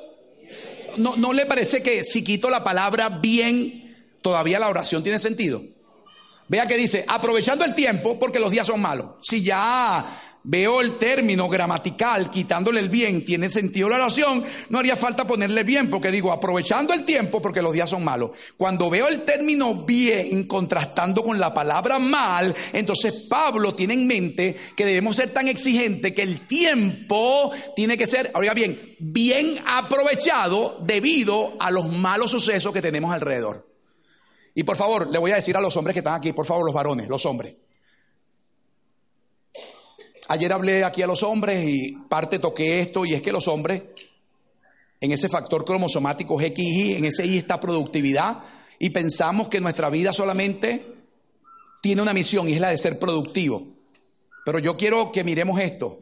¿no, 0.97 1.15
no 1.15 1.33
le 1.33 1.45
parece 1.45 1.81
que 1.81 2.03
si 2.05 2.23
quito 2.23 2.49
la 2.49 2.63
palabra 2.63 3.09
bien, 3.09 4.13
todavía 4.21 4.59
la 4.59 4.69
oración 4.69 5.03
tiene 5.03 5.19
sentido? 5.19 5.61
Vea 6.47 6.67
que 6.67 6.77
dice, 6.77 7.05
aprovechando 7.07 7.63
el 7.63 7.75
tiempo 7.75 8.17
porque 8.17 8.39
los 8.39 8.49
días 8.49 8.65
son 8.65 8.81
malos. 8.81 9.17
Si 9.21 9.43
ya 9.43 10.03
veo 10.43 10.81
el 10.81 10.97
término 10.97 11.49
gramatical, 11.49 12.29
quitándole 12.29 12.79
el 12.79 12.89
bien, 12.89 13.25
tiene 13.25 13.49
sentido 13.49 13.89
la 13.89 13.97
oración, 13.97 14.43
no 14.69 14.79
haría 14.79 14.95
falta 14.95 15.27
ponerle 15.27 15.63
bien, 15.63 15.89
porque 15.89 16.11
digo, 16.11 16.31
aprovechando 16.31 16.93
el 16.93 17.05
tiempo 17.05 17.41
porque 17.41 17.61
los 17.61 17.73
días 17.73 17.89
son 17.89 18.03
malos. 18.03 18.31
Cuando 18.57 18.89
veo 18.89 19.07
el 19.07 19.23
término 19.23 19.73
bien 19.85 20.45
contrastando 20.45 21.23
con 21.23 21.39
la 21.39 21.53
palabra 21.53 21.99
mal, 21.99 22.55
entonces 22.73 23.27
Pablo 23.29 23.73
tiene 23.75 23.93
en 23.93 24.07
mente 24.07 24.55
que 24.75 24.85
debemos 24.85 25.15
ser 25.15 25.31
tan 25.31 25.47
exigentes 25.47 26.13
que 26.13 26.23
el 26.23 26.47
tiempo 26.47 27.51
tiene 27.75 27.97
que 27.97 28.07
ser, 28.07 28.31
oiga 28.35 28.53
bien, 28.53 28.95
bien 28.99 29.59
aprovechado 29.67 30.77
debido 30.81 31.53
a 31.59 31.71
los 31.71 31.89
malos 31.91 32.31
sucesos 32.31 32.73
que 32.73 32.81
tenemos 32.81 33.13
alrededor. 33.13 33.67
Y 34.55 34.63
por 34.63 34.77
favor, 34.77 35.09
le 35.09 35.19
voy 35.19 35.31
a 35.31 35.35
decir 35.35 35.55
a 35.55 35.61
los 35.61 35.75
hombres 35.77 35.93
que 35.93 35.99
están 35.99 36.15
aquí, 36.15 36.33
por 36.33 36.45
favor, 36.45 36.65
los 36.65 36.73
varones, 36.73 37.07
los 37.07 37.25
hombres. 37.25 37.55
Ayer 40.31 40.53
hablé 40.53 40.83
aquí 40.83 41.01
a 41.01 41.07
los 41.07 41.23
hombres 41.23 41.67
y 41.67 41.91
parte 42.07 42.37
toqué 42.37 42.81
esto 42.81 43.03
y 43.03 43.15
es 43.15 43.21
que 43.23 43.31
los 43.31 43.47
hombres, 43.47 43.81
en 45.01 45.11
ese 45.11 45.27
factor 45.27 45.65
cromosomático 45.65 46.37
XY, 46.39 46.97
en 46.97 47.05
ese 47.05 47.25
Y 47.25 47.39
está 47.39 47.59
productividad 47.59 48.37
y 48.77 48.91
pensamos 48.91 49.47
que 49.47 49.59
nuestra 49.59 49.89
vida 49.89 50.13
solamente 50.13 50.85
tiene 51.81 52.03
una 52.03 52.13
misión 52.13 52.47
y 52.47 52.53
es 52.53 52.61
la 52.61 52.69
de 52.69 52.77
ser 52.77 52.99
productivo. 52.99 53.69
Pero 54.45 54.59
yo 54.59 54.77
quiero 54.77 55.11
que 55.11 55.23
miremos 55.23 55.59
esto. 55.59 55.97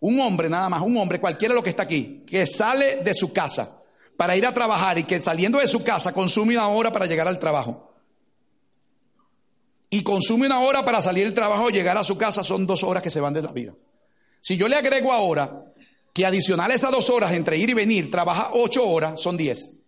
Un 0.00 0.20
hombre 0.20 0.50
nada 0.50 0.68
más, 0.68 0.82
un 0.82 0.98
hombre, 0.98 1.18
cualquiera 1.18 1.54
lo 1.54 1.62
que 1.62 1.70
está 1.70 1.84
aquí, 1.84 2.24
que 2.28 2.46
sale 2.46 2.96
de 2.96 3.14
su 3.14 3.32
casa 3.32 3.80
para 4.18 4.36
ir 4.36 4.44
a 4.44 4.52
trabajar 4.52 4.98
y 4.98 5.04
que 5.04 5.22
saliendo 5.22 5.58
de 5.58 5.66
su 5.66 5.82
casa 5.82 6.12
consume 6.12 6.58
una 6.58 6.68
hora 6.68 6.92
para 6.92 7.06
llegar 7.06 7.26
al 7.26 7.38
trabajo. 7.38 7.91
Y 9.94 10.02
consume 10.02 10.46
una 10.46 10.60
hora 10.60 10.86
para 10.86 11.02
salir 11.02 11.24
del 11.24 11.34
trabajo 11.34 11.68
y 11.68 11.74
llegar 11.74 11.98
a 11.98 12.02
su 12.02 12.16
casa, 12.16 12.42
son 12.42 12.66
dos 12.66 12.82
horas 12.82 13.02
que 13.02 13.10
se 13.10 13.20
van 13.20 13.34
de 13.34 13.42
la 13.42 13.52
vida. 13.52 13.74
Si 14.40 14.56
yo 14.56 14.66
le 14.66 14.76
agrego 14.76 15.12
ahora 15.12 15.66
que 16.14 16.24
adicional 16.24 16.70
a 16.70 16.74
esas 16.74 16.90
dos 16.90 17.10
horas 17.10 17.32
entre 17.32 17.58
ir 17.58 17.68
y 17.68 17.74
venir, 17.74 18.10
trabaja 18.10 18.52
ocho 18.54 18.88
horas, 18.88 19.20
son 19.20 19.36
diez. 19.36 19.82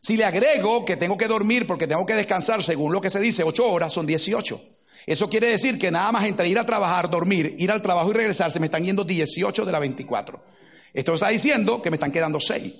Si 0.00 0.16
le 0.16 0.24
agrego 0.24 0.86
que 0.86 0.96
tengo 0.96 1.18
que 1.18 1.28
dormir 1.28 1.66
porque 1.66 1.86
tengo 1.86 2.06
que 2.06 2.14
descansar, 2.14 2.62
según 2.62 2.94
lo 2.94 3.02
que 3.02 3.10
se 3.10 3.20
dice, 3.20 3.44
ocho 3.44 3.70
horas, 3.70 3.92
son 3.92 4.06
dieciocho. 4.06 4.58
Eso 5.04 5.28
quiere 5.28 5.48
decir 5.48 5.78
que 5.78 5.90
nada 5.90 6.10
más 6.10 6.24
entre 6.24 6.48
ir 6.48 6.58
a 6.58 6.64
trabajar, 6.64 7.10
dormir, 7.10 7.54
ir 7.58 7.70
al 7.70 7.82
trabajo 7.82 8.12
y 8.12 8.14
regresar, 8.14 8.50
se 8.50 8.60
me 8.60 8.66
están 8.66 8.82
yendo 8.82 9.04
18 9.04 9.66
de 9.66 9.72
las 9.72 9.80
24. 9.82 10.42
Esto 10.94 11.12
está 11.12 11.28
diciendo 11.28 11.82
que 11.82 11.90
me 11.90 11.96
están 11.96 12.12
quedando 12.12 12.40
6. 12.40 12.72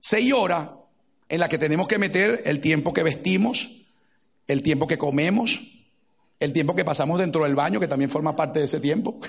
6 0.00 0.32
horas 0.32 0.70
en 1.28 1.38
las 1.38 1.50
que 1.50 1.58
tenemos 1.58 1.86
que 1.86 1.98
meter 1.98 2.44
el 2.46 2.60
tiempo 2.60 2.94
que 2.94 3.02
vestimos, 3.02 3.79
el 4.50 4.62
tiempo 4.62 4.88
que 4.88 4.98
comemos, 4.98 5.60
el 6.40 6.52
tiempo 6.52 6.74
que 6.74 6.84
pasamos 6.84 7.20
dentro 7.20 7.44
del 7.44 7.54
baño, 7.54 7.78
que 7.78 7.86
también 7.86 8.10
forma 8.10 8.34
parte 8.34 8.58
de 8.58 8.64
ese 8.64 8.80
tiempo, 8.80 9.20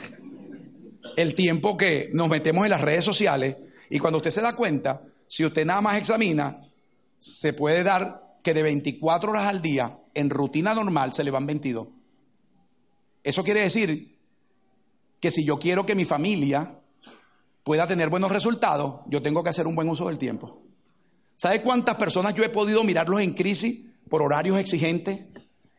el 1.15 1.35
tiempo 1.35 1.77
que 1.77 2.09
nos 2.13 2.27
metemos 2.27 2.63
en 2.65 2.71
las 2.71 2.81
redes 2.81 3.03
sociales. 3.03 3.55
Y 3.91 3.99
cuando 3.99 4.17
usted 4.17 4.31
se 4.31 4.41
da 4.41 4.55
cuenta, 4.55 5.03
si 5.27 5.45
usted 5.45 5.63
nada 5.63 5.79
más 5.79 5.99
examina, 5.99 6.65
se 7.19 7.53
puede 7.53 7.83
dar 7.83 8.35
que 8.41 8.55
de 8.55 8.63
24 8.63 9.29
horas 9.29 9.45
al 9.45 9.61
día, 9.61 9.95
en 10.15 10.31
rutina 10.31 10.73
normal, 10.73 11.13
se 11.13 11.23
le 11.23 11.29
van 11.29 11.45
22. 11.45 11.87
Eso 13.23 13.43
quiere 13.43 13.59
decir 13.59 13.95
que 15.19 15.29
si 15.29 15.45
yo 15.45 15.59
quiero 15.59 15.85
que 15.85 15.93
mi 15.93 16.05
familia 16.05 16.79
pueda 17.63 17.85
tener 17.85 18.09
buenos 18.09 18.31
resultados, 18.31 19.01
yo 19.05 19.21
tengo 19.21 19.43
que 19.43 19.51
hacer 19.51 19.67
un 19.67 19.75
buen 19.75 19.87
uso 19.87 20.07
del 20.07 20.17
tiempo. 20.17 20.63
¿Sabe 21.35 21.61
cuántas 21.61 21.97
personas 21.97 22.33
yo 22.33 22.43
he 22.43 22.49
podido 22.49 22.83
mirarlos 22.83 23.21
en 23.21 23.33
crisis 23.33 23.90
por 24.11 24.21
horarios 24.21 24.59
exigentes? 24.59 25.21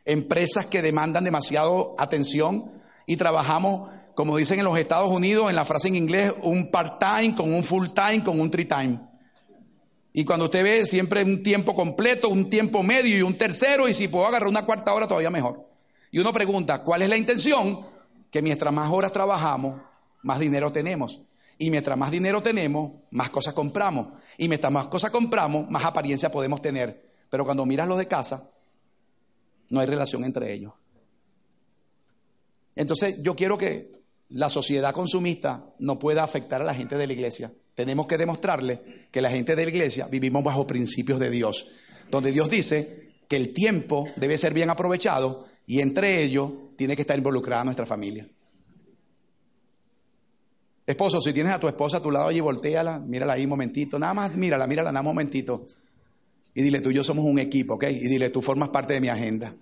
Empresas 0.06 0.64
que 0.64 0.80
demandan 0.80 1.22
demasiado 1.22 1.94
atención 1.98 2.72
y 3.06 3.18
trabajamos, 3.18 3.90
como 4.14 4.38
dicen 4.38 4.58
en 4.58 4.64
los 4.64 4.78
Estados 4.78 5.10
Unidos, 5.10 5.50
en 5.50 5.54
la 5.54 5.66
frase 5.66 5.88
en 5.88 5.96
inglés, 5.96 6.32
un 6.42 6.70
part-time 6.70 7.36
con 7.36 7.52
un 7.52 7.62
full-time 7.62 8.24
con 8.24 8.40
un 8.40 8.50
three-time. 8.50 8.98
Y 10.14 10.24
cuando 10.24 10.46
usted 10.46 10.62
ve 10.62 10.86
siempre 10.86 11.22
un 11.22 11.42
tiempo 11.42 11.74
completo, 11.74 12.30
un 12.30 12.48
tiempo 12.48 12.82
medio 12.82 13.18
y 13.18 13.20
un 13.20 13.36
tercero, 13.36 13.86
y 13.86 13.92
si 13.92 14.08
puedo 14.08 14.26
agarrar 14.26 14.48
una 14.48 14.64
cuarta 14.64 14.94
hora, 14.94 15.06
todavía 15.06 15.30
mejor. 15.30 15.68
Y 16.10 16.18
uno 16.18 16.32
pregunta, 16.32 16.82
¿cuál 16.84 17.02
es 17.02 17.10
la 17.10 17.18
intención? 17.18 17.80
Que 18.30 18.40
mientras 18.40 18.72
más 18.72 18.90
horas 18.90 19.12
trabajamos, 19.12 19.78
más 20.22 20.38
dinero 20.38 20.72
tenemos. 20.72 21.20
Y 21.58 21.70
mientras 21.70 21.98
más 21.98 22.10
dinero 22.10 22.42
tenemos, 22.42 22.92
más 23.10 23.28
cosas 23.28 23.52
compramos. 23.52 24.06
Y 24.38 24.48
mientras 24.48 24.72
más 24.72 24.86
cosas 24.86 25.10
compramos, 25.10 25.70
más 25.70 25.84
apariencia 25.84 26.32
podemos 26.32 26.62
tener. 26.62 27.11
Pero 27.32 27.46
cuando 27.46 27.64
miras 27.64 27.88
los 27.88 27.96
de 27.96 28.06
casa, 28.06 28.46
no 29.70 29.80
hay 29.80 29.86
relación 29.86 30.22
entre 30.22 30.52
ellos. 30.52 30.74
Entonces 32.76 33.22
yo 33.22 33.34
quiero 33.34 33.56
que 33.56 34.02
la 34.28 34.50
sociedad 34.50 34.92
consumista 34.92 35.64
no 35.78 35.98
pueda 35.98 36.24
afectar 36.24 36.60
a 36.60 36.64
la 36.66 36.74
gente 36.74 36.98
de 36.98 37.06
la 37.06 37.14
iglesia. 37.14 37.50
Tenemos 37.74 38.06
que 38.06 38.18
demostrarle 38.18 39.08
que 39.10 39.22
la 39.22 39.30
gente 39.30 39.56
de 39.56 39.64
la 39.64 39.70
iglesia 39.70 40.08
vivimos 40.08 40.44
bajo 40.44 40.66
principios 40.66 41.18
de 41.18 41.30
Dios, 41.30 41.70
donde 42.10 42.32
Dios 42.32 42.50
dice 42.50 43.14
que 43.26 43.36
el 43.36 43.54
tiempo 43.54 44.06
debe 44.16 44.36
ser 44.36 44.52
bien 44.52 44.68
aprovechado 44.68 45.46
y 45.66 45.80
entre 45.80 46.22
ellos 46.22 46.52
tiene 46.76 46.96
que 46.96 47.00
estar 47.00 47.16
involucrada 47.16 47.64
nuestra 47.64 47.86
familia. 47.86 48.28
Esposo, 50.84 51.22
si 51.22 51.32
tienes 51.32 51.54
a 51.54 51.58
tu 51.58 51.66
esposa 51.66 51.96
a 51.96 52.02
tu 52.02 52.10
lado 52.10 52.28
allí, 52.28 52.40
volteala, 52.40 52.98
mírala 52.98 53.32
ahí 53.32 53.44
un 53.44 53.50
momentito, 53.50 53.98
nada 53.98 54.12
más 54.12 54.34
mírala, 54.34 54.66
mírala 54.66 54.92
nada 54.92 55.00
un 55.00 55.06
momentito. 55.06 55.64
Y 56.54 56.62
dile, 56.62 56.80
tú 56.80 56.90
y 56.90 56.94
yo 56.94 57.02
somos 57.02 57.24
un 57.24 57.38
equipo, 57.38 57.74
¿ok? 57.74 57.84
Y 57.84 58.08
dile, 58.08 58.28
tú 58.30 58.42
formas 58.42 58.68
parte 58.68 58.94
de 58.94 59.00
mi 59.00 59.08
agenda. 59.08 59.54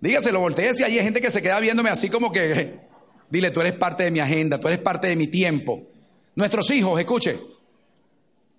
Dígaselo, 0.00 0.40
volteese, 0.40 0.84
ahí 0.84 0.98
hay 0.98 1.04
gente 1.04 1.20
que 1.20 1.30
se 1.30 1.42
queda 1.42 1.58
viéndome 1.58 1.90
así 1.90 2.08
como 2.08 2.30
que, 2.30 2.78
dile, 3.30 3.50
tú 3.50 3.60
eres 3.60 3.72
parte 3.72 4.04
de 4.04 4.10
mi 4.10 4.20
agenda, 4.20 4.60
tú 4.60 4.68
eres 4.68 4.80
parte 4.80 5.08
de 5.08 5.16
mi 5.16 5.26
tiempo. 5.26 5.82
Nuestros 6.36 6.70
hijos, 6.70 7.00
escuche, 7.00 7.36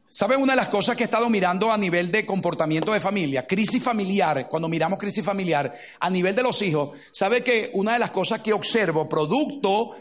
¿saben 0.09 0.41
una 0.41 0.53
de 0.53 0.57
las 0.57 0.67
cosas 0.67 0.97
que 0.97 1.03
he 1.03 1.05
estado 1.05 1.29
mirando 1.29 1.71
a 1.71 1.77
nivel 1.77 2.11
de 2.11 2.25
comportamiento 2.25 2.91
de 2.91 2.99
familia? 2.99 3.47
Crisis 3.47 3.81
familiar, 3.81 4.47
cuando 4.49 4.67
miramos 4.67 4.99
crisis 4.99 5.23
familiar, 5.23 5.73
a 5.99 6.09
nivel 6.09 6.35
de 6.35 6.43
los 6.43 6.61
hijos, 6.61 6.97
¿sabe 7.11 7.41
que 7.41 7.69
una 7.73 7.93
de 7.93 7.99
las 7.99 8.11
cosas 8.11 8.41
que 8.41 8.51
observo, 8.51 9.07
producto 9.07 9.95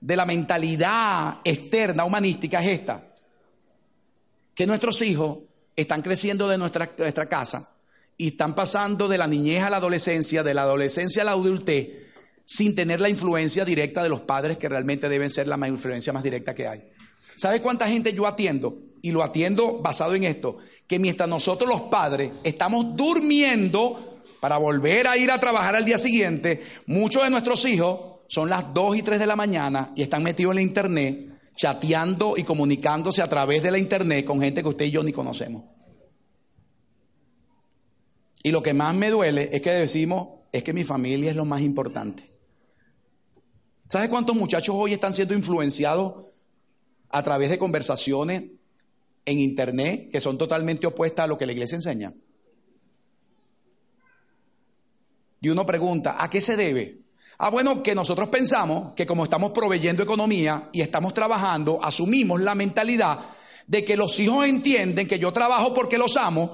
de 0.00 0.14
la 0.14 0.26
mentalidad 0.26 1.38
externa 1.42 2.04
humanística, 2.04 2.62
es 2.62 2.80
esta? 2.80 3.02
Que 4.54 4.66
nuestros 4.66 5.00
hijos 5.02 5.38
están 5.76 6.02
creciendo 6.02 6.48
de 6.48 6.58
nuestra, 6.58 6.90
nuestra 6.98 7.28
casa 7.28 7.68
y 8.16 8.28
están 8.28 8.54
pasando 8.54 9.08
de 9.08 9.18
la 9.18 9.26
niñez 9.26 9.62
a 9.62 9.70
la 9.70 9.78
adolescencia, 9.78 10.42
de 10.42 10.54
la 10.54 10.62
adolescencia 10.62 11.22
a 11.22 11.24
la 11.24 11.32
adultez, 11.32 11.88
sin 12.44 12.74
tener 12.74 13.00
la 13.00 13.08
influencia 13.08 13.64
directa 13.64 14.02
de 14.02 14.08
los 14.08 14.20
padres 14.20 14.58
que 14.58 14.68
realmente 14.68 15.08
deben 15.08 15.30
ser 15.30 15.46
la 15.46 15.68
influencia 15.68 16.12
más 16.12 16.22
directa 16.22 16.54
que 16.54 16.66
hay. 16.66 16.82
¿Sabe 17.36 17.60
cuánta 17.60 17.88
gente 17.88 18.12
yo 18.12 18.26
atiendo? 18.26 18.76
Y 19.00 19.10
lo 19.10 19.22
atiendo 19.22 19.80
basado 19.80 20.14
en 20.14 20.24
esto, 20.24 20.58
que 20.86 20.98
mientras 20.98 21.28
nosotros 21.28 21.68
los 21.68 21.82
padres 21.82 22.30
estamos 22.44 22.96
durmiendo 22.96 24.20
para 24.40 24.58
volver 24.58 25.06
a 25.06 25.16
ir 25.16 25.30
a 25.30 25.40
trabajar 25.40 25.74
al 25.74 25.84
día 25.84 25.98
siguiente, 25.98 26.62
muchos 26.86 27.22
de 27.22 27.30
nuestros 27.30 27.64
hijos 27.64 28.20
son 28.28 28.48
las 28.48 28.72
2 28.72 28.98
y 28.98 29.02
3 29.02 29.18
de 29.18 29.26
la 29.26 29.36
mañana 29.36 29.92
y 29.96 30.02
están 30.02 30.22
metidos 30.22 30.52
en 30.52 30.56
la 30.56 30.62
internet, 30.62 31.31
chateando 31.62 32.36
y 32.36 32.42
comunicándose 32.42 33.22
a 33.22 33.28
través 33.28 33.62
de 33.62 33.70
la 33.70 33.78
internet 33.78 34.24
con 34.24 34.40
gente 34.40 34.64
que 34.64 34.68
usted 34.68 34.86
y 34.86 34.90
yo 34.90 35.04
ni 35.04 35.12
conocemos. 35.12 35.62
Y 38.42 38.50
lo 38.50 38.64
que 38.64 38.74
más 38.74 38.96
me 38.96 39.10
duele 39.10 39.48
es 39.52 39.62
que 39.62 39.70
decimos, 39.70 40.40
es 40.50 40.64
que 40.64 40.72
mi 40.72 40.82
familia 40.82 41.30
es 41.30 41.36
lo 41.36 41.44
más 41.44 41.60
importante. 41.60 42.28
¿Sabe 43.88 44.08
cuántos 44.08 44.34
muchachos 44.34 44.74
hoy 44.76 44.92
están 44.92 45.12
siendo 45.14 45.34
influenciados 45.34 46.24
a 47.10 47.22
través 47.22 47.48
de 47.48 47.58
conversaciones 47.58 48.42
en 49.24 49.38
Internet 49.38 50.10
que 50.10 50.20
son 50.20 50.38
totalmente 50.38 50.88
opuestas 50.88 51.26
a 51.26 51.28
lo 51.28 51.38
que 51.38 51.46
la 51.46 51.52
iglesia 51.52 51.76
enseña? 51.76 52.12
Y 55.40 55.48
uno 55.48 55.64
pregunta, 55.64 56.16
¿a 56.18 56.28
qué 56.28 56.40
se 56.40 56.56
debe? 56.56 57.01
Ah, 57.38 57.50
bueno, 57.50 57.82
que 57.82 57.94
nosotros 57.94 58.28
pensamos 58.28 58.92
que 58.94 59.06
como 59.06 59.24
estamos 59.24 59.52
proveyendo 59.52 60.02
economía 60.02 60.68
y 60.72 60.80
estamos 60.80 61.14
trabajando, 61.14 61.80
asumimos 61.82 62.40
la 62.40 62.54
mentalidad 62.54 63.18
de 63.66 63.84
que 63.84 63.96
los 63.96 64.18
hijos 64.20 64.46
entienden 64.46 65.08
que 65.08 65.18
yo 65.18 65.32
trabajo 65.32 65.74
porque 65.74 65.98
los 65.98 66.16
amo 66.16 66.52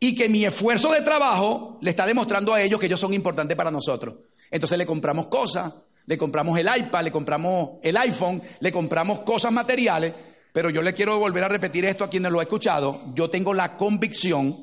y 0.00 0.14
que 0.14 0.28
mi 0.28 0.44
esfuerzo 0.44 0.92
de 0.92 1.02
trabajo 1.02 1.78
le 1.80 1.90
está 1.90 2.06
demostrando 2.06 2.52
a 2.52 2.60
ellos 2.60 2.78
que 2.80 2.86
ellos 2.86 3.00
son 3.00 3.14
importantes 3.14 3.56
para 3.56 3.70
nosotros. 3.70 4.16
Entonces 4.50 4.76
le 4.78 4.86
compramos 4.86 5.26
cosas, 5.26 5.72
le 6.06 6.18
compramos 6.18 6.58
el 6.58 6.68
iPad, 6.74 7.04
le 7.04 7.12
compramos 7.12 7.78
el 7.82 7.96
iPhone, 7.96 8.42
le 8.60 8.72
compramos 8.72 9.20
cosas 9.20 9.52
materiales, 9.52 10.14
pero 10.52 10.70
yo 10.70 10.82
le 10.82 10.94
quiero 10.94 11.18
volver 11.18 11.44
a 11.44 11.48
repetir 11.48 11.84
esto 11.84 12.04
a 12.04 12.10
quienes 12.10 12.30
lo 12.30 12.40
ha 12.40 12.44
escuchado. 12.44 13.02
Yo 13.14 13.30
tengo 13.30 13.54
la 13.54 13.76
convicción 13.76 14.56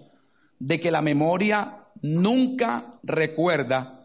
de 0.59 0.79
que 0.79 0.91
la 0.91 1.01
memoria 1.01 1.85
nunca 2.01 2.95
recuerda 3.03 4.02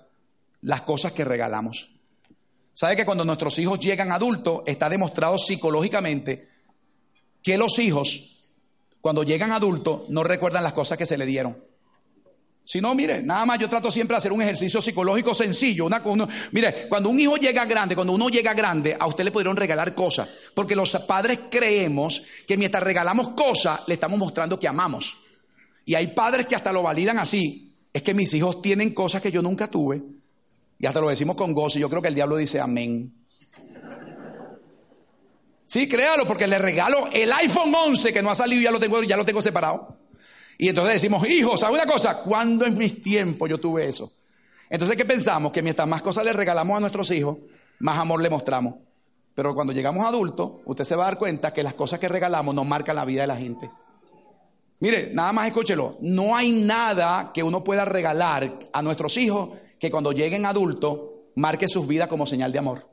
las 0.62 0.82
cosas 0.82 1.12
que 1.12 1.24
regalamos. 1.24 1.90
¿Sabe 2.74 2.96
que 2.96 3.04
cuando 3.04 3.24
nuestros 3.24 3.58
hijos 3.58 3.80
llegan 3.80 4.12
adultos 4.12 4.62
está 4.66 4.88
demostrado 4.88 5.38
psicológicamente 5.38 6.48
que 7.42 7.58
los 7.58 7.78
hijos 7.78 8.38
cuando 9.00 9.22
llegan 9.22 9.52
adultos, 9.52 10.08
no 10.08 10.24
recuerdan 10.24 10.62
las 10.62 10.72
cosas 10.72 10.98
que 10.98 11.06
se 11.06 11.16
le 11.16 11.26
dieron. 11.26 11.56
Si 12.64 12.80
no, 12.80 12.94
mire, 12.94 13.22
nada 13.22 13.46
más 13.46 13.58
yo 13.58 13.68
trato 13.68 13.90
siempre 13.90 14.14
de 14.14 14.18
hacer 14.18 14.32
un 14.32 14.42
ejercicio 14.42 14.82
psicológico 14.82 15.34
sencillo. 15.34 15.88
Mire, 16.52 16.86
cuando 16.88 17.08
un 17.08 17.18
hijo 17.18 17.36
llega 17.36 17.64
grande, 17.64 17.94
cuando 17.94 18.12
uno 18.12 18.28
llega 18.28 18.52
grande, 18.52 18.94
a 18.98 19.06
usted 19.06 19.24
le 19.24 19.32
pudieron 19.32 19.56
regalar 19.56 19.94
cosas. 19.94 20.28
Porque 20.54 20.76
los 20.76 20.94
padres 21.06 21.40
creemos 21.50 22.22
que 22.46 22.58
mientras 22.58 22.82
regalamos 22.82 23.28
cosas, 23.28 23.80
le 23.86 23.94
estamos 23.94 24.18
mostrando 24.18 24.60
que 24.60 24.68
amamos. 24.68 25.16
Y 25.86 25.94
hay 25.94 26.08
padres 26.08 26.46
que 26.46 26.56
hasta 26.56 26.72
lo 26.72 26.82
validan 26.82 27.18
así. 27.18 27.74
Es 27.90 28.02
que 28.02 28.12
mis 28.12 28.34
hijos 28.34 28.60
tienen 28.60 28.92
cosas 28.92 29.22
que 29.22 29.32
yo 29.32 29.40
nunca 29.40 29.68
tuve. 29.68 30.02
Y 30.78 30.86
hasta 30.86 31.00
lo 31.00 31.08
decimos 31.08 31.36
con 31.36 31.52
gozo. 31.52 31.78
Y 31.78 31.80
yo 31.80 31.90
creo 31.90 32.02
que 32.02 32.08
el 32.08 32.14
diablo 32.14 32.36
dice 32.36 32.60
amén. 32.60 33.14
Sí, 35.64 35.86
créalo, 35.86 36.26
porque 36.26 36.46
le 36.46 36.58
regalo 36.58 37.08
el 37.12 37.30
iPhone 37.30 37.74
11 37.74 38.12
que 38.12 38.22
no 38.22 38.30
ha 38.30 38.34
salido, 38.34 38.62
ya 38.62 38.70
lo 38.70 38.80
tengo, 38.80 39.02
ya 39.02 39.18
lo 39.18 39.24
tengo 39.26 39.42
separado. 39.42 39.96
Y 40.56 40.68
entonces 40.68 40.94
decimos, 40.94 41.28
hijos, 41.28 41.60
¿sabe 41.60 41.74
una 41.74 41.84
cosa? 41.84 42.22
¿Cuándo 42.22 42.64
en 42.64 42.78
mis 42.78 43.02
tiempos 43.02 43.50
yo 43.50 43.58
tuve 43.58 43.86
eso? 43.86 44.10
Entonces, 44.70 44.96
¿qué 44.96 45.04
pensamos? 45.04 45.52
Que 45.52 45.62
mientras 45.62 45.86
más 45.86 46.00
cosas 46.00 46.24
le 46.24 46.32
regalamos 46.32 46.76
a 46.76 46.80
nuestros 46.80 47.10
hijos, 47.10 47.36
más 47.80 47.98
amor 47.98 48.22
le 48.22 48.30
mostramos. 48.30 48.76
Pero 49.34 49.54
cuando 49.54 49.72
llegamos 49.72 50.06
adultos, 50.06 50.52
usted 50.64 50.84
se 50.84 50.96
va 50.96 51.04
a 51.04 51.08
dar 51.08 51.18
cuenta 51.18 51.52
que 51.52 51.62
las 51.62 51.74
cosas 51.74 52.00
que 52.00 52.08
regalamos 52.08 52.54
nos 52.54 52.66
marcan 52.66 52.96
la 52.96 53.04
vida 53.04 53.20
de 53.20 53.26
la 53.28 53.36
gente. 53.36 53.70
Mire, 54.80 55.10
nada 55.12 55.32
más 55.32 55.48
escúchelo. 55.48 55.98
No 56.00 56.34
hay 56.34 56.50
nada 56.50 57.30
que 57.32 57.42
uno 57.42 57.62
pueda 57.62 57.84
regalar 57.84 58.58
a 58.72 58.82
nuestros 58.82 59.16
hijos 59.16 59.50
que 59.78 59.90
cuando 59.90 60.12
lleguen 60.12 60.46
adultos 60.46 61.00
marque 61.36 61.68
sus 61.68 61.86
vidas 61.86 62.08
como 62.08 62.26
señal 62.26 62.52
de 62.52 62.58
amor. 62.58 62.88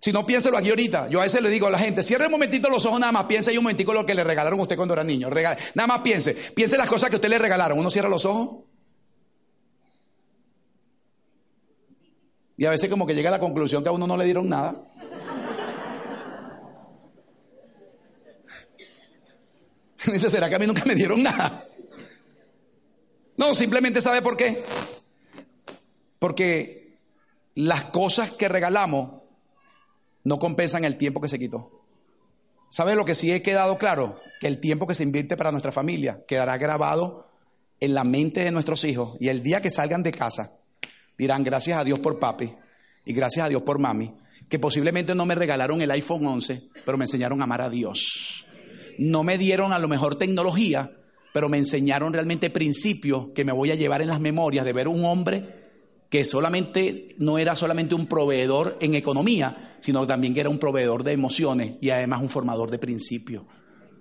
Si 0.00 0.12
no, 0.12 0.24
piénselo 0.24 0.56
aquí 0.56 0.70
ahorita. 0.70 1.08
Yo 1.08 1.20
a 1.20 1.24
veces 1.24 1.42
le 1.42 1.50
digo 1.50 1.66
a 1.66 1.70
la 1.70 1.78
gente, 1.78 2.02
cierre 2.02 2.26
un 2.26 2.32
momentito 2.32 2.70
los 2.70 2.86
ojos, 2.86 3.00
nada 3.00 3.12
más 3.12 3.24
piense 3.24 3.50
ahí 3.50 3.58
un 3.58 3.64
momentico 3.64 3.92
lo 3.92 4.06
que 4.06 4.14
le 4.14 4.22
regalaron 4.24 4.58
a 4.60 4.62
usted 4.62 4.76
cuando 4.76 4.94
era 4.94 5.02
niño. 5.04 5.28
nada 5.74 5.86
más 5.86 6.00
piense. 6.00 6.34
Piense 6.34 6.78
las 6.78 6.88
cosas 6.88 7.10
que 7.10 7.16
usted 7.16 7.28
le 7.28 7.38
regalaron. 7.38 7.78
Uno 7.78 7.90
cierra 7.90 8.08
los 8.08 8.24
ojos. 8.24 8.64
Y 12.56 12.64
a 12.64 12.70
veces 12.70 12.88
como 12.88 13.06
que 13.06 13.14
llega 13.14 13.28
a 13.28 13.32
la 13.32 13.40
conclusión 13.40 13.82
que 13.82 13.88
a 13.88 13.92
uno 13.92 14.06
no 14.06 14.16
le 14.16 14.24
dieron 14.24 14.48
nada. 14.48 14.84
Dice, 20.06 20.30
¿será 20.30 20.48
que 20.48 20.54
a 20.54 20.58
mí 20.58 20.66
nunca 20.66 20.84
me 20.84 20.94
dieron 20.94 21.22
nada? 21.22 21.64
No, 23.36 23.54
simplemente 23.54 24.00
sabe 24.00 24.22
por 24.22 24.36
qué. 24.36 24.64
Porque 26.18 26.98
las 27.54 27.84
cosas 27.84 28.32
que 28.32 28.48
regalamos 28.48 29.22
no 30.24 30.38
compensan 30.38 30.84
el 30.84 30.98
tiempo 30.98 31.20
que 31.20 31.28
se 31.28 31.38
quitó. 31.38 31.82
¿Sabe 32.70 32.94
lo 32.94 33.04
que 33.04 33.14
sí 33.14 33.32
he 33.32 33.42
quedado 33.42 33.78
claro? 33.78 34.18
Que 34.40 34.46
el 34.46 34.60
tiempo 34.60 34.86
que 34.86 34.94
se 34.94 35.02
invierte 35.02 35.36
para 35.36 35.52
nuestra 35.52 35.72
familia 35.72 36.24
quedará 36.26 36.58
grabado 36.58 37.28
en 37.80 37.94
la 37.94 38.04
mente 38.04 38.44
de 38.44 38.50
nuestros 38.50 38.84
hijos 38.84 39.16
y 39.20 39.28
el 39.28 39.42
día 39.42 39.62
que 39.62 39.70
salgan 39.70 40.02
de 40.02 40.12
casa 40.12 40.50
dirán 41.16 41.44
gracias 41.44 41.78
a 41.78 41.84
Dios 41.84 41.98
por 41.98 42.18
papi 42.18 42.52
y 43.04 43.12
gracias 43.12 43.46
a 43.46 43.48
Dios 43.48 43.62
por 43.62 43.78
mami, 43.78 44.14
que 44.48 44.58
posiblemente 44.58 45.14
no 45.14 45.24
me 45.24 45.34
regalaron 45.34 45.80
el 45.80 45.90
iPhone 45.90 46.26
11, 46.26 46.68
pero 46.84 46.98
me 46.98 47.04
enseñaron 47.04 47.40
a 47.40 47.44
amar 47.44 47.62
a 47.62 47.70
Dios. 47.70 48.44
No 48.98 49.24
me 49.24 49.38
dieron 49.38 49.72
a 49.72 49.78
lo 49.78 49.88
mejor 49.88 50.16
tecnología, 50.16 50.92
pero 51.32 51.48
me 51.48 51.56
enseñaron 51.56 52.12
realmente 52.12 52.50
principios 52.50 53.28
que 53.34 53.44
me 53.44 53.52
voy 53.52 53.70
a 53.70 53.76
llevar 53.76 54.02
en 54.02 54.08
las 54.08 54.20
memorias 54.20 54.64
de 54.64 54.72
ver 54.72 54.88
un 54.88 55.04
hombre 55.04 55.57
que 56.08 56.24
solamente 56.24 57.14
no 57.18 57.38
era 57.38 57.54
solamente 57.54 57.94
un 57.94 58.06
proveedor 58.06 58.76
en 58.80 58.94
economía, 58.94 59.76
sino 59.80 60.06
también 60.06 60.34
que 60.34 60.40
era 60.40 60.48
un 60.48 60.58
proveedor 60.58 61.04
de 61.04 61.12
emociones 61.12 61.74
y 61.80 61.90
además 61.90 62.22
un 62.22 62.30
formador 62.30 62.70
de 62.70 62.78
principios. 62.78 63.44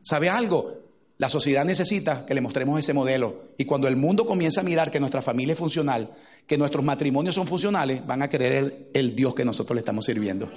¿Sabe 0.01 0.29
algo? 0.29 0.71
La 1.17 1.29
sociedad 1.29 1.65
necesita 1.65 2.25
que 2.25 2.33
le 2.33 2.41
mostremos 2.41 2.79
ese 2.79 2.93
modelo. 2.93 3.49
Y 3.57 3.65
cuando 3.65 3.87
el 3.87 3.95
mundo 3.95 4.25
comienza 4.25 4.61
a 4.61 4.63
mirar 4.63 4.91
que 4.91 4.99
nuestra 4.99 5.21
familia 5.21 5.53
es 5.53 5.59
funcional, 5.59 6.09
que 6.45 6.57
nuestros 6.57 6.85
matrimonios 6.85 7.35
son 7.35 7.47
funcionales, 7.47 8.05
van 8.05 8.21
a 8.21 8.29
querer 8.29 8.53
el, 8.53 8.87
el 8.93 9.15
Dios 9.15 9.35
que 9.35 9.43
nosotros 9.43 9.75
le 9.75 9.79
estamos 9.79 10.05
sirviendo. 10.05 10.49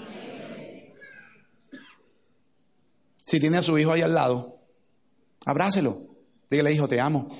Si 3.24 3.40
tiene 3.40 3.56
a 3.56 3.62
su 3.62 3.76
hijo 3.78 3.92
ahí 3.92 4.02
al 4.02 4.14
lado, 4.14 4.58
abrácelo. 5.44 5.96
Dígale, 6.50 6.72
hijo, 6.72 6.88
te 6.88 7.00
amo. 7.00 7.30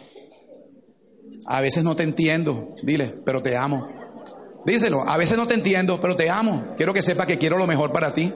A 1.47 1.61
veces 1.61 1.85
no 1.85 1.97
te 1.97 2.03
entiendo, 2.03 2.77
dile, 2.83 3.15
pero 3.25 3.43
te 3.43 3.57
amo. 3.57 4.00
Díselo, 4.65 5.09
a 5.09 5.17
veces 5.17 5.37
no 5.37 5.47
te 5.47 5.55
entiendo, 5.55 6.01
pero 6.01 6.17
te 6.17 6.29
amo. 6.29 6.75
Quiero 6.77 6.93
que 6.93 7.03
sepas 7.03 7.27
que 7.27 7.39
quiero 7.39 7.57
lo 7.57 7.67
mejor 7.67 7.93
para 7.93 8.13
ti. 8.13 8.33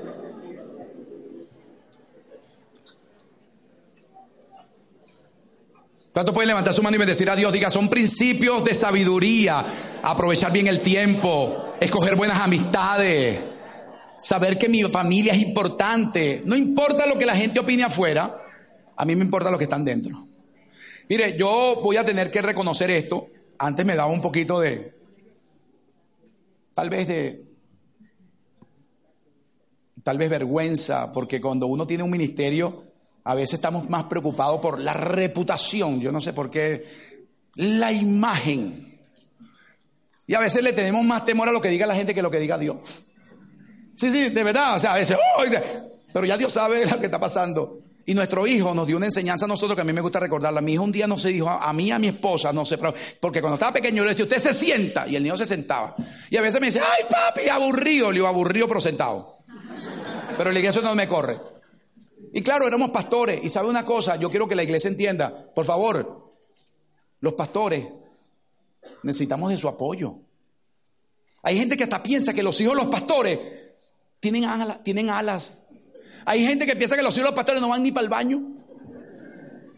¿Cuánto 6.12 6.32
pueden 6.32 6.48
levantar 6.48 6.72
su 6.72 6.82
mano 6.82 6.94
y 6.94 6.98
bendecir 6.98 7.28
a 7.28 7.34
Dios? 7.34 7.52
Diga, 7.52 7.70
son 7.70 7.88
principios 7.88 8.64
de 8.64 8.72
sabiduría. 8.72 9.64
Aprovechar 10.02 10.52
bien 10.52 10.68
el 10.68 10.80
tiempo, 10.80 11.74
escoger 11.80 12.14
buenas 12.14 12.40
amistades, 12.40 13.40
saber 14.16 14.56
que 14.56 14.68
mi 14.68 14.82
familia 14.84 15.32
es 15.32 15.42
importante. 15.42 16.42
No 16.44 16.56
importa 16.56 17.06
lo 17.06 17.18
que 17.18 17.26
la 17.26 17.34
gente 17.34 17.58
opine 17.58 17.82
afuera, 17.82 18.32
a 18.96 19.04
mí 19.04 19.16
me 19.16 19.24
importa 19.24 19.50
lo 19.50 19.58
que 19.58 19.64
están 19.64 19.84
dentro. 19.84 20.24
Mire, 21.08 21.36
yo 21.36 21.80
voy 21.82 21.96
a 21.96 22.04
tener 22.04 22.30
que 22.30 22.42
reconocer 22.42 22.90
esto. 22.90 23.26
Antes 23.58 23.84
me 23.84 23.96
daba 23.96 24.12
un 24.12 24.22
poquito 24.22 24.60
de, 24.60 24.93
tal 26.74 26.90
vez 26.90 27.08
de, 27.08 27.44
tal 30.02 30.18
vez 30.18 30.28
vergüenza, 30.28 31.12
porque 31.12 31.40
cuando 31.40 31.66
uno 31.66 31.86
tiene 31.86 32.02
un 32.02 32.10
ministerio, 32.10 32.84
a 33.24 33.34
veces 33.34 33.54
estamos 33.54 33.88
más 33.88 34.04
preocupados 34.04 34.60
por 34.60 34.78
la 34.78 34.92
reputación, 34.92 36.00
yo 36.00 36.12
no 36.12 36.20
sé 36.20 36.32
por 36.32 36.50
qué, 36.50 36.84
la 37.54 37.90
imagen. 37.92 39.00
Y 40.26 40.34
a 40.34 40.40
veces 40.40 40.62
le 40.62 40.72
tenemos 40.72 41.04
más 41.04 41.24
temor 41.24 41.48
a 41.48 41.52
lo 41.52 41.60
que 41.60 41.68
diga 41.68 41.86
la 41.86 41.94
gente 41.94 42.14
que 42.14 42.22
lo 42.22 42.30
que 42.30 42.40
diga 42.40 42.58
Dios. 42.58 42.76
Sí, 43.96 44.10
sí, 44.10 44.30
de 44.30 44.44
verdad, 44.44 44.76
o 44.76 44.78
sea, 44.78 44.94
a 44.94 44.96
veces, 44.96 45.16
pero 46.12 46.26
ya 46.26 46.36
Dios 46.36 46.52
sabe 46.52 46.84
lo 46.86 46.98
que 46.98 47.06
está 47.06 47.20
pasando. 47.20 47.83
Y 48.06 48.14
nuestro 48.14 48.46
hijo 48.46 48.74
nos 48.74 48.86
dio 48.86 48.98
una 48.98 49.06
enseñanza 49.06 49.46
a 49.46 49.48
nosotros 49.48 49.74
que 49.74 49.80
a 49.80 49.84
mí 49.84 49.92
me 49.92 50.02
gusta 50.02 50.20
recordarla. 50.20 50.60
Mi 50.60 50.74
hijo 50.74 50.82
un 50.82 50.92
día 50.92 51.06
no 51.06 51.18
se 51.18 51.28
dijo 51.28 51.48
a 51.48 51.72
mí, 51.72 51.90
a 51.90 51.98
mi 51.98 52.08
esposa, 52.08 52.52
no 52.52 52.66
sé, 52.66 52.78
porque 53.18 53.40
cuando 53.40 53.54
estaba 53.54 53.72
pequeño 53.72 53.98
yo 53.98 54.04
le 54.04 54.10
decía, 54.10 54.24
usted 54.24 54.38
se 54.38 54.52
sienta, 54.52 55.08
y 55.08 55.16
el 55.16 55.22
niño 55.22 55.36
se 55.36 55.46
sentaba. 55.46 55.96
Y 56.28 56.36
a 56.36 56.42
veces 56.42 56.60
me 56.60 56.66
dice, 56.66 56.80
ay 56.80 57.04
papi, 57.08 57.48
aburrido. 57.48 58.10
Le 58.10 58.16
digo, 58.16 58.26
aburrido 58.26 58.68
pero 58.68 58.80
sentado. 58.80 59.38
Pero 60.36 60.52
la 60.52 60.58
iglesia 60.58 60.82
no 60.82 60.94
me 60.94 61.08
corre. 61.08 61.38
Y 62.34 62.42
claro, 62.42 62.66
éramos 62.66 62.90
pastores. 62.90 63.42
Y 63.42 63.48
sabe 63.48 63.68
una 63.68 63.86
cosa, 63.86 64.16
yo 64.16 64.28
quiero 64.28 64.48
que 64.48 64.54
la 64.54 64.64
iglesia 64.64 64.88
entienda, 64.88 65.32
por 65.54 65.64
favor, 65.64 66.34
los 67.20 67.32
pastores 67.34 67.86
necesitamos 69.02 69.50
de 69.50 69.56
su 69.56 69.68
apoyo. 69.68 70.16
Hay 71.42 71.58
gente 71.58 71.76
que 71.76 71.84
hasta 71.84 72.02
piensa 72.02 72.34
que 72.34 72.42
los 72.42 72.60
hijos 72.60 72.76
de 72.76 72.82
los 72.82 72.90
pastores 72.90 73.38
tienen 74.20 74.44
tienen 74.82 75.10
alas 75.10 75.52
hay 76.26 76.46
gente 76.46 76.66
que 76.66 76.76
piensa 76.76 76.96
que 76.96 77.02
los 77.02 77.14
hijos 77.14 77.24
de 77.24 77.30
los 77.30 77.34
pastores 77.34 77.60
no 77.60 77.68
van 77.68 77.82
ni 77.82 77.92
para 77.92 78.04
el 78.04 78.10
baño. 78.10 78.42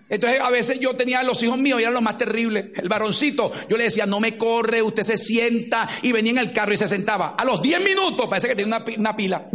Entonces 0.09 0.40
a 0.40 0.51
veces 0.51 0.78
yo 0.78 0.94
tenía 0.94 1.22
los 1.24 1.42
hijos 1.42 1.59
míos 1.59 1.80
y 1.80 1.82
eran 1.82 1.94
los 1.94 2.03
más 2.03 2.16
terribles. 2.16 2.66
El 2.76 2.88
varoncito, 2.88 3.53
yo 3.68 3.76
le 3.76 3.84
decía, 3.84 4.07
no 4.07 4.20
me 4.20 4.36
corre, 4.36 4.82
usted 4.82 5.03
se 5.03 5.18
sienta 5.18 5.88
y 6.03 6.12
venía 6.12 6.32
en 6.32 6.38
el 6.38 6.53
carro 6.53 6.72
y 6.72 6.76
se 6.76 6.88
sentaba. 6.88 7.34
A 7.36 7.44
los 7.44 7.61
10 7.61 7.82
minutos, 7.82 8.28
parece 8.28 8.49
que 8.49 8.55
tenía 8.55 8.84
una, 8.99 9.16
pila. 9.16 9.49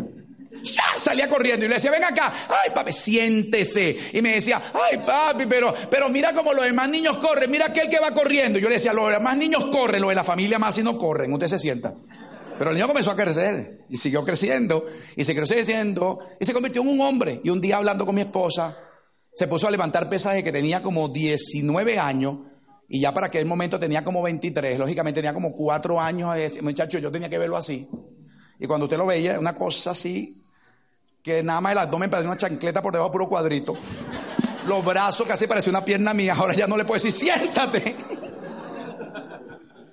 Ya 0.64 0.84
salía 0.98 1.28
corriendo 1.30 1.66
y 1.66 1.70
le 1.70 1.76
decía, 1.76 1.90
ven 1.90 2.04
acá, 2.04 2.34
ay 2.50 2.72
papi, 2.76 2.92
siéntese. 2.92 3.98
Y 4.14 4.22
me 4.22 4.34
decía, 4.34 4.62
ay 4.74 4.98
papi, 5.06 5.46
pero, 5.46 5.74
pero 5.90 6.10
mira 6.10 6.34
como 6.34 6.54
los 6.54 6.66
demás 6.66 6.90
niños 6.90 7.18
corren, 7.18 7.50
mira 7.50 7.68
aquel 7.68 7.90
que 7.90 8.00
va 8.00 8.12
corriendo. 8.12 8.60
Yo 8.60 8.68
le 8.68 8.76
decía, 8.76 8.92
los 8.92 9.10
demás 9.10 9.38
niños 9.38 9.68
corren, 9.72 10.02
los 10.02 10.10
de 10.10 10.16
la 10.16 10.24
familia 10.24 10.60
más 10.60 10.76
si 10.76 10.84
no 10.84 10.98
corren, 10.98 11.32
usted 11.32 11.48
se 11.48 11.60
sienta. 11.60 11.94
Pero 12.62 12.70
el 12.70 12.78
niño 12.78 12.88
comenzó 12.88 13.10
a 13.10 13.16
crecer 13.16 13.86
y 13.90 13.98
siguió 13.98 14.24
creciendo 14.24 14.86
y 15.16 15.24
se 15.24 15.34
creció 15.34 15.56
creciendo 15.56 16.20
y 16.40 16.46
se 16.46 16.54
convirtió 16.54 16.84
en 16.84 16.90
un 16.90 17.02
hombre. 17.02 17.42
Y 17.44 17.50
un 17.50 17.60
día 17.60 17.78
hablando 17.78 18.06
con 18.06 18.14
mi 18.14 18.22
esposa, 18.22 18.78
se 19.34 19.48
puso 19.48 19.68
a 19.68 19.72
levantar 19.72 20.08
pesas 20.08 20.36
de 20.36 20.44
que 20.44 20.52
tenía 20.52 20.84
como 20.84 21.10
19 21.10 21.98
años 21.98 22.38
y 22.88 23.00
ya 23.00 23.16
para 23.16 23.26
aquel 23.26 23.48
momento 23.48 23.80
tenía 23.80 24.04
como 24.04 24.22
23. 24.22 24.78
Lógicamente 24.78 25.22
tenía 25.22 25.34
como 25.34 25.54
4 25.54 26.00
años. 26.00 26.38
Muchacho, 26.62 27.00
yo 27.00 27.12
tenía 27.12 27.30
que 27.30 27.40
verlo 27.40 27.58
así. 27.58 27.90
Y 28.60 28.68
cuando 28.68 28.86
usted 28.86 29.00
lo 29.00 29.08
veía, 29.08 29.40
una 29.40 29.56
cosa 29.56 29.90
así, 29.90 30.44
que 31.24 31.42
nada 31.42 31.62
más 31.62 31.72
el 31.72 31.80
abdomen 31.80 32.12
parecía 32.12 32.30
una 32.30 32.38
chancleta 32.38 32.80
por 32.80 32.94
debajo 32.94 33.12
puro 33.12 33.28
cuadrito. 33.28 33.76
Los 34.68 34.86
brazos 34.86 35.26
casi 35.26 35.48
parecía 35.48 35.72
una 35.72 35.84
pierna 35.84 36.14
mía. 36.14 36.36
Ahora 36.38 36.54
ya 36.54 36.68
no 36.68 36.78
le 36.78 36.86
puedo 36.86 37.04
decir, 37.04 37.12
siéntate. 37.12 37.96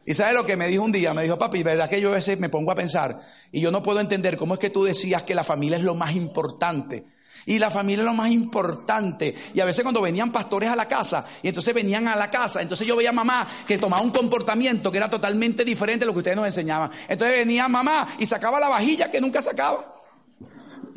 Y 0.09 0.15
sabe 0.15 0.33
lo 0.33 0.47
que 0.47 0.57
me 0.57 0.67
dijo 0.69 0.85
un 0.85 0.91
día, 0.91 1.13
me 1.13 1.23
dijo, 1.23 1.39
papi, 1.39 1.63
verdad 1.63 1.87
que 1.87 2.01
yo 2.01 2.09
a 2.09 2.15
veces 2.15 2.41
me 2.41 2.49
pongo 2.49 2.73
a 2.73 2.75
pensar 2.75 3.21
y 3.53 3.61
yo 3.61 3.71
no 3.71 3.83
puedo 3.83 4.01
entender 4.01 4.39
cómo 4.39 4.55
es 4.55 4.61
que 4.61 4.71
tú 4.71 4.83
decías 4.83 5.23
que 5.23 5.35
la 5.35 5.45
familia 5.45 5.77
es 5.77 5.85
lo 5.85 5.95
más 5.95 6.17
importante. 6.17 7.05
Y 7.45 7.59
la 7.59 7.71
familia 7.71 8.05
es 8.05 8.07
lo 8.07 8.15
más 8.15 8.31
importante. 8.31 9.35
Y 9.53 9.61
a 9.61 9.67
veces 9.67 9.83
cuando 9.83 10.01
venían 10.01 10.33
pastores 10.33 10.71
a 10.71 10.77
la 10.77 10.89
casa, 10.89 11.27
y 11.43 11.49
entonces 11.49 11.75
venían 11.75 12.09
a 12.09 12.17
la 12.17 12.31
casa, 12.31 12.63
entonces 12.63 12.87
yo 12.87 12.97
veía 12.97 13.11
a 13.11 13.13
mamá 13.13 13.47
que 13.67 13.77
tomaba 13.77 14.01
un 14.01 14.11
comportamiento 14.11 14.91
que 14.91 14.97
era 14.97 15.11
totalmente 15.11 15.63
diferente 15.63 16.01
de 16.01 16.07
lo 16.07 16.15
que 16.15 16.21
ustedes 16.21 16.39
nos 16.39 16.47
enseñaban. 16.47 16.91
Entonces 17.07 17.37
venía 17.37 17.69
mamá 17.69 18.09
y 18.19 18.25
sacaba 18.25 18.59
la 18.59 18.71
vajilla 18.71 19.11
que 19.11 19.21
nunca 19.21 19.43
sacaba 19.43 19.98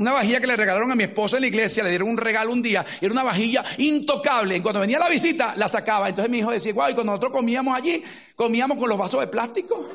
una 0.01 0.13
vajilla 0.13 0.39
que 0.39 0.47
le 0.47 0.55
regalaron 0.55 0.91
a 0.91 0.95
mi 0.95 1.03
esposa 1.03 1.37
en 1.37 1.41
la 1.41 1.47
iglesia, 1.47 1.83
le 1.83 1.89
dieron 1.89 2.09
un 2.09 2.17
regalo 2.17 2.51
un 2.51 2.61
día, 2.61 2.85
era 2.99 3.11
una 3.11 3.23
vajilla 3.23 3.63
intocable. 3.77 4.57
Y 4.57 4.61
cuando 4.61 4.81
venía 4.81 4.99
la 4.99 5.07
visita, 5.07 5.53
la 5.55 5.67
sacaba. 5.67 6.09
Entonces 6.09 6.29
mi 6.29 6.39
hijo 6.39 6.51
decía, 6.51 6.73
guau, 6.73 6.89
y 6.89 6.93
cuando 6.93 7.11
nosotros 7.11 7.31
comíamos 7.31 7.77
allí, 7.77 8.03
comíamos 8.35 8.77
con 8.77 8.89
los 8.89 8.97
vasos 8.97 9.19
de 9.21 9.27
plástico. 9.27 9.85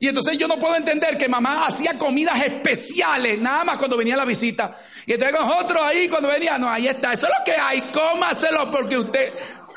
Y 0.00 0.08
entonces 0.08 0.36
yo 0.36 0.48
no 0.48 0.56
puedo 0.56 0.74
entender 0.74 1.16
que 1.16 1.28
mamá 1.28 1.66
hacía 1.66 1.96
comidas 1.96 2.42
especiales, 2.42 3.38
nada 3.38 3.62
más 3.62 3.76
cuando 3.76 3.96
venía 3.96 4.16
la 4.16 4.24
visita. 4.24 4.76
Y 5.06 5.12
entonces 5.12 5.38
nosotros 5.38 5.80
ahí 5.84 6.08
cuando 6.08 6.28
venía, 6.28 6.58
no, 6.58 6.68
ahí 6.68 6.88
está, 6.88 7.12
eso 7.12 7.26
es 7.26 7.32
lo 7.38 7.44
que 7.44 7.52
hay, 7.52 7.80
cómaselo 7.92 8.70
porque 8.72 8.98
usted, 8.98 9.32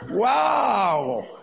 wow. 0.10 1.35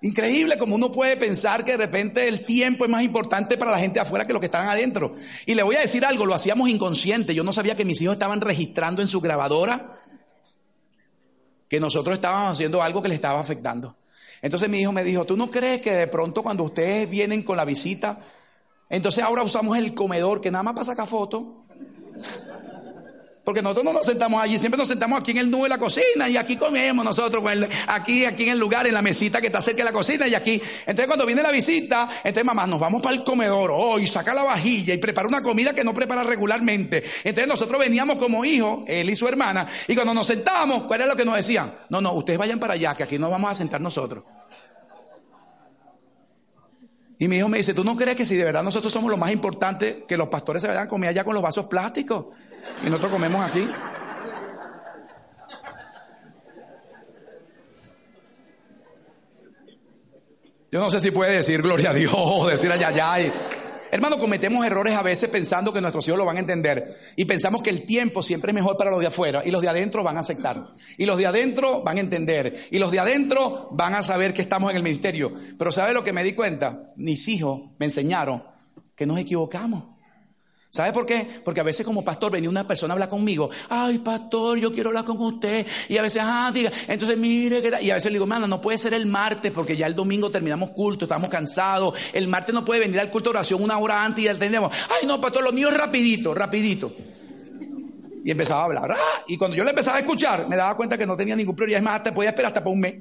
Increíble 0.00 0.58
como 0.58 0.76
uno 0.76 0.92
puede 0.92 1.16
pensar 1.16 1.64
que 1.64 1.72
de 1.72 1.78
repente 1.78 2.28
el 2.28 2.44
tiempo 2.44 2.84
es 2.84 2.90
más 2.90 3.02
importante 3.02 3.56
para 3.56 3.72
la 3.72 3.78
gente 3.78 3.98
afuera 3.98 4.26
que 4.26 4.32
los 4.32 4.40
que 4.40 4.46
están 4.46 4.68
adentro. 4.68 5.14
Y 5.44 5.54
le 5.54 5.64
voy 5.64 5.74
a 5.74 5.80
decir 5.80 6.04
algo, 6.04 6.24
lo 6.24 6.34
hacíamos 6.34 6.68
inconsciente. 6.68 7.34
Yo 7.34 7.42
no 7.42 7.52
sabía 7.52 7.76
que 7.76 7.84
mis 7.84 8.00
hijos 8.00 8.14
estaban 8.14 8.40
registrando 8.40 9.02
en 9.02 9.08
su 9.08 9.20
grabadora 9.20 9.96
que 11.68 11.80
nosotros 11.80 12.14
estábamos 12.14 12.52
haciendo 12.52 12.80
algo 12.80 13.02
que 13.02 13.08
les 13.08 13.16
estaba 13.16 13.40
afectando. 13.40 13.96
Entonces 14.40 14.68
mi 14.68 14.80
hijo 14.80 14.92
me 14.92 15.02
dijo, 15.02 15.24
¿tú 15.24 15.36
no 15.36 15.50
crees 15.50 15.82
que 15.82 15.92
de 15.92 16.06
pronto 16.06 16.42
cuando 16.42 16.62
ustedes 16.62 17.10
vienen 17.10 17.42
con 17.42 17.56
la 17.56 17.64
visita, 17.64 18.20
entonces 18.88 19.24
ahora 19.24 19.42
usamos 19.42 19.76
el 19.76 19.94
comedor 19.94 20.40
que 20.40 20.50
nada 20.50 20.62
más 20.62 20.74
para 20.74 20.86
sacar 20.86 21.08
fotos? 21.08 21.44
Porque 23.48 23.62
nosotros 23.62 23.86
no 23.86 23.94
nos 23.94 24.04
sentamos 24.04 24.42
allí, 24.42 24.58
siempre 24.58 24.76
nos 24.76 24.88
sentamos 24.88 25.18
aquí 25.18 25.30
en 25.30 25.38
el 25.38 25.50
nube 25.50 25.62
de 25.62 25.68
la 25.70 25.78
cocina 25.78 26.28
y 26.28 26.36
aquí 26.36 26.58
comemos 26.58 27.02
nosotros, 27.02 27.42
aquí, 27.86 28.26
aquí 28.26 28.42
en 28.42 28.50
el 28.50 28.58
lugar, 28.58 28.86
en 28.86 28.92
la 28.92 29.00
mesita 29.00 29.40
que 29.40 29.46
está 29.46 29.62
cerca 29.62 29.78
de 29.78 29.84
la 29.84 29.92
cocina 29.92 30.28
y 30.28 30.34
aquí. 30.34 30.60
Entonces 30.80 31.06
cuando 31.06 31.24
viene 31.24 31.42
la 31.42 31.50
visita, 31.50 32.10
entonces 32.16 32.44
mamá, 32.44 32.66
nos 32.66 32.78
vamos 32.78 33.00
para 33.00 33.16
el 33.16 33.24
comedor, 33.24 33.70
oh, 33.72 33.98
y 33.98 34.06
saca 34.06 34.34
la 34.34 34.42
vajilla 34.42 34.92
y 34.92 34.98
prepara 34.98 35.26
una 35.26 35.42
comida 35.42 35.72
que 35.72 35.82
no 35.82 35.94
prepara 35.94 36.24
regularmente. 36.24 37.02
Entonces 37.24 37.48
nosotros 37.48 37.80
veníamos 37.80 38.18
como 38.18 38.44
hijos, 38.44 38.80
él 38.86 39.08
y 39.08 39.16
su 39.16 39.26
hermana, 39.26 39.66
y 39.86 39.94
cuando 39.94 40.12
nos 40.12 40.26
sentábamos, 40.26 40.82
¿cuál 40.82 41.00
era 41.00 41.08
lo 41.08 41.16
que 41.16 41.24
nos 41.24 41.34
decían? 41.34 41.72
No, 41.88 42.02
no, 42.02 42.12
ustedes 42.12 42.38
vayan 42.38 42.60
para 42.60 42.74
allá, 42.74 42.94
que 42.96 43.04
aquí 43.04 43.18
nos 43.18 43.30
vamos 43.30 43.50
a 43.50 43.54
sentar 43.54 43.80
nosotros. 43.80 44.24
Y 47.18 47.28
mi 47.28 47.38
hijo 47.38 47.48
me 47.48 47.56
dice, 47.56 47.72
¿tú 47.72 47.82
no 47.82 47.96
crees 47.96 48.14
que 48.14 48.26
si 48.26 48.36
de 48.36 48.44
verdad 48.44 48.62
nosotros 48.62 48.92
somos 48.92 49.10
lo 49.10 49.16
más 49.16 49.32
importante, 49.32 50.04
que 50.06 50.18
los 50.18 50.28
pastores 50.28 50.60
se 50.60 50.68
vayan 50.68 50.82
a 50.82 50.88
comer 50.90 51.08
allá 51.08 51.24
con 51.24 51.32
los 51.32 51.42
vasos 51.42 51.64
plásticos? 51.64 52.26
Y 52.82 52.86
nosotros 52.86 53.10
comemos 53.10 53.50
aquí. 53.50 53.68
Yo 60.70 60.80
no 60.80 60.90
sé 60.90 61.00
si 61.00 61.10
puede 61.10 61.32
decir 61.32 61.62
gloria 61.62 61.90
a 61.90 61.94
Dios, 61.94 62.46
decir 62.50 62.70
ay, 63.02 63.32
Hermano, 63.90 64.18
cometemos 64.18 64.66
errores 64.66 64.94
a 64.94 65.02
veces 65.02 65.30
pensando 65.30 65.72
que 65.72 65.80
nuestros 65.80 66.06
hijos 66.06 66.18
lo 66.18 66.26
van 66.26 66.36
a 66.36 66.40
entender. 66.40 66.98
Y 67.16 67.24
pensamos 67.24 67.62
que 67.62 67.70
el 67.70 67.86
tiempo 67.86 68.22
siempre 68.22 68.50
es 68.50 68.54
mejor 68.54 68.76
para 68.76 68.90
los 68.90 69.00
de 69.00 69.06
afuera. 69.06 69.42
Y 69.46 69.50
los 69.50 69.62
de 69.62 69.68
adentro 69.70 70.02
van 70.02 70.18
a 70.18 70.20
aceptar. 70.20 70.74
Y 70.98 71.06
los 71.06 71.16
de 71.16 71.26
adentro 71.26 71.82
van 71.82 71.96
a 71.96 72.00
entender. 72.00 72.68
Y 72.70 72.78
los 72.78 72.90
de 72.90 72.98
adentro 72.98 73.68
van 73.72 73.94
a 73.94 74.02
saber 74.02 74.34
que 74.34 74.42
estamos 74.42 74.70
en 74.70 74.76
el 74.76 74.82
ministerio. 74.82 75.32
Pero 75.58 75.72
¿sabe 75.72 75.94
lo 75.94 76.04
que 76.04 76.12
me 76.12 76.22
di 76.22 76.34
cuenta? 76.34 76.92
Mis 76.96 77.28
hijos 77.28 77.62
me 77.78 77.86
enseñaron 77.86 78.42
que 78.94 79.06
nos 79.06 79.18
equivocamos. 79.18 79.97
¿Sabe 80.70 80.92
por 80.92 81.06
qué? 81.06 81.26
Porque 81.44 81.60
a 81.60 81.64
veces 81.64 81.84
como 81.84 82.04
pastor 82.04 82.30
venía 82.30 82.50
una 82.50 82.66
persona 82.68 82.92
a 82.92 82.94
hablar 82.94 83.08
conmigo. 83.08 83.48
Ay, 83.70 83.98
pastor, 83.98 84.58
yo 84.58 84.70
quiero 84.70 84.90
hablar 84.90 85.04
con 85.04 85.18
usted. 85.18 85.66
Y 85.88 85.96
a 85.96 86.02
veces, 86.02 86.20
ah, 86.22 86.50
diga. 86.52 86.70
Entonces, 86.86 87.16
mire, 87.16 87.62
¿qué 87.62 87.72
Y 87.82 87.90
a 87.90 87.94
veces 87.94 88.12
le 88.12 88.16
digo, 88.16 88.26
mano, 88.26 88.46
no 88.46 88.60
puede 88.60 88.76
ser 88.76 88.92
el 88.92 89.06
martes 89.06 89.50
porque 89.50 89.76
ya 89.76 89.86
el 89.86 89.94
domingo 89.94 90.30
terminamos 90.30 90.70
culto, 90.70 91.06
estamos 91.06 91.30
cansados. 91.30 91.94
El 92.12 92.28
martes 92.28 92.54
no 92.54 92.66
puede 92.66 92.80
venir 92.80 93.00
al 93.00 93.10
culto 93.10 93.30
de 93.30 93.38
oración 93.38 93.62
una 93.62 93.78
hora 93.78 94.04
antes 94.04 94.20
y 94.20 94.24
ya 94.26 94.32
entendemos. 94.32 94.70
Ay, 94.90 95.06
no, 95.06 95.20
pastor, 95.20 95.42
lo 95.42 95.52
mío 95.52 95.68
es 95.68 95.76
rapidito, 95.76 96.34
rapidito. 96.34 96.92
Y 98.22 98.30
empezaba 98.30 98.60
a 98.60 98.64
hablar. 98.66 98.92
¡Ah! 98.92 99.24
Y 99.26 99.38
cuando 99.38 99.56
yo 99.56 99.64
le 99.64 99.70
empezaba 99.70 99.96
a 99.96 100.00
escuchar, 100.00 100.48
me 100.48 100.56
daba 100.56 100.76
cuenta 100.76 100.98
que 100.98 101.06
no 101.06 101.16
tenía 101.16 101.34
ningún 101.34 101.56
prioridad. 101.56 101.78
Es 101.78 101.84
más, 101.84 102.02
te 102.02 102.12
podía 102.12 102.28
esperar 102.28 102.50
hasta 102.50 102.62
por 102.62 102.74
un 102.74 102.80
mes. 102.80 102.94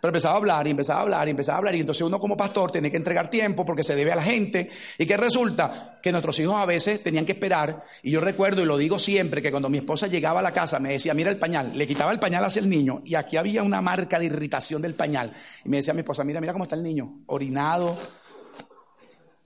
Pero 0.00 0.10
empezaba 0.10 0.34
a 0.34 0.36
hablar 0.38 0.66
y 0.66 0.70
empezaba 0.70 1.00
a 1.00 1.02
hablar 1.02 1.26
y 1.26 1.30
empezaba 1.30 1.56
a 1.56 1.58
hablar. 1.58 1.74
Y 1.74 1.80
entonces 1.80 2.02
uno 2.02 2.20
como 2.20 2.36
pastor 2.36 2.70
tiene 2.70 2.90
que 2.90 2.98
entregar 2.98 3.30
tiempo 3.30 3.64
porque 3.64 3.82
se 3.82 3.94
debe 3.96 4.12
a 4.12 4.16
la 4.16 4.22
gente. 4.22 4.70
Y 4.98 5.06
que 5.06 5.16
resulta 5.16 5.98
que 6.02 6.12
nuestros 6.12 6.38
hijos 6.38 6.54
a 6.56 6.66
veces 6.66 7.02
tenían 7.02 7.24
que 7.24 7.32
esperar. 7.32 7.82
Y 8.02 8.10
yo 8.10 8.20
recuerdo 8.20 8.62
y 8.62 8.66
lo 8.66 8.76
digo 8.76 8.98
siempre 8.98 9.40
que 9.40 9.50
cuando 9.50 9.68
mi 9.68 9.78
esposa 9.78 10.06
llegaba 10.06 10.40
a 10.40 10.42
la 10.42 10.52
casa 10.52 10.78
me 10.78 10.90
decía, 10.90 11.14
mira 11.14 11.30
el 11.30 11.38
pañal. 11.38 11.72
Le 11.76 11.86
quitaba 11.86 12.12
el 12.12 12.18
pañal 12.18 12.44
hacia 12.44 12.60
el 12.60 12.68
niño 12.68 13.02
y 13.04 13.14
aquí 13.14 13.36
había 13.36 13.62
una 13.62 13.80
marca 13.80 14.18
de 14.18 14.26
irritación 14.26 14.82
del 14.82 14.94
pañal. 14.94 15.32
Y 15.64 15.68
me 15.70 15.78
decía 15.78 15.94
mi 15.94 16.00
esposa, 16.00 16.24
mira, 16.24 16.40
mira 16.40 16.52
cómo 16.52 16.64
está 16.64 16.76
el 16.76 16.82
niño. 16.82 17.22
Orinado. 17.26 17.96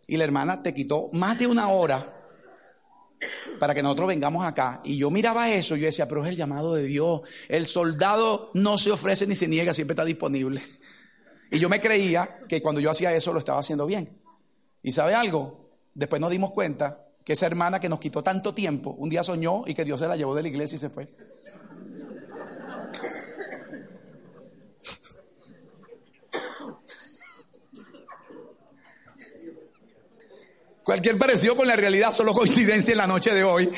Y 0.09 0.17
la 0.17 0.25
hermana 0.25 0.63
te 0.63 0.75
quitó 0.75 1.11
más 1.13 1.39
de 1.39 1.47
una 1.47 1.69
hora 1.69 2.20
para 3.59 3.75
que 3.75 3.83
nosotros 3.83 4.09
vengamos 4.09 4.45
acá. 4.45 4.81
Y 4.85 4.97
yo 4.97 5.11
miraba 5.11 5.51
eso 5.51 5.77
yo 5.77 5.87
decía, 5.87 6.09
pero 6.09 6.25
es 6.25 6.31
el 6.31 6.37
llamado 6.37 6.75
de 6.75 6.85
Dios. 6.85 7.23
El 7.49 7.67
soldado 7.67 8.51
no 8.55 8.79
se 8.79 8.91
ofrece 8.91 9.27
ni 9.27 9.35
se 9.35 9.49
niega, 9.49 9.75
siempre 9.75 9.93
está 9.93 10.05
disponible. 10.05 10.63
Y 11.51 11.59
yo 11.59 11.69
me 11.69 11.81
creía 11.81 12.41
que 12.49 12.63
cuando 12.63 12.81
yo 12.81 12.91
hacía 12.91 13.15
eso 13.15 13.33
lo 13.33 13.39
estaba 13.39 13.61
haciendo 13.61 13.87
bien. 13.87 14.21
¿Y 14.83 14.93
sabe 14.93 15.15
algo? 15.15 15.71
Después 15.95 16.21
nos 16.21 16.31
dimos 16.31 16.53
cuenta 16.53 17.07
que 17.25 17.35
esa 17.35 17.47
hermana 17.47 17.81
que 17.81 17.89
nos 17.89 18.01
quitó 18.01 18.23
tanto 18.23 18.55
tiempo, 18.55 18.91
un 18.99 19.11
día 19.11 19.23
soñó 19.23 19.65
y 19.67 19.75
que 19.75 19.85
Dios 19.85 20.01
se 20.01 20.09
la 20.09 20.17
llevó 20.17 20.35
de 20.35 20.43
la 20.43 20.49
iglesia 20.49 20.77
y 20.77 20.79
se 20.79 20.91
fue. 20.91 21.09
Cualquier 30.91 31.19
parecido 31.19 31.55
con 31.55 31.69
la 31.69 31.77
realidad, 31.77 32.13
solo 32.13 32.35
coincidencia 32.35 32.91
en 32.91 32.99
la 32.99 33.07
noche 33.07 33.33
de 33.33 33.45
hoy. 33.45 33.71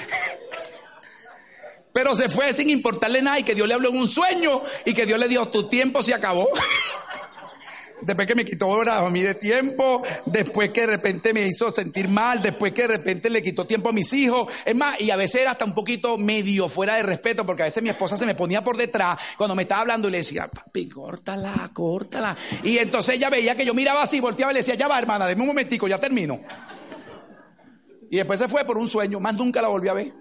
Pero 1.92 2.16
se 2.16 2.30
fue 2.30 2.54
sin 2.54 2.70
importarle 2.70 3.20
nada 3.20 3.38
y 3.38 3.42
que 3.42 3.54
Dios 3.54 3.68
le 3.68 3.74
habló 3.74 3.90
en 3.90 3.98
un 3.98 4.08
sueño 4.08 4.62
y 4.86 4.94
que 4.94 5.04
Dios 5.04 5.18
le 5.18 5.28
dijo, 5.28 5.46
tu 5.48 5.68
tiempo 5.68 6.02
se 6.02 6.14
acabó. 6.14 6.48
Después 8.00 8.26
que 8.26 8.34
me 8.34 8.46
quitó 8.46 8.66
horas 8.66 9.02
a 9.02 9.10
mí 9.10 9.20
de 9.20 9.34
tiempo, 9.34 10.02
después 10.24 10.70
que 10.70 10.80
de 10.80 10.86
repente 10.88 11.32
me 11.32 11.46
hizo 11.46 11.70
sentir 11.70 12.08
mal, 12.08 12.42
después 12.42 12.72
que 12.72 12.82
de 12.82 12.88
repente 12.88 13.30
le 13.30 13.42
quitó 13.42 13.66
tiempo 13.66 13.90
a 13.90 13.92
mis 13.92 14.12
hijos. 14.14 14.50
Es 14.64 14.74
más, 14.74 14.98
y 14.98 15.10
a 15.10 15.16
veces 15.16 15.42
era 15.42 15.52
hasta 15.52 15.66
un 15.66 15.74
poquito 15.74 16.16
medio 16.16 16.68
fuera 16.68 16.96
de 16.96 17.02
respeto, 17.04 17.46
porque 17.46 17.62
a 17.62 17.66
veces 17.66 17.80
mi 17.80 17.90
esposa 17.90 18.16
se 18.16 18.26
me 18.26 18.34
ponía 18.34 18.64
por 18.64 18.76
detrás 18.76 19.18
cuando 19.36 19.54
me 19.54 19.62
estaba 19.62 19.82
hablando 19.82 20.08
y 20.08 20.12
le 20.12 20.18
decía, 20.18 20.48
papi, 20.48 20.88
córtala, 20.88 21.70
córtala. 21.74 22.36
Y 22.64 22.78
entonces 22.78 23.16
ella 23.16 23.28
veía 23.28 23.54
que 23.54 23.66
yo 23.66 23.74
miraba 23.74 24.02
así, 24.02 24.18
volteaba 24.18 24.50
y 24.50 24.54
le 24.54 24.60
decía, 24.60 24.74
ya 24.74 24.88
va 24.88 24.98
hermana, 24.98 25.26
deme 25.26 25.42
un 25.42 25.48
momentico, 25.48 25.86
ya 25.86 26.00
termino. 26.00 26.40
Y 28.12 28.16
después 28.16 28.38
se 28.38 28.46
fue 28.46 28.62
por 28.66 28.76
un 28.76 28.90
sueño, 28.90 29.20
más 29.20 29.34
nunca 29.36 29.62
la 29.62 29.68
volví 29.68 29.88
a 29.88 29.94
ver. 29.94 30.12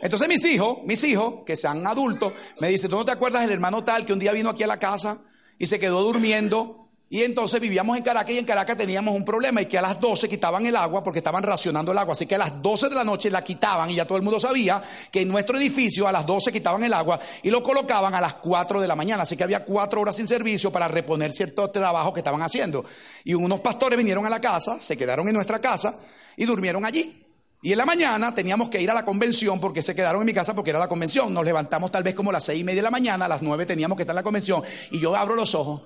Entonces 0.00 0.28
mis 0.28 0.44
hijos, 0.44 0.84
mis 0.84 1.02
hijos, 1.02 1.42
que 1.44 1.56
sean 1.56 1.84
adultos, 1.84 2.32
me 2.60 2.68
dicen, 2.68 2.88
¿tú 2.88 2.96
no 2.96 3.04
te 3.04 3.10
acuerdas 3.10 3.42
del 3.42 3.50
hermano 3.50 3.82
tal 3.82 4.06
que 4.06 4.12
un 4.12 4.20
día 4.20 4.30
vino 4.30 4.50
aquí 4.50 4.62
a 4.62 4.68
la 4.68 4.78
casa 4.78 5.18
y 5.58 5.66
se 5.66 5.80
quedó 5.80 6.00
durmiendo? 6.00 6.86
Y 7.10 7.24
entonces 7.24 7.60
vivíamos 7.60 7.96
en 7.96 8.04
Caracas 8.04 8.30
y 8.30 8.38
en 8.38 8.44
Caracas 8.44 8.76
teníamos 8.76 9.16
un 9.16 9.24
problema 9.24 9.60
y 9.60 9.66
que 9.66 9.76
a 9.76 9.82
las 9.82 9.98
12 9.98 10.28
quitaban 10.28 10.64
el 10.66 10.76
agua 10.76 11.02
porque 11.02 11.18
estaban 11.18 11.42
racionando 11.42 11.90
el 11.90 11.98
agua. 11.98 12.12
Así 12.12 12.24
que 12.24 12.36
a 12.36 12.38
las 12.38 12.62
12 12.62 12.88
de 12.88 12.94
la 12.94 13.02
noche 13.02 13.32
la 13.32 13.42
quitaban 13.42 13.90
y 13.90 13.96
ya 13.96 14.04
todo 14.04 14.16
el 14.16 14.22
mundo 14.22 14.38
sabía 14.38 14.80
que 15.10 15.22
en 15.22 15.28
nuestro 15.28 15.58
edificio 15.58 16.06
a 16.06 16.12
las 16.12 16.24
12 16.24 16.52
quitaban 16.52 16.84
el 16.84 16.94
agua 16.94 17.18
y 17.42 17.50
lo 17.50 17.64
colocaban 17.64 18.14
a 18.14 18.20
las 18.20 18.34
4 18.34 18.80
de 18.80 18.86
la 18.86 18.94
mañana. 18.94 19.24
Así 19.24 19.36
que 19.36 19.42
había 19.42 19.64
cuatro 19.64 20.02
horas 20.02 20.14
sin 20.14 20.28
servicio 20.28 20.70
para 20.70 20.86
reponer 20.86 21.32
cierto 21.32 21.68
trabajo 21.68 22.14
que 22.14 22.20
estaban 22.20 22.42
haciendo. 22.42 22.84
Y 23.24 23.34
unos 23.34 23.58
pastores 23.58 23.96
vinieron 23.96 24.24
a 24.24 24.30
la 24.30 24.40
casa, 24.40 24.80
se 24.80 24.96
quedaron 24.96 25.26
en 25.26 25.34
nuestra 25.34 25.58
casa 25.58 25.98
y 26.38 26.46
durmieron 26.46 26.86
allí. 26.86 27.24
Y 27.60 27.72
en 27.72 27.78
la 27.78 27.84
mañana 27.84 28.32
teníamos 28.32 28.68
que 28.68 28.80
ir 28.80 28.88
a 28.90 28.94
la 28.94 29.04
convención 29.04 29.60
porque 29.60 29.82
se 29.82 29.94
quedaron 29.94 30.22
en 30.22 30.26
mi 30.26 30.32
casa 30.32 30.54
porque 30.54 30.70
era 30.70 30.78
la 30.78 30.88
convención. 30.88 31.34
Nos 31.34 31.44
levantamos 31.44 31.90
tal 31.90 32.04
vez 32.04 32.14
como 32.14 32.30
a 32.30 32.34
las 32.34 32.44
seis 32.44 32.60
y 32.60 32.64
media 32.64 32.76
de 32.76 32.82
la 32.82 32.90
mañana, 32.90 33.24
a 33.24 33.28
las 33.28 33.42
nueve 33.42 33.66
teníamos 33.66 33.96
que 33.96 34.02
estar 34.02 34.14
en 34.14 34.18
la 34.18 34.22
convención. 34.22 34.62
Y 34.92 35.00
yo 35.00 35.14
abro 35.16 35.34
los 35.34 35.54
ojos. 35.56 35.82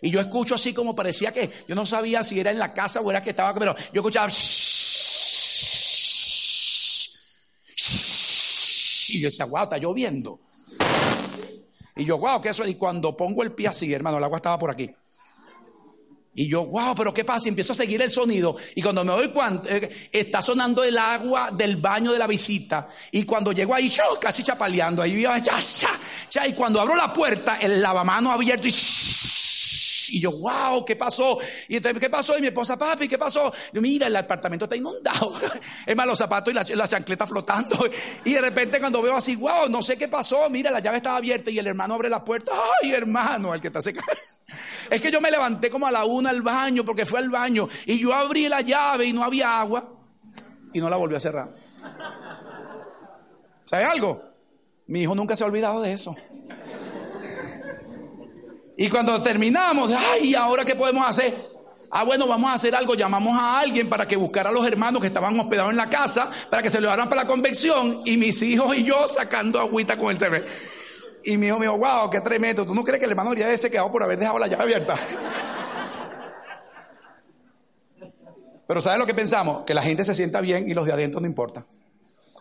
Y 0.00 0.10
yo 0.10 0.20
escucho 0.20 0.54
así 0.54 0.72
como 0.72 0.96
parecía 0.96 1.32
que 1.32 1.50
yo 1.68 1.74
no 1.74 1.84
sabía 1.84 2.24
si 2.24 2.40
era 2.40 2.50
en 2.50 2.58
la 2.58 2.72
casa 2.72 3.02
o 3.02 3.10
era 3.10 3.22
que 3.22 3.30
estaba, 3.30 3.52
pero 3.58 3.76
yo 3.92 4.00
escuchaba. 4.00 4.28
Y 9.10 9.20
yo 9.20 9.28
decía, 9.28 9.44
wow, 9.44 9.64
está 9.64 9.76
lloviendo. 9.76 10.40
Y 11.96 12.06
yo, 12.06 12.16
wow, 12.16 12.40
¿qué 12.40 12.48
eso? 12.48 12.66
Y 12.66 12.76
cuando 12.76 13.14
pongo 13.14 13.42
el 13.42 13.52
pie 13.52 13.68
así, 13.68 13.92
hermano, 13.92 14.16
el 14.16 14.24
agua 14.24 14.38
estaba 14.38 14.58
por 14.58 14.70
aquí. 14.70 14.90
Y 16.34 16.48
yo, 16.48 16.64
wow, 16.66 16.94
pero 16.94 17.12
¿qué 17.12 17.24
pasa? 17.24 17.46
Y 17.46 17.50
empiezo 17.50 17.72
a 17.72 17.76
seguir 17.76 18.00
el 18.02 18.10
sonido. 18.10 18.56
Y 18.74 18.82
cuando 18.82 19.04
me 19.04 19.12
doy 19.12 19.28
cuenta, 19.28 19.68
eh, 19.68 20.10
está 20.12 20.40
sonando 20.40 20.84
el 20.84 20.96
agua 20.96 21.50
del 21.50 21.76
baño 21.76 22.12
de 22.12 22.18
la 22.18 22.26
visita. 22.26 22.88
Y 23.10 23.24
cuando 23.24 23.52
llego 23.52 23.74
ahí, 23.74 23.88
yo 23.88 24.02
casi 24.20 24.42
chapaleando, 24.42 25.02
ahí 25.02 25.20
ya, 25.20 25.38
ya, 25.38 25.58
ya. 26.30 26.46
Y 26.46 26.52
cuando 26.52 26.80
abro 26.80 26.94
la 26.94 27.12
puerta, 27.12 27.58
el 27.60 27.80
lavamano 27.80 28.30
abierto 28.30 28.68
y 28.68 28.72
y 30.10 30.20
yo, 30.20 30.32
wow, 30.32 30.84
¿qué 30.84 30.96
pasó? 30.96 31.38
Y 31.68 31.76
entonces, 31.76 32.00
¿qué 32.00 32.10
pasó? 32.10 32.36
Y 32.36 32.40
mi 32.40 32.48
esposa, 32.48 32.76
papi, 32.76 33.08
¿qué 33.08 33.18
pasó? 33.18 33.52
mira, 33.74 34.08
el 34.08 34.16
apartamento 34.16 34.64
está 34.64 34.76
inundado. 34.76 35.32
Es 35.86 35.96
más, 35.96 36.06
los 36.06 36.18
zapatos 36.18 36.52
y 36.52 36.54
la, 36.54 36.64
la 36.74 36.88
chancleta 36.88 37.26
flotando. 37.26 37.78
Y 38.24 38.32
de 38.34 38.40
repente 38.40 38.80
cuando 38.80 39.00
veo 39.02 39.16
así, 39.16 39.36
wow, 39.36 39.68
no 39.68 39.82
sé 39.82 39.96
qué 39.96 40.08
pasó. 40.08 40.48
Mira, 40.50 40.70
la 40.70 40.80
llave 40.80 40.98
estaba 40.98 41.16
abierta 41.16 41.50
y 41.50 41.58
el 41.58 41.66
hermano 41.66 41.94
abre 41.94 42.08
la 42.08 42.24
puerta. 42.24 42.52
Ay, 42.82 42.92
hermano, 42.92 43.54
el 43.54 43.60
que 43.60 43.68
está 43.68 43.80
secando. 43.80 44.12
Es 44.90 45.00
que 45.00 45.10
yo 45.10 45.20
me 45.20 45.30
levanté 45.30 45.70
como 45.70 45.86
a 45.86 45.92
la 45.92 46.04
una 46.04 46.30
al 46.30 46.42
baño 46.42 46.84
porque 46.84 47.06
fue 47.06 47.18
al 47.20 47.30
baño. 47.30 47.68
Y 47.86 47.98
yo 47.98 48.14
abrí 48.14 48.48
la 48.48 48.60
llave 48.60 49.06
y 49.06 49.12
no 49.12 49.22
había 49.22 49.60
agua. 49.60 49.88
Y 50.72 50.80
no 50.80 50.90
la 50.90 50.96
volví 50.96 51.14
a 51.14 51.20
cerrar. 51.20 51.50
¿Sabe 53.64 53.84
algo? 53.84 54.22
Mi 54.86 55.02
hijo 55.02 55.14
nunca 55.14 55.36
se 55.36 55.44
ha 55.44 55.46
olvidado 55.46 55.80
de 55.80 55.92
eso. 55.92 56.16
Y 58.76 58.88
cuando 58.88 59.20
terminamos, 59.22 59.92
ay, 59.92 60.34
¿ahora 60.34 60.64
qué 60.64 60.74
podemos 60.74 61.06
hacer? 61.06 61.34
Ah, 61.90 62.04
bueno, 62.04 62.26
vamos 62.26 62.50
a 62.50 62.54
hacer 62.54 62.74
algo. 62.74 62.94
Llamamos 62.94 63.38
a 63.38 63.60
alguien 63.60 63.88
para 63.88 64.08
que 64.08 64.16
buscara 64.16 64.50
a 64.50 64.52
los 64.52 64.66
hermanos 64.66 65.00
que 65.00 65.08
estaban 65.08 65.38
hospedados 65.38 65.72
en 65.72 65.76
la 65.76 65.90
casa 65.90 66.30
para 66.48 66.62
que 66.62 66.70
se 66.70 66.80
llevaran 66.80 67.08
para 67.08 67.22
la 67.22 67.28
convención 67.28 68.02
y 68.04 68.16
mis 68.16 68.40
hijos 68.42 68.76
y 68.76 68.84
yo 68.84 69.06
sacando 69.08 69.60
agüita 69.60 69.96
con 69.98 70.10
el 70.10 70.18
TV. 70.18 70.44
Y 71.24 71.36
mi 71.36 71.46
hijo 71.48 71.58
me 71.58 71.66
dijo, 71.66 71.76
wow, 71.78 72.08
qué 72.10 72.20
tremendo. 72.20 72.64
¿Tú 72.66 72.74
no 72.74 72.82
crees 72.84 72.98
que 72.98 73.04
el 73.04 73.10
hermano 73.12 73.34
ya 73.34 73.56
se 73.56 73.70
quedado 73.70 73.92
por 73.92 74.02
haber 74.02 74.18
dejado 74.18 74.38
la 74.38 74.46
llave 74.46 74.62
abierta? 74.62 74.96
Pero 78.66 78.80
¿sabes 78.80 78.98
lo 78.98 79.06
que 79.06 79.14
pensamos? 79.14 79.64
Que 79.64 79.74
la 79.74 79.82
gente 79.82 80.04
se 80.04 80.14
sienta 80.14 80.40
bien 80.40 80.70
y 80.70 80.74
los 80.74 80.86
de 80.86 80.92
adentro 80.92 81.20
no 81.20 81.26
importa. 81.26 81.66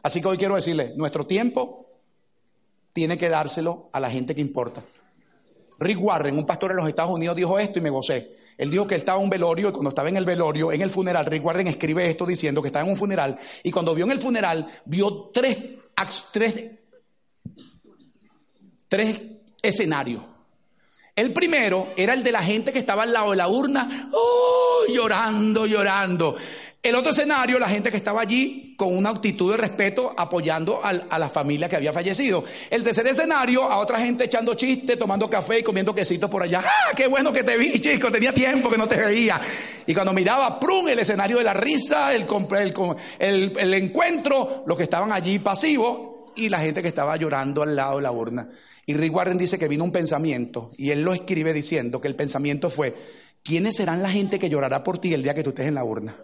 Así 0.03 0.21
que 0.21 0.27
hoy 0.27 0.37
quiero 0.37 0.55
decirle, 0.55 0.93
nuestro 0.95 1.25
tiempo 1.25 1.87
tiene 2.93 3.17
que 3.17 3.29
dárselo 3.29 3.89
a 3.91 3.99
la 3.99 4.09
gente 4.09 4.35
que 4.35 4.41
importa. 4.41 4.83
Rick 5.79 6.01
Warren, 6.01 6.37
un 6.37 6.45
pastor 6.45 6.71
en 6.71 6.77
los 6.77 6.87
Estados 6.87 7.11
Unidos, 7.11 7.35
dijo 7.35 7.57
esto 7.57 7.79
y 7.79 7.81
me 7.81 7.89
gocé. 7.89 8.37
Él 8.57 8.69
dijo 8.69 8.85
que 8.85 8.95
él 8.95 9.01
estaba 9.01 9.17
en 9.17 9.23
un 9.23 9.29
velorio 9.29 9.69
y 9.69 9.71
cuando 9.71 9.89
estaba 9.89 10.09
en 10.09 10.17
el 10.17 10.25
velorio, 10.25 10.71
en 10.71 10.81
el 10.81 10.89
funeral, 10.89 11.25
Rick 11.25 11.45
Warren 11.45 11.67
escribe 11.67 12.09
esto 12.09 12.25
diciendo 12.25 12.61
que 12.61 12.67
estaba 12.67 12.85
en 12.85 12.91
un 12.91 12.97
funeral 12.97 13.39
y 13.63 13.71
cuando 13.71 13.95
vio 13.95 14.03
en 14.03 14.11
el 14.11 14.19
funeral, 14.19 14.67
vio 14.83 15.31
tres, 15.33 15.57
tres, 16.33 16.78
tres 18.89 19.21
escenarios. 19.61 20.21
El 21.15 21.31
primero 21.31 21.93
era 21.97 22.13
el 22.13 22.23
de 22.23 22.31
la 22.31 22.43
gente 22.43 22.73
que 22.73 22.79
estaba 22.79 23.03
al 23.03 23.13
lado 23.13 23.31
de 23.31 23.37
la 23.37 23.47
urna, 23.47 24.09
oh, 24.13 24.85
llorando, 24.91 25.65
llorando. 25.65 26.35
El 26.81 26.95
otro 26.95 27.11
escenario, 27.11 27.59
la 27.59 27.67
gente 27.67 27.91
que 27.91 27.97
estaba 27.97 28.21
allí 28.21 28.73
con 28.77 28.95
una 28.95 29.09
actitud 29.09 29.51
de 29.51 29.57
respeto 29.57 30.15
apoyando 30.17 30.79
a, 30.81 31.19
la 31.19 31.27
familia 31.27 31.67
que 31.67 31.75
había 31.75 31.91
fallecido. 31.91 32.45
El 32.69 32.83
tercer 32.83 33.05
escenario, 33.05 33.63
a 33.65 33.79
otra 33.79 33.99
gente 33.99 34.23
echando 34.23 34.53
chistes, 34.53 34.97
tomando 34.97 35.29
café 35.29 35.59
y 35.59 35.63
comiendo 35.63 35.93
quesitos 35.93 36.29
por 36.29 36.41
allá. 36.41 36.63
¡Ah, 36.65 36.95
qué 36.95 37.07
bueno 37.07 37.33
que 37.33 37.43
te 37.43 37.57
vi, 37.57 37.77
chico! 37.81 38.09
Tenía 38.09 38.31
tiempo 38.31 38.69
que 38.69 38.77
no 38.77 38.87
te 38.87 38.95
veía. 38.95 39.41
Y 39.85 39.93
cuando 39.93 40.13
miraba, 40.13 40.57
¡prum! 40.57 40.87
El 40.87 40.99
escenario 40.99 41.39
de 41.39 41.43
la 41.43 41.53
risa, 41.53 42.15
el, 42.15 42.25
el, 43.19 43.57
el 43.59 43.73
encuentro, 43.73 44.63
los 44.65 44.77
que 44.77 44.83
estaban 44.83 45.11
allí 45.11 45.39
pasivos 45.39 46.31
y 46.37 46.47
la 46.47 46.59
gente 46.59 46.81
que 46.81 46.87
estaba 46.87 47.17
llorando 47.17 47.61
al 47.61 47.75
lado 47.75 47.97
de 47.97 48.03
la 48.03 48.11
urna. 48.13 48.47
Y 48.89 48.95
Rick 48.95 49.13
Warren 49.13 49.37
dice 49.37 49.59
que 49.59 49.67
vino 49.67 49.83
un 49.83 49.91
pensamiento 49.91 50.71
y 50.75 50.89
él 50.89 51.03
lo 51.03 51.13
escribe 51.13 51.53
diciendo 51.53 52.01
que 52.01 52.07
el 52.07 52.15
pensamiento 52.15 52.71
fue, 52.71 52.95
¿quiénes 53.43 53.75
serán 53.75 54.01
la 54.01 54.09
gente 54.09 54.39
que 54.39 54.49
llorará 54.49 54.83
por 54.83 54.97
ti 54.97 55.13
el 55.13 55.21
día 55.21 55.35
que 55.35 55.43
tú 55.43 55.51
estés 55.51 55.67
en 55.67 55.75
la 55.75 55.83
urna? 55.83 56.17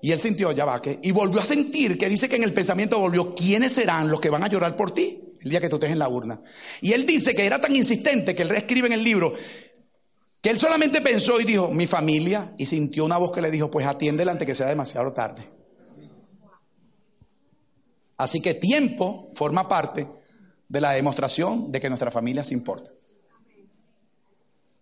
Y 0.00 0.12
él 0.12 0.18
sintió, 0.18 0.52
ya 0.52 0.64
va, 0.64 0.80
y 1.02 1.10
volvió 1.10 1.42
a 1.42 1.44
sentir 1.44 1.98
que 1.98 2.08
dice 2.08 2.26
que 2.26 2.36
en 2.36 2.42
el 2.42 2.54
pensamiento 2.54 2.98
volvió, 2.98 3.34
¿quiénes 3.34 3.74
serán 3.74 4.08
los 4.08 4.18
que 4.18 4.30
van 4.30 4.44
a 4.44 4.48
llorar 4.48 4.76
por 4.76 4.94
ti 4.94 5.34
el 5.42 5.50
día 5.50 5.60
que 5.60 5.68
tú 5.68 5.76
estés 5.76 5.90
en 5.90 5.98
la 5.98 6.08
urna? 6.08 6.40
Y 6.80 6.94
él 6.94 7.04
dice 7.04 7.34
que 7.34 7.44
era 7.44 7.60
tan 7.60 7.76
insistente 7.76 8.34
que 8.34 8.40
él 8.40 8.48
reescribe 8.48 8.86
en 8.86 8.94
el 8.94 9.04
libro 9.04 9.34
que 10.40 10.48
él 10.48 10.58
solamente 10.58 11.02
pensó 11.02 11.38
y 11.38 11.44
dijo, 11.44 11.68
mi 11.68 11.86
familia, 11.86 12.54
y 12.56 12.64
sintió 12.64 13.04
una 13.04 13.18
voz 13.18 13.30
que 13.30 13.42
le 13.42 13.50
dijo, 13.50 13.70
pues 13.70 13.86
atiéndela 13.86 14.32
antes 14.32 14.46
que 14.46 14.54
sea 14.54 14.68
demasiado 14.68 15.12
tarde. 15.12 15.50
Así 18.16 18.40
que 18.40 18.54
tiempo 18.54 19.28
forma 19.34 19.68
parte 19.68 20.06
de 20.68 20.80
la 20.80 20.92
demostración 20.92 21.70
de 21.70 21.80
que 21.80 21.88
nuestra 21.88 22.10
familia 22.10 22.44
se 22.44 22.54
importa. 22.54 22.90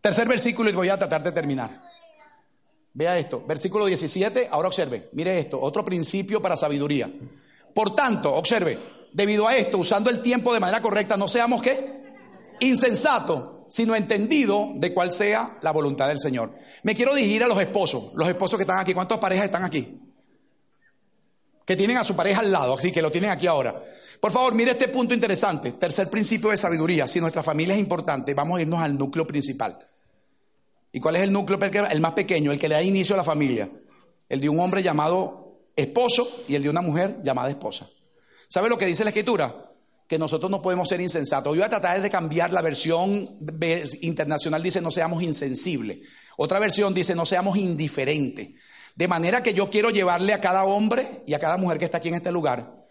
Tercer 0.00 0.28
versículo 0.28 0.68
y 0.70 0.72
voy 0.72 0.88
a 0.88 0.98
tratar 0.98 1.22
de 1.22 1.32
terminar. 1.32 1.80
Vea 2.92 3.18
esto, 3.18 3.42
versículo 3.46 3.86
17, 3.86 4.48
ahora 4.50 4.68
observe, 4.68 5.08
mire 5.12 5.38
esto, 5.38 5.60
otro 5.60 5.84
principio 5.84 6.40
para 6.40 6.56
sabiduría. 6.56 7.10
Por 7.74 7.96
tanto, 7.96 8.32
observe, 8.34 8.78
debido 9.12 9.48
a 9.48 9.56
esto, 9.56 9.78
usando 9.78 10.10
el 10.10 10.22
tiempo 10.22 10.54
de 10.54 10.60
manera 10.60 10.80
correcta, 10.80 11.16
no 11.16 11.26
seamos 11.26 11.60
qué? 11.60 12.04
Insensato, 12.60 13.66
sino 13.68 13.96
entendido 13.96 14.68
de 14.76 14.94
cuál 14.94 15.12
sea 15.12 15.58
la 15.62 15.72
voluntad 15.72 16.06
del 16.06 16.20
Señor. 16.20 16.52
Me 16.84 16.94
quiero 16.94 17.14
dirigir 17.14 17.42
a 17.42 17.48
los 17.48 17.60
esposos, 17.60 18.12
los 18.14 18.28
esposos 18.28 18.58
que 18.58 18.62
están 18.62 18.78
aquí. 18.78 18.94
¿Cuántas 18.94 19.18
parejas 19.18 19.46
están 19.46 19.64
aquí? 19.64 20.00
Que 21.64 21.76
tienen 21.76 21.96
a 21.96 22.04
su 22.04 22.14
pareja 22.14 22.40
al 22.40 22.52
lado, 22.52 22.74
así 22.74 22.92
que 22.92 23.02
lo 23.02 23.10
tienen 23.10 23.30
aquí 23.30 23.46
ahora. 23.46 23.82
Por 24.24 24.32
favor, 24.32 24.54
mire 24.54 24.70
este 24.70 24.88
punto 24.88 25.12
interesante. 25.12 25.72
Tercer 25.72 26.08
principio 26.08 26.48
de 26.48 26.56
sabiduría. 26.56 27.06
Si 27.06 27.20
nuestra 27.20 27.42
familia 27.42 27.74
es 27.74 27.80
importante, 27.80 28.32
vamos 28.32 28.56
a 28.56 28.62
irnos 28.62 28.82
al 28.82 28.96
núcleo 28.96 29.26
principal. 29.26 29.76
¿Y 30.90 30.98
cuál 30.98 31.16
es 31.16 31.24
el 31.24 31.30
núcleo? 31.30 31.58
El 31.90 32.00
más 32.00 32.12
pequeño, 32.12 32.50
el 32.50 32.58
que 32.58 32.66
le 32.66 32.74
da 32.74 32.80
inicio 32.80 33.14
a 33.14 33.18
la 33.18 33.24
familia. 33.24 33.68
El 34.26 34.40
de 34.40 34.48
un 34.48 34.58
hombre 34.60 34.82
llamado 34.82 35.58
esposo 35.76 36.26
y 36.48 36.54
el 36.54 36.62
de 36.62 36.70
una 36.70 36.80
mujer 36.80 37.18
llamada 37.22 37.50
esposa. 37.50 37.86
¿Sabe 38.48 38.70
lo 38.70 38.78
que 38.78 38.86
dice 38.86 39.04
la 39.04 39.10
escritura? 39.10 39.54
Que 40.08 40.18
nosotros 40.18 40.50
no 40.50 40.62
podemos 40.62 40.88
ser 40.88 41.02
insensatos. 41.02 41.52
Yo 41.52 41.58
voy 41.58 41.66
a 41.66 41.68
tratar 41.68 42.00
de 42.00 42.08
cambiar 42.08 42.50
la 42.50 42.62
versión 42.62 43.28
internacional, 44.00 44.62
dice 44.62 44.80
no 44.80 44.90
seamos 44.90 45.22
insensibles. 45.22 45.98
Otra 46.38 46.58
versión 46.58 46.94
dice 46.94 47.14
no 47.14 47.26
seamos 47.26 47.58
indiferentes. 47.58 48.52
De 48.96 49.06
manera 49.06 49.42
que 49.42 49.52
yo 49.52 49.68
quiero 49.68 49.90
llevarle 49.90 50.32
a 50.32 50.40
cada 50.40 50.64
hombre 50.64 51.22
y 51.26 51.34
a 51.34 51.38
cada 51.38 51.58
mujer 51.58 51.78
que 51.78 51.84
está 51.84 51.98
aquí 51.98 52.08
en 52.08 52.14
este 52.14 52.32
lugar 52.32 52.83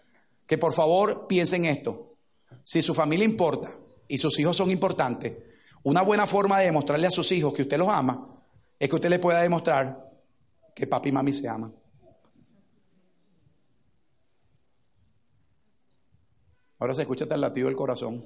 que 0.46 0.58
por 0.58 0.72
favor 0.72 1.26
piensen 1.26 1.64
esto. 1.64 2.16
Si 2.62 2.82
su 2.82 2.94
familia 2.94 3.24
importa 3.24 3.72
y 4.08 4.18
sus 4.18 4.38
hijos 4.38 4.56
son 4.56 4.70
importantes, 4.70 5.36
una 5.82 6.02
buena 6.02 6.26
forma 6.26 6.58
de 6.58 6.66
demostrarle 6.66 7.06
a 7.06 7.10
sus 7.10 7.30
hijos 7.32 7.52
que 7.54 7.62
usted 7.62 7.78
los 7.78 7.88
ama 7.88 8.42
es 8.78 8.88
que 8.88 8.96
usted 8.96 9.10
le 9.10 9.18
pueda 9.18 9.40
demostrar 9.42 10.10
que 10.74 10.86
papi 10.86 11.10
y 11.10 11.12
mami 11.12 11.32
se 11.32 11.48
aman. 11.48 11.74
Ahora 16.78 16.94
se 16.94 17.02
escucha 17.02 17.24
hasta 17.24 17.36
el 17.36 17.40
latido 17.40 17.68
del 17.68 17.76
corazón. 17.76 18.24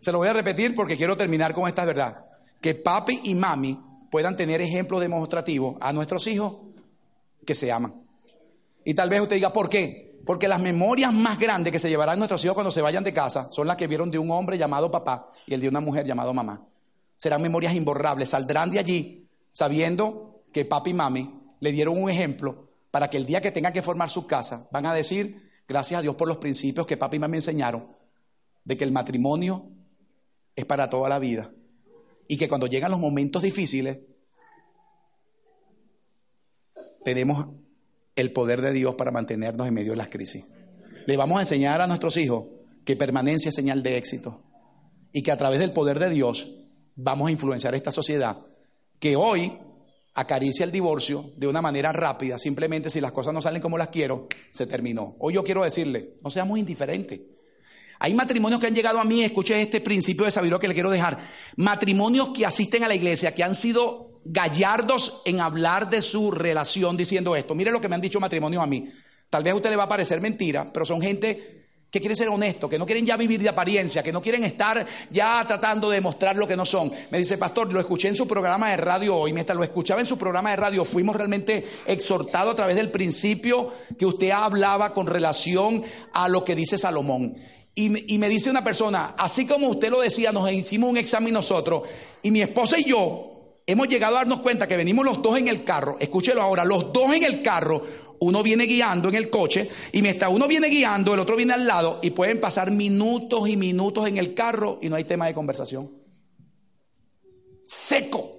Se 0.00 0.12
lo 0.12 0.18
voy 0.18 0.28
a 0.28 0.32
repetir 0.32 0.74
porque 0.74 0.96
quiero 0.96 1.16
terminar 1.16 1.54
con 1.54 1.68
esta 1.68 1.84
verdad. 1.84 2.26
Que 2.60 2.74
papi 2.74 3.20
y 3.24 3.34
mami 3.34 3.78
puedan 4.10 4.36
tener 4.36 4.60
ejemplos 4.60 5.00
demostrativos 5.00 5.76
a 5.80 5.92
nuestros 5.92 6.26
hijos 6.26 6.56
que 7.46 7.54
se 7.54 7.72
aman. 7.72 7.99
Y 8.90 8.94
tal 8.94 9.08
vez 9.08 9.20
usted 9.20 9.36
diga, 9.36 9.52
¿por 9.52 9.70
qué? 9.70 10.20
Porque 10.26 10.48
las 10.48 10.60
memorias 10.60 11.12
más 11.12 11.38
grandes 11.38 11.72
que 11.72 11.78
se 11.78 11.88
llevarán 11.88 12.18
nuestros 12.18 12.44
hijos 12.44 12.54
cuando 12.54 12.72
se 12.72 12.82
vayan 12.82 13.04
de 13.04 13.14
casa 13.14 13.48
son 13.48 13.68
las 13.68 13.76
que 13.76 13.86
vieron 13.86 14.10
de 14.10 14.18
un 14.18 14.32
hombre 14.32 14.58
llamado 14.58 14.90
papá 14.90 15.30
y 15.46 15.54
el 15.54 15.60
de 15.60 15.68
una 15.68 15.78
mujer 15.78 16.04
llamado 16.04 16.34
mamá. 16.34 16.66
Serán 17.16 17.40
memorias 17.40 17.72
imborrables. 17.76 18.30
Saldrán 18.30 18.72
de 18.72 18.80
allí 18.80 19.30
sabiendo 19.52 20.42
que 20.52 20.64
papi 20.64 20.90
y 20.90 20.94
mami 20.94 21.40
le 21.60 21.70
dieron 21.70 22.02
un 22.02 22.10
ejemplo 22.10 22.68
para 22.90 23.08
que 23.08 23.16
el 23.16 23.26
día 23.26 23.40
que 23.40 23.52
tengan 23.52 23.72
que 23.72 23.80
formar 23.80 24.10
su 24.10 24.26
casa 24.26 24.66
van 24.72 24.86
a 24.86 24.92
decir, 24.92 25.40
gracias 25.68 26.00
a 26.00 26.02
Dios 26.02 26.16
por 26.16 26.26
los 26.26 26.38
principios 26.38 26.84
que 26.84 26.96
papi 26.96 27.18
y 27.18 27.20
mami 27.20 27.36
enseñaron, 27.36 27.94
de 28.64 28.76
que 28.76 28.82
el 28.82 28.90
matrimonio 28.90 29.68
es 30.56 30.64
para 30.64 30.90
toda 30.90 31.08
la 31.08 31.20
vida. 31.20 31.52
Y 32.26 32.36
que 32.36 32.48
cuando 32.48 32.66
llegan 32.66 32.90
los 32.90 32.98
momentos 32.98 33.42
difíciles, 33.42 34.00
tenemos 37.04 37.59
el 38.20 38.32
poder 38.32 38.60
de 38.60 38.72
Dios 38.72 38.94
para 38.94 39.10
mantenernos 39.10 39.66
en 39.66 39.74
medio 39.74 39.92
de 39.92 39.96
las 39.96 40.08
crisis. 40.08 40.44
Le 41.06 41.16
vamos 41.16 41.38
a 41.38 41.42
enseñar 41.42 41.80
a 41.80 41.86
nuestros 41.86 42.16
hijos 42.16 42.44
que 42.84 42.96
permanencia 42.96 43.48
es 43.48 43.54
señal 43.54 43.82
de 43.82 43.96
éxito 43.96 44.40
y 45.12 45.22
que 45.22 45.32
a 45.32 45.36
través 45.36 45.58
del 45.60 45.72
poder 45.72 45.98
de 45.98 46.10
Dios 46.10 46.54
vamos 46.96 47.28
a 47.28 47.32
influenciar 47.32 47.74
esta 47.74 47.92
sociedad 47.92 48.38
que 48.98 49.16
hoy 49.16 49.52
acaricia 50.14 50.64
el 50.64 50.72
divorcio 50.72 51.32
de 51.36 51.46
una 51.46 51.62
manera 51.62 51.92
rápida, 51.92 52.36
simplemente 52.36 52.90
si 52.90 53.00
las 53.00 53.12
cosas 53.12 53.32
no 53.32 53.40
salen 53.40 53.62
como 53.62 53.78
las 53.78 53.88
quiero, 53.88 54.28
se 54.50 54.66
terminó. 54.66 55.16
Hoy 55.18 55.34
yo 55.34 55.44
quiero 55.44 55.64
decirle, 55.64 56.14
no 56.22 56.30
seamos 56.30 56.58
indiferentes. 56.58 57.20
Hay 57.98 58.14
matrimonios 58.14 58.60
que 58.60 58.66
han 58.66 58.74
llegado 58.74 58.98
a 58.98 59.04
mí, 59.04 59.22
escuche 59.22 59.60
este 59.60 59.80
principio 59.80 60.24
de 60.24 60.30
sabiduría 60.30 60.60
que 60.60 60.68
le 60.68 60.74
quiero 60.74 60.90
dejar. 60.90 61.18
Matrimonios 61.56 62.30
que 62.30 62.46
asisten 62.46 62.82
a 62.82 62.88
la 62.88 62.94
iglesia, 62.94 63.34
que 63.34 63.42
han 63.42 63.54
sido 63.54 64.09
gallardos 64.24 65.22
en 65.24 65.40
hablar 65.40 65.90
de 65.90 66.02
su 66.02 66.30
relación 66.30 66.96
diciendo 66.96 67.36
esto. 67.36 67.54
Mire 67.54 67.70
lo 67.70 67.80
que 67.80 67.88
me 67.88 67.94
han 67.94 68.00
dicho 68.00 68.20
matrimonios 68.20 68.62
a 68.62 68.66
mí. 68.66 68.90
Tal 69.28 69.42
vez 69.42 69.52
a 69.52 69.56
usted 69.56 69.70
le 69.70 69.76
va 69.76 69.84
a 69.84 69.88
parecer 69.88 70.20
mentira, 70.20 70.70
pero 70.72 70.84
son 70.84 71.00
gente 71.00 71.60
que 71.90 71.98
quiere 71.98 72.14
ser 72.14 72.28
honesto, 72.28 72.68
que 72.68 72.78
no 72.78 72.86
quieren 72.86 73.04
ya 73.04 73.16
vivir 73.16 73.42
de 73.42 73.48
apariencia, 73.48 74.02
que 74.02 74.12
no 74.12 74.22
quieren 74.22 74.44
estar 74.44 74.86
ya 75.10 75.44
tratando 75.46 75.90
de 75.90 75.96
demostrar 75.96 76.36
lo 76.36 76.46
que 76.46 76.56
no 76.56 76.64
son. 76.64 76.92
Me 77.10 77.18
dice, 77.18 77.36
pastor, 77.36 77.72
lo 77.72 77.80
escuché 77.80 78.08
en 78.08 78.16
su 78.16 78.28
programa 78.28 78.70
de 78.70 78.76
radio 78.76 79.16
hoy, 79.16 79.32
mientras 79.32 79.56
lo 79.56 79.64
escuchaba 79.64 80.00
en 80.00 80.06
su 80.06 80.16
programa 80.16 80.50
de 80.50 80.56
radio, 80.56 80.84
fuimos 80.84 81.16
realmente 81.16 81.66
exhortados 81.86 82.52
a 82.52 82.56
través 82.56 82.76
del 82.76 82.90
principio 82.90 83.72
que 83.98 84.06
usted 84.06 84.30
hablaba 84.30 84.94
con 84.94 85.08
relación 85.08 85.82
a 86.12 86.28
lo 86.28 86.44
que 86.44 86.54
dice 86.54 86.78
Salomón. 86.78 87.36
Y, 87.74 88.14
y 88.14 88.18
me 88.18 88.28
dice 88.28 88.50
una 88.50 88.62
persona, 88.62 89.14
así 89.18 89.46
como 89.46 89.68
usted 89.68 89.90
lo 89.90 90.00
decía, 90.00 90.30
nos 90.30 90.50
hicimos 90.52 90.90
un 90.90 90.96
examen 90.96 91.32
nosotros, 91.32 91.82
y 92.22 92.30
mi 92.30 92.40
esposa 92.40 92.78
y 92.78 92.84
yo 92.84 93.29
hemos 93.66 93.88
llegado 93.88 94.16
a 94.16 94.20
darnos 94.20 94.40
cuenta 94.40 94.66
que 94.66 94.76
venimos 94.76 95.04
los 95.04 95.22
dos 95.22 95.38
en 95.38 95.48
el 95.48 95.64
carro, 95.64 95.96
escúchelo 96.00 96.42
ahora, 96.42 96.64
los 96.64 96.92
dos 96.92 97.12
en 97.12 97.24
el 97.24 97.42
carro, 97.42 97.82
uno 98.20 98.42
viene 98.42 98.64
guiando 98.64 99.08
en 99.08 99.14
el 99.14 99.30
coche 99.30 99.68
y 99.92 100.02
mientras 100.02 100.30
uno 100.30 100.46
viene 100.46 100.68
guiando, 100.68 101.14
el 101.14 101.20
otro 101.20 101.36
viene 101.36 101.54
al 101.54 101.66
lado 101.66 101.98
y 102.02 102.10
pueden 102.10 102.38
pasar 102.38 102.70
minutos 102.70 103.48
y 103.48 103.56
minutos 103.56 104.06
en 104.06 104.18
el 104.18 104.34
carro 104.34 104.78
y 104.82 104.88
no 104.88 104.96
hay 104.96 105.04
tema 105.04 105.26
de 105.26 105.34
conversación. 105.34 105.90
Seco. 107.66 108.36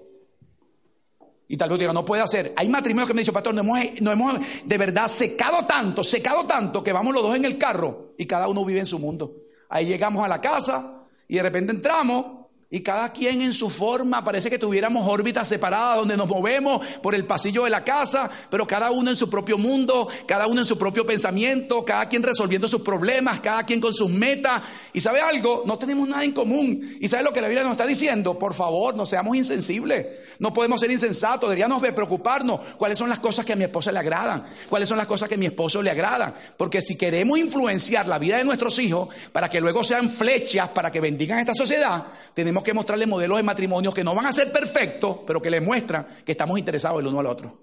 Y 1.48 1.58
tal 1.58 1.70
vez 1.70 1.80
diga, 1.80 1.94
no 1.94 2.06
puede 2.06 2.22
hacer. 2.22 2.54
Hay 2.56 2.70
matrimonios 2.70 3.08
que 3.08 3.14
me 3.14 3.22
dicen, 3.22 3.34
pastor, 3.34 3.54
no 3.54 3.62
hemos, 3.62 3.80
no 4.02 4.12
hemos 4.12 4.40
de 4.64 4.78
verdad 4.78 5.10
secado 5.10 5.66
tanto, 5.66 6.04
secado 6.04 6.46
tanto 6.46 6.84
que 6.84 6.94
vamos 6.94 7.14
los 7.14 7.24
dos 7.24 7.36
en 7.36 7.46
el 7.46 7.58
carro 7.58 8.14
y 8.18 8.26
cada 8.26 8.48
uno 8.48 8.64
vive 8.64 8.80
en 8.80 8.86
su 8.86 9.00
mundo. 9.00 9.36
Ahí 9.68 9.86
llegamos 9.86 10.24
a 10.24 10.28
la 10.28 10.40
casa 10.40 11.08
y 11.28 11.36
de 11.36 11.44
repente 11.44 11.72
entramos 11.72 12.41
Y 12.74 12.80
cada 12.84 13.12
quien 13.12 13.42
en 13.42 13.52
su 13.52 13.70
forma, 13.70 14.24
parece 14.24 14.50
que 14.50 14.58
tuviéramos 14.58 15.06
órbitas 15.06 15.46
separadas 15.46 15.98
donde 15.98 16.16
nos 16.16 16.30
movemos 16.30 16.82
por 17.04 17.14
el 17.14 17.26
pasillo 17.26 17.66
de 17.66 17.70
la 17.70 17.84
casa, 17.84 18.32
pero 18.50 18.66
cada 18.66 18.92
uno 18.92 19.10
en 19.10 19.18
su 19.18 19.30
propio 19.30 19.58
mundo, 19.58 20.08
cada 20.26 20.48
uno 20.48 20.62
en 20.62 20.66
su 20.66 20.78
propio 20.78 21.06
pensamiento, 21.06 21.84
cada 21.84 22.08
quien 22.08 22.24
resolviendo 22.24 22.70
sus 22.70 22.80
problemas, 22.80 23.42
cada 23.42 23.66
quien 23.66 23.82
con 23.82 23.94
sus 23.94 24.10
metas. 24.10 24.62
Y 24.94 25.02
sabe 25.02 25.20
algo, 25.20 25.64
no 25.66 25.78
tenemos 25.78 26.08
nada 26.08 26.24
en 26.24 26.32
común. 26.32 26.98
Y 27.02 27.10
sabe 27.10 27.24
lo 27.24 27.34
que 27.34 27.42
la 27.42 27.50
Biblia 27.50 27.66
nos 27.66 27.74
está 27.74 27.86
diciendo, 27.86 28.40
por 28.40 28.54
favor, 28.54 28.96
no 28.96 29.06
seamos 29.06 29.36
insensibles. 29.36 30.06
No 30.42 30.52
podemos 30.52 30.80
ser 30.80 30.90
insensatos, 30.90 31.48
deberíamos 31.48 31.88
preocuparnos 31.94 32.62
cuáles 32.76 32.98
son 32.98 33.08
las 33.08 33.20
cosas 33.20 33.46
que 33.46 33.54
a 33.54 33.56
mi 33.56 33.64
esposa 33.64 33.92
le 33.92 34.00
agradan, 34.00 34.44
cuáles 34.68 34.90
son 34.90 34.98
las 34.98 35.06
cosas 35.06 35.30
que 35.30 35.36
a 35.36 35.38
mi 35.38 35.46
esposo 35.46 35.84
le 35.84 35.92
agradan. 35.92 36.34
Porque 36.58 36.82
si 36.82 36.98
queremos 36.98 37.38
influenciar 37.38 38.08
la 38.08 38.18
vida 38.18 38.38
de 38.38 38.44
nuestros 38.44 38.80
hijos 38.80 39.10
para 39.32 39.52
que 39.52 39.62
luego 39.62 39.84
sean 39.84 40.10
flechas, 40.10 40.70
para 40.70 40.92
que 40.92 41.00
bendigan 41.00 41.38
esta 41.38 41.54
sociedad, 41.54 42.08
tenemos 42.34 42.64
que 42.64 42.74
mostrarles 42.74 43.08
modelos 43.08 43.38
de 43.38 43.44
matrimonio 43.44 43.94
que 43.94 44.04
no 44.04 44.16
van 44.16 44.26
a 44.26 44.34
ser 44.34 44.52
perfectos, 44.52 45.20
pero 45.28 45.40
que 45.40 45.52
les 45.52 45.62
muestran 45.62 46.08
que 46.26 46.32
estamos 46.32 46.58
interesados 46.58 47.02
el 47.02 47.08
uno 47.08 47.20
al 47.20 47.28
otro. 47.28 47.62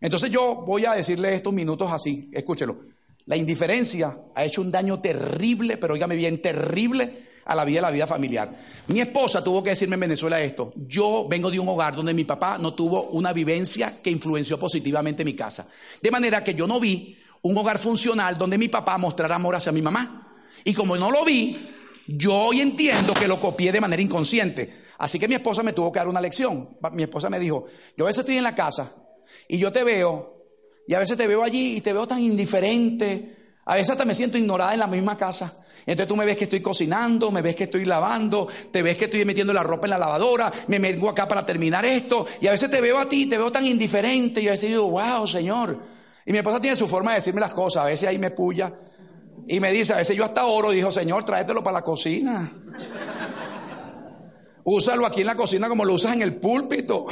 Entonces 0.00 0.30
yo 0.30 0.62
voy 0.64 0.84
a 0.84 0.92
decirle 0.92 1.34
estos 1.34 1.52
minutos 1.52 1.90
así, 1.90 2.30
escúchelo. 2.32 2.82
La 3.26 3.36
indiferencia 3.36 4.14
ha 4.32 4.44
hecho 4.44 4.60
un 4.60 4.70
daño 4.70 5.00
terrible, 5.00 5.76
pero 5.76 5.94
óigame 5.94 6.14
bien, 6.14 6.40
terrible 6.40 7.29
a 7.44 7.54
la 7.54 7.64
vida 7.64 7.78
de 7.78 7.82
la 7.82 7.90
vida 7.90 8.06
familiar. 8.06 8.50
Mi 8.88 9.00
esposa 9.00 9.42
tuvo 9.42 9.62
que 9.62 9.70
decirme 9.70 9.94
en 9.94 10.00
Venezuela 10.00 10.40
esto. 10.40 10.72
Yo 10.86 11.26
vengo 11.28 11.50
de 11.50 11.58
un 11.58 11.68
hogar 11.68 11.94
donde 11.94 12.14
mi 12.14 12.24
papá 12.24 12.58
no 12.58 12.74
tuvo 12.74 13.04
una 13.10 13.32
vivencia 13.32 14.00
que 14.02 14.10
influenció 14.10 14.58
positivamente 14.58 15.24
mi 15.24 15.34
casa. 15.34 15.68
De 16.02 16.10
manera 16.10 16.42
que 16.42 16.54
yo 16.54 16.66
no 16.66 16.80
vi 16.80 17.16
un 17.42 17.56
hogar 17.56 17.78
funcional 17.78 18.36
donde 18.36 18.58
mi 18.58 18.68
papá 18.68 18.98
mostrara 18.98 19.36
amor 19.36 19.54
hacia 19.54 19.72
mi 19.72 19.82
mamá. 19.82 20.28
Y 20.64 20.74
como 20.74 20.96
no 20.96 21.10
lo 21.10 21.24
vi, 21.24 21.56
yo 22.06 22.34
hoy 22.34 22.60
entiendo 22.60 23.14
que 23.14 23.28
lo 23.28 23.40
copié 23.40 23.72
de 23.72 23.80
manera 23.80 24.02
inconsciente. 24.02 24.80
Así 24.98 25.18
que 25.18 25.28
mi 25.28 25.36
esposa 25.36 25.62
me 25.62 25.72
tuvo 25.72 25.90
que 25.92 25.98
dar 25.98 26.08
una 26.08 26.20
lección. 26.20 26.76
Mi 26.92 27.04
esposa 27.04 27.30
me 27.30 27.38
dijo, 27.38 27.66
yo 27.96 28.04
a 28.04 28.08
veces 28.08 28.20
estoy 28.20 28.36
en 28.36 28.44
la 28.44 28.54
casa 28.54 28.92
y 29.48 29.58
yo 29.58 29.72
te 29.72 29.84
veo, 29.84 30.44
y 30.86 30.94
a 30.94 30.98
veces 30.98 31.16
te 31.16 31.26
veo 31.26 31.42
allí 31.42 31.76
y 31.76 31.80
te 31.80 31.92
veo 31.92 32.06
tan 32.06 32.20
indiferente, 32.20 33.54
a 33.64 33.76
veces 33.76 33.90
hasta 33.90 34.04
me 34.04 34.14
siento 34.14 34.36
ignorada 34.36 34.74
en 34.74 34.80
la 34.80 34.86
misma 34.86 35.16
casa. 35.16 35.64
Entonces 35.90 36.06
tú 36.06 36.16
me 36.16 36.24
ves 36.24 36.36
que 36.36 36.44
estoy 36.44 36.60
cocinando, 36.60 37.32
me 37.32 37.42
ves 37.42 37.56
que 37.56 37.64
estoy 37.64 37.84
lavando, 37.84 38.46
te 38.70 38.80
ves 38.80 38.96
que 38.96 39.06
estoy 39.06 39.24
metiendo 39.24 39.52
la 39.52 39.64
ropa 39.64 39.86
en 39.86 39.90
la 39.90 39.98
lavadora, 39.98 40.52
me 40.68 40.78
vengo 40.78 41.10
acá 41.10 41.26
para 41.26 41.44
terminar 41.44 41.84
esto, 41.84 42.28
y 42.40 42.46
a 42.46 42.52
veces 42.52 42.70
te 42.70 42.80
veo 42.80 42.96
a 42.96 43.08
ti, 43.08 43.26
te 43.26 43.36
veo 43.36 43.50
tan 43.50 43.66
indiferente, 43.66 44.40
y 44.40 44.46
a 44.46 44.52
veces 44.52 44.68
digo, 44.68 44.88
wow, 44.88 45.26
Señor. 45.26 45.80
Y 46.24 46.30
mi 46.30 46.38
esposa 46.38 46.60
tiene 46.60 46.76
su 46.76 46.86
forma 46.86 47.10
de 47.10 47.16
decirme 47.16 47.40
las 47.40 47.52
cosas, 47.52 47.82
a 47.82 47.86
veces 47.86 48.08
ahí 48.08 48.20
me 48.20 48.30
puya, 48.30 48.72
y 49.48 49.58
me 49.58 49.72
dice, 49.72 49.94
a 49.94 49.96
veces 49.96 50.16
yo 50.16 50.24
hasta 50.24 50.46
oro, 50.46 50.70
dijo, 50.70 50.92
Señor, 50.92 51.24
tráetelo 51.24 51.64
para 51.64 51.78
la 51.78 51.82
cocina. 51.82 52.48
Úsalo 54.62 55.06
aquí 55.06 55.22
en 55.22 55.26
la 55.26 55.34
cocina 55.34 55.68
como 55.68 55.84
lo 55.84 55.94
usas 55.94 56.12
en 56.12 56.22
el 56.22 56.36
púlpito. 56.36 57.08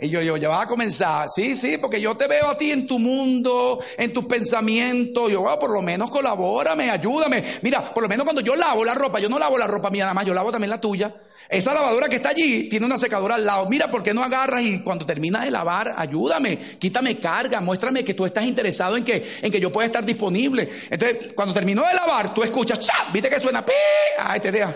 Y 0.00 0.08
yo, 0.08 0.20
yo, 0.20 0.36
ya 0.36 0.48
vas 0.48 0.62
a 0.62 0.68
comenzar. 0.68 1.28
Sí, 1.28 1.56
sí, 1.56 1.78
porque 1.78 2.00
yo 2.00 2.16
te 2.16 2.26
veo 2.26 2.48
a 2.48 2.58
ti 2.58 2.70
en 2.70 2.86
tu 2.86 2.98
mundo, 2.98 3.82
en 3.96 4.12
tus 4.12 4.26
pensamientos. 4.26 5.30
Yo, 5.30 5.44
por 5.58 5.70
lo 5.70 5.80
menos 5.80 6.10
colabórame, 6.10 6.90
ayúdame. 6.90 7.42
Mira, 7.62 7.92
por 7.94 8.02
lo 8.02 8.08
menos 8.08 8.24
cuando 8.24 8.42
yo 8.42 8.56
lavo 8.56 8.84
la 8.84 8.94
ropa, 8.94 9.18
yo 9.18 9.28
no 9.28 9.38
lavo 9.38 9.56
la 9.56 9.66
ropa 9.66 9.90
mía 9.90 10.04
nada 10.04 10.14
más, 10.14 10.26
yo 10.26 10.34
lavo 10.34 10.52
también 10.52 10.70
la 10.70 10.80
tuya. 10.80 11.14
Esa 11.48 11.72
lavadora 11.72 12.08
que 12.08 12.16
está 12.16 12.30
allí 12.30 12.68
tiene 12.68 12.86
una 12.86 12.96
secadora 12.96 13.36
al 13.36 13.46
lado. 13.46 13.66
Mira, 13.68 13.90
¿por 13.90 14.02
qué 14.02 14.12
no 14.12 14.22
agarras 14.22 14.62
y 14.62 14.82
cuando 14.82 15.06
terminas 15.06 15.44
de 15.44 15.50
lavar, 15.50 15.94
ayúdame, 15.96 16.58
quítame 16.78 17.18
carga, 17.18 17.60
muéstrame 17.60 18.04
que 18.04 18.14
tú 18.14 18.26
estás 18.26 18.44
interesado 18.44 18.96
en 18.96 19.04
que, 19.04 19.38
en 19.42 19.52
que 19.52 19.60
yo 19.60 19.72
pueda 19.72 19.86
estar 19.86 20.04
disponible? 20.04 20.68
Entonces, 20.90 21.32
cuando 21.34 21.54
terminó 21.54 21.86
de 21.86 21.94
lavar, 21.94 22.34
tú 22.34 22.42
escuchas, 22.42 22.80
¡chap! 22.80 23.12
¿Viste 23.12 23.30
que 23.30 23.38
suena? 23.38 23.64
¡Pi! 23.64 23.72
Ay, 24.18 24.40
te 24.40 24.50
deja. 24.50 24.74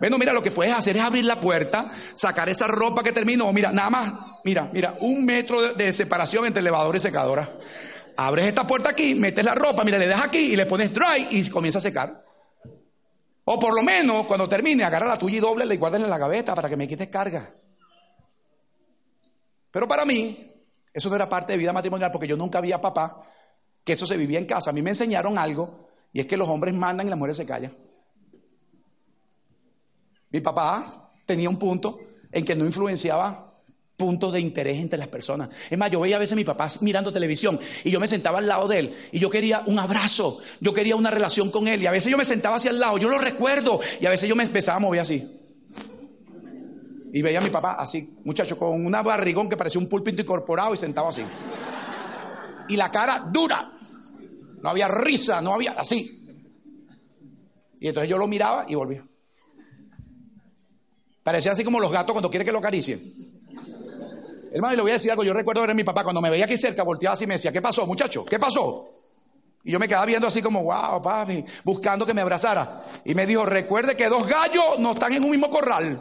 Bueno, 0.00 0.18
mira, 0.18 0.32
lo 0.32 0.42
que 0.42 0.50
puedes 0.50 0.74
hacer 0.74 0.96
es 0.96 1.02
abrir 1.02 1.24
la 1.24 1.40
puerta, 1.40 1.90
sacar 2.16 2.48
esa 2.48 2.66
ropa 2.66 3.02
que 3.02 3.12
terminó. 3.12 3.52
Mira, 3.52 3.72
nada 3.72 3.90
más, 3.90 4.12
mira, 4.48 4.70
mira, 4.72 4.96
un 5.00 5.26
metro 5.26 5.74
de, 5.74 5.92
separación 5.92 6.46
entre 6.46 6.60
elevador 6.60 6.96
y 6.96 7.00
secadora. 7.00 7.46
Abres 8.16 8.46
esta 8.46 8.66
puerta 8.66 8.90
aquí, 8.90 9.14
metes 9.14 9.44
la 9.44 9.54
ropa, 9.54 9.84
mira, 9.84 9.98
le 9.98 10.06
das 10.06 10.22
aquí 10.22 10.38
y 10.38 10.56
le 10.56 10.64
pones 10.64 10.92
dry 10.92 11.28
y 11.30 11.48
comienza 11.50 11.80
a 11.80 11.82
secar. 11.82 12.24
O 13.44 13.60
por 13.60 13.74
lo 13.74 13.82
menos, 13.82 14.26
cuando 14.26 14.48
termine, 14.48 14.84
agarra 14.84 15.06
la 15.06 15.18
tuya 15.18 15.36
y 15.36 15.40
doble 15.40 15.72
y 15.72 15.76
guarda 15.76 15.98
en 15.98 16.08
la 16.08 16.16
gaveta 16.16 16.54
para 16.54 16.68
que 16.68 16.76
me 16.76 16.88
quites 16.88 17.08
carga. 17.08 17.50
Pero 19.70 19.86
para 19.86 20.06
mí, 20.06 20.50
eso 20.92 21.10
no 21.10 21.16
era 21.16 21.28
parte 21.28 21.52
de 21.52 21.58
vida 21.58 21.74
matrimonial 21.74 22.10
porque 22.10 22.26
yo 22.26 22.36
nunca 22.36 22.62
vi 22.62 22.72
a 22.72 22.80
papá 22.80 23.22
que 23.84 23.92
eso 23.92 24.06
se 24.06 24.16
vivía 24.16 24.38
en 24.38 24.46
casa. 24.46 24.70
A 24.70 24.72
mí 24.72 24.80
me 24.80 24.90
enseñaron 24.90 25.36
algo 25.36 25.88
y 26.10 26.20
es 26.20 26.26
que 26.26 26.38
los 26.38 26.48
hombres 26.48 26.74
mandan 26.74 27.06
y 27.06 27.10
las 27.10 27.18
mujeres 27.18 27.36
se 27.36 27.44
callan. 27.44 27.74
Mi 30.30 30.40
papá 30.40 31.10
tenía 31.26 31.50
un 31.50 31.58
punto 31.58 31.98
en 32.32 32.44
que 32.44 32.56
no 32.56 32.64
influenciaba 32.64 33.47
puntos 33.98 34.32
de 34.32 34.40
interés 34.40 34.78
entre 34.78 34.96
las 34.96 35.08
personas. 35.08 35.50
Es 35.68 35.76
más, 35.76 35.90
yo 35.90 35.98
veía 35.98 36.16
a 36.16 36.18
veces 36.20 36.32
a 36.34 36.36
mi 36.36 36.44
papá 36.44 36.68
mirando 36.82 37.12
televisión 37.12 37.58
y 37.82 37.90
yo 37.90 37.98
me 37.98 38.06
sentaba 38.06 38.38
al 38.38 38.46
lado 38.46 38.68
de 38.68 38.78
él 38.78 38.94
y 39.10 39.18
yo 39.18 39.28
quería 39.28 39.64
un 39.66 39.76
abrazo, 39.76 40.38
yo 40.60 40.72
quería 40.72 40.94
una 40.94 41.10
relación 41.10 41.50
con 41.50 41.66
él 41.66 41.82
y 41.82 41.86
a 41.86 41.90
veces 41.90 42.08
yo 42.08 42.16
me 42.16 42.24
sentaba 42.24 42.56
hacia 42.56 42.70
al 42.70 42.78
lado, 42.78 42.96
yo 42.98 43.08
lo 43.08 43.18
recuerdo 43.18 43.80
y 44.00 44.06
a 44.06 44.10
veces 44.10 44.28
yo 44.28 44.36
me 44.36 44.44
empezaba 44.44 44.76
a 44.76 44.80
mover 44.80 45.00
así. 45.00 45.28
Y 47.12 47.22
veía 47.22 47.40
a 47.40 47.42
mi 47.42 47.50
papá 47.50 47.72
así, 47.72 48.18
muchacho, 48.24 48.56
con 48.56 48.86
una 48.86 49.02
barrigón 49.02 49.48
que 49.48 49.56
parecía 49.56 49.80
un 49.80 49.88
púlpito 49.88 50.22
incorporado 50.22 50.72
y 50.74 50.76
sentado 50.76 51.08
así. 51.08 51.24
Y 52.68 52.76
la 52.76 52.92
cara 52.92 53.28
dura. 53.32 53.72
No 54.62 54.68
había 54.68 54.86
risa, 54.86 55.40
no 55.40 55.54
había 55.54 55.72
así. 55.72 56.24
Y 57.80 57.88
entonces 57.88 58.08
yo 58.08 58.16
lo 58.16 58.28
miraba 58.28 58.64
y 58.68 58.76
volvía. 58.76 59.04
Parecía 61.24 61.50
así 61.50 61.64
como 61.64 61.80
los 61.80 61.90
gatos 61.90 62.12
cuando 62.12 62.30
quieren 62.30 62.46
que 62.46 62.52
lo 62.52 62.58
acaricien. 62.58 63.27
Hermano, 64.52 64.74
y 64.74 64.76
le 64.76 64.82
voy 64.82 64.90
a 64.90 64.94
decir 64.94 65.10
algo. 65.10 65.24
Yo 65.24 65.32
recuerdo 65.32 65.60
ver 65.62 65.70
a 65.70 65.74
mi 65.74 65.84
papá 65.84 66.02
cuando 66.02 66.20
me 66.20 66.30
veía 66.30 66.44
aquí 66.44 66.56
cerca, 66.56 66.82
volteaba 66.82 67.14
así 67.14 67.24
y 67.24 67.26
me 67.26 67.34
decía, 67.34 67.52
¿qué 67.52 67.60
pasó, 67.60 67.86
muchacho? 67.86 68.24
¿Qué 68.24 68.38
pasó? 68.38 68.98
Y 69.64 69.72
yo 69.72 69.78
me 69.78 69.88
quedaba 69.88 70.06
viendo 70.06 70.26
así 70.26 70.40
como, 70.40 70.62
wow, 70.62 71.02
papi, 71.02 71.44
buscando 71.64 72.06
que 72.06 72.14
me 72.14 72.22
abrazara. 72.22 72.84
Y 73.04 73.14
me 73.14 73.26
dijo, 73.26 73.44
recuerde 73.44 73.96
que 73.96 74.08
dos 74.08 74.26
gallos 74.26 74.78
no 74.78 74.92
están 74.92 75.12
en 75.12 75.24
un 75.24 75.30
mismo 75.30 75.50
corral. 75.50 76.00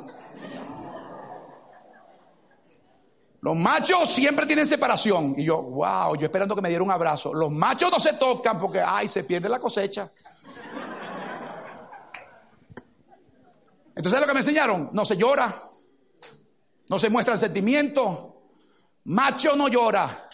Los 3.41 3.55
machos 3.55 4.09
siempre 4.09 4.45
tienen 4.45 4.67
separación. 4.67 5.35
Y 5.37 5.43
yo, 5.43 5.61
wow, 5.61 6.15
yo 6.15 6.25
esperando 6.25 6.55
que 6.55 6.61
me 6.61 6.69
diera 6.69 6.83
un 6.83 6.91
abrazo. 6.91 7.33
Los 7.33 7.51
machos 7.51 7.91
no 7.91 7.99
se 7.99 8.13
tocan 8.13 8.59
porque, 8.59 8.81
ay, 8.85 9.07
se 9.07 9.23
pierde 9.23 9.49
la 9.49 9.59
cosecha. 9.59 10.09
Entonces, 13.95 14.19
lo 14.21 14.27
que 14.27 14.33
me 14.33 14.39
enseñaron? 14.39 14.91
No 14.93 15.05
se 15.05 15.17
llora, 15.17 15.63
no 16.89 16.99
se 16.99 17.09
muestra 17.09 17.33
el 17.33 17.39
sentimiento, 17.39 18.36
macho 19.08 19.55
no 19.55 19.68
llora. 19.68 20.30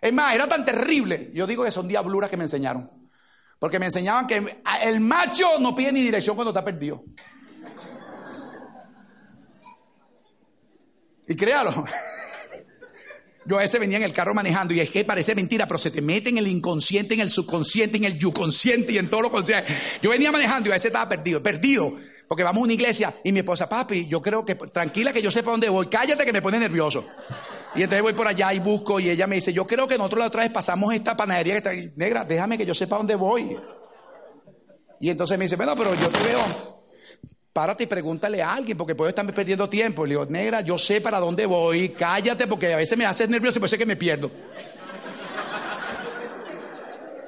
Es 0.00 0.12
más, 0.12 0.34
era 0.34 0.46
tan 0.46 0.64
terrible. 0.64 1.30
Yo 1.32 1.46
digo 1.46 1.64
que 1.64 1.70
son 1.70 1.88
diabluras 1.88 2.28
que 2.28 2.36
me 2.36 2.44
enseñaron. 2.44 2.90
Porque 3.58 3.78
me 3.78 3.86
enseñaban 3.86 4.26
que 4.26 4.60
el 4.82 5.00
macho 5.00 5.58
no 5.60 5.74
pide 5.74 5.92
ni 5.92 6.02
dirección 6.02 6.36
cuando 6.36 6.50
está 6.50 6.64
perdido. 6.64 7.04
Y 11.26 11.34
créalo. 11.34 11.72
Yo 13.46 13.58
a 13.58 13.60
veces 13.60 13.78
venía 13.78 13.98
en 13.98 14.04
el 14.04 14.12
carro 14.14 14.32
manejando 14.32 14.72
y 14.72 14.80
es 14.80 14.90
que 14.90 15.04
parece 15.04 15.34
mentira, 15.34 15.66
pero 15.66 15.78
se 15.78 15.90
te 15.90 16.00
mete 16.00 16.30
en 16.30 16.38
el 16.38 16.46
inconsciente, 16.46 17.12
en 17.12 17.20
el 17.20 17.30
subconsciente, 17.30 17.98
en 17.98 18.04
el 18.04 18.18
yuconsciente 18.18 18.92
y 18.92 18.98
en 18.98 19.08
todo 19.10 19.22
lo 19.22 19.30
consciente. 19.30 19.70
Yo 20.00 20.10
venía 20.10 20.32
manejando 20.32 20.68
y 20.68 20.72
a 20.72 20.74
veces 20.74 20.86
estaba 20.86 21.08
perdido, 21.08 21.42
perdido. 21.42 21.92
Porque 22.26 22.42
vamos 22.42 22.62
a 22.62 22.64
una 22.64 22.72
iglesia 22.72 23.12
y 23.22 23.32
mi 23.32 23.40
esposa, 23.40 23.68
papi, 23.68 24.06
yo 24.08 24.22
creo 24.22 24.46
que, 24.46 24.54
tranquila 24.54 25.12
que 25.12 25.20
yo 25.20 25.30
sepa 25.30 25.50
dónde 25.50 25.68
voy, 25.68 25.88
cállate 25.88 26.24
que 26.24 26.32
me 26.32 26.40
pone 26.40 26.58
nervioso. 26.58 27.06
Y 27.76 27.82
entonces 27.82 28.02
voy 28.02 28.12
por 28.12 28.28
allá 28.28 28.54
y 28.54 28.60
busco 28.60 29.00
y 29.00 29.10
ella 29.10 29.26
me 29.26 29.36
dice, 29.36 29.52
yo 29.52 29.66
creo 29.66 29.88
que 29.88 29.98
nosotros 29.98 30.20
la 30.20 30.26
otra 30.26 30.42
vez 30.42 30.52
pasamos 30.52 30.94
esta 30.94 31.16
panadería 31.16 31.54
que 31.54 31.58
está. 31.58 31.92
Negra, 31.96 32.24
déjame 32.24 32.56
que 32.56 32.64
yo 32.64 32.74
sepa 32.74 32.96
dónde 32.96 33.16
voy. 33.16 33.56
Y 35.00 35.10
entonces 35.10 35.36
me 35.36 35.44
dice, 35.44 35.56
bueno, 35.56 35.74
pero 35.76 35.92
yo 35.94 36.08
te 36.08 36.22
veo, 36.22 36.40
párate 37.52 37.84
y 37.84 37.86
pregúntale 37.86 38.42
a 38.42 38.54
alguien 38.54 38.78
porque 38.78 38.94
puedo 38.94 39.08
estar 39.08 39.26
perdiendo 39.34 39.68
tiempo. 39.68 40.06
Le 40.06 40.10
digo, 40.10 40.26
negra, 40.26 40.60
yo 40.60 40.78
sé 40.78 41.00
para 41.00 41.18
dónde 41.18 41.46
voy, 41.46 41.88
cállate 41.90 42.46
porque 42.46 42.72
a 42.72 42.76
veces 42.76 42.96
me 42.96 43.06
haces 43.06 43.28
nervioso 43.28 43.58
y 43.58 43.60
puede 43.60 43.70
ser 43.70 43.78
que 43.78 43.86
me 43.86 43.96
pierdo. 43.96 44.30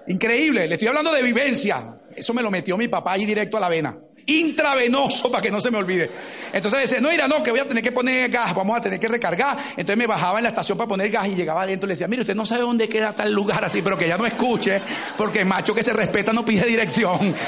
Increíble, 0.09 0.69
le 0.69 0.75
estoy 0.75 0.87
hablando 0.87 1.13
de 1.13 1.23
vivencia. 1.23 1.83
Eso 2.15 2.33
me 2.33 2.43
lo 2.43 2.53
metió 2.53 2.77
mi 2.77 2.87
papá 2.87 3.13
ahí 3.13 3.27
directo 3.27 3.57
a 3.57 3.61
la 3.61 3.69
vena 3.69 4.06
intravenoso 4.27 5.31
para 5.31 5.43
que 5.43 5.51
no 5.51 5.61
se 5.61 5.71
me 5.71 5.79
olvide. 5.79 6.11
Entonces 6.53 6.83
dice, 6.83 7.01
no, 7.01 7.11
mira, 7.11 7.29
no, 7.29 7.43
que 7.43 7.51
voy 7.51 7.61
a 7.61 7.69
tener 7.69 7.83
que 7.83 7.93
poner 7.93 8.31
gas, 8.31 8.55
vamos 8.55 8.77
a 8.77 8.81
tener 8.81 8.99
que 8.99 9.09
recargar. 9.09 9.57
Entonces 9.71 9.97
me 9.97 10.07
bajaba 10.07 10.39
en 10.39 10.45
la 10.45 10.49
estación 10.51 10.77
para 10.77 10.89
poner 10.89 11.11
gas 11.11 11.29
y 11.29 11.35
llegaba 11.35 11.63
adentro 11.63 11.87
y 11.87 11.89
le 11.89 11.95
decía, 11.95 12.09
mire, 12.09 12.23
usted 12.23 12.35
no 12.35 12.45
sabe 12.45 12.63
dónde 12.63 12.89
queda 12.89 13.13
tal 13.13 13.33
lugar 13.33 13.65
así, 13.65 13.83
pero 13.83 13.97
que 13.97 14.09
ya 14.09 14.19
no 14.19 14.27
escuche, 14.27 14.81
porque 15.17 15.41
el 15.41 15.47
macho 15.47 15.75
que 15.75 15.83
se 15.83 15.93
respeta 15.93 16.33
no 16.33 16.45
pide 16.45 16.65
dirección. 16.67 17.35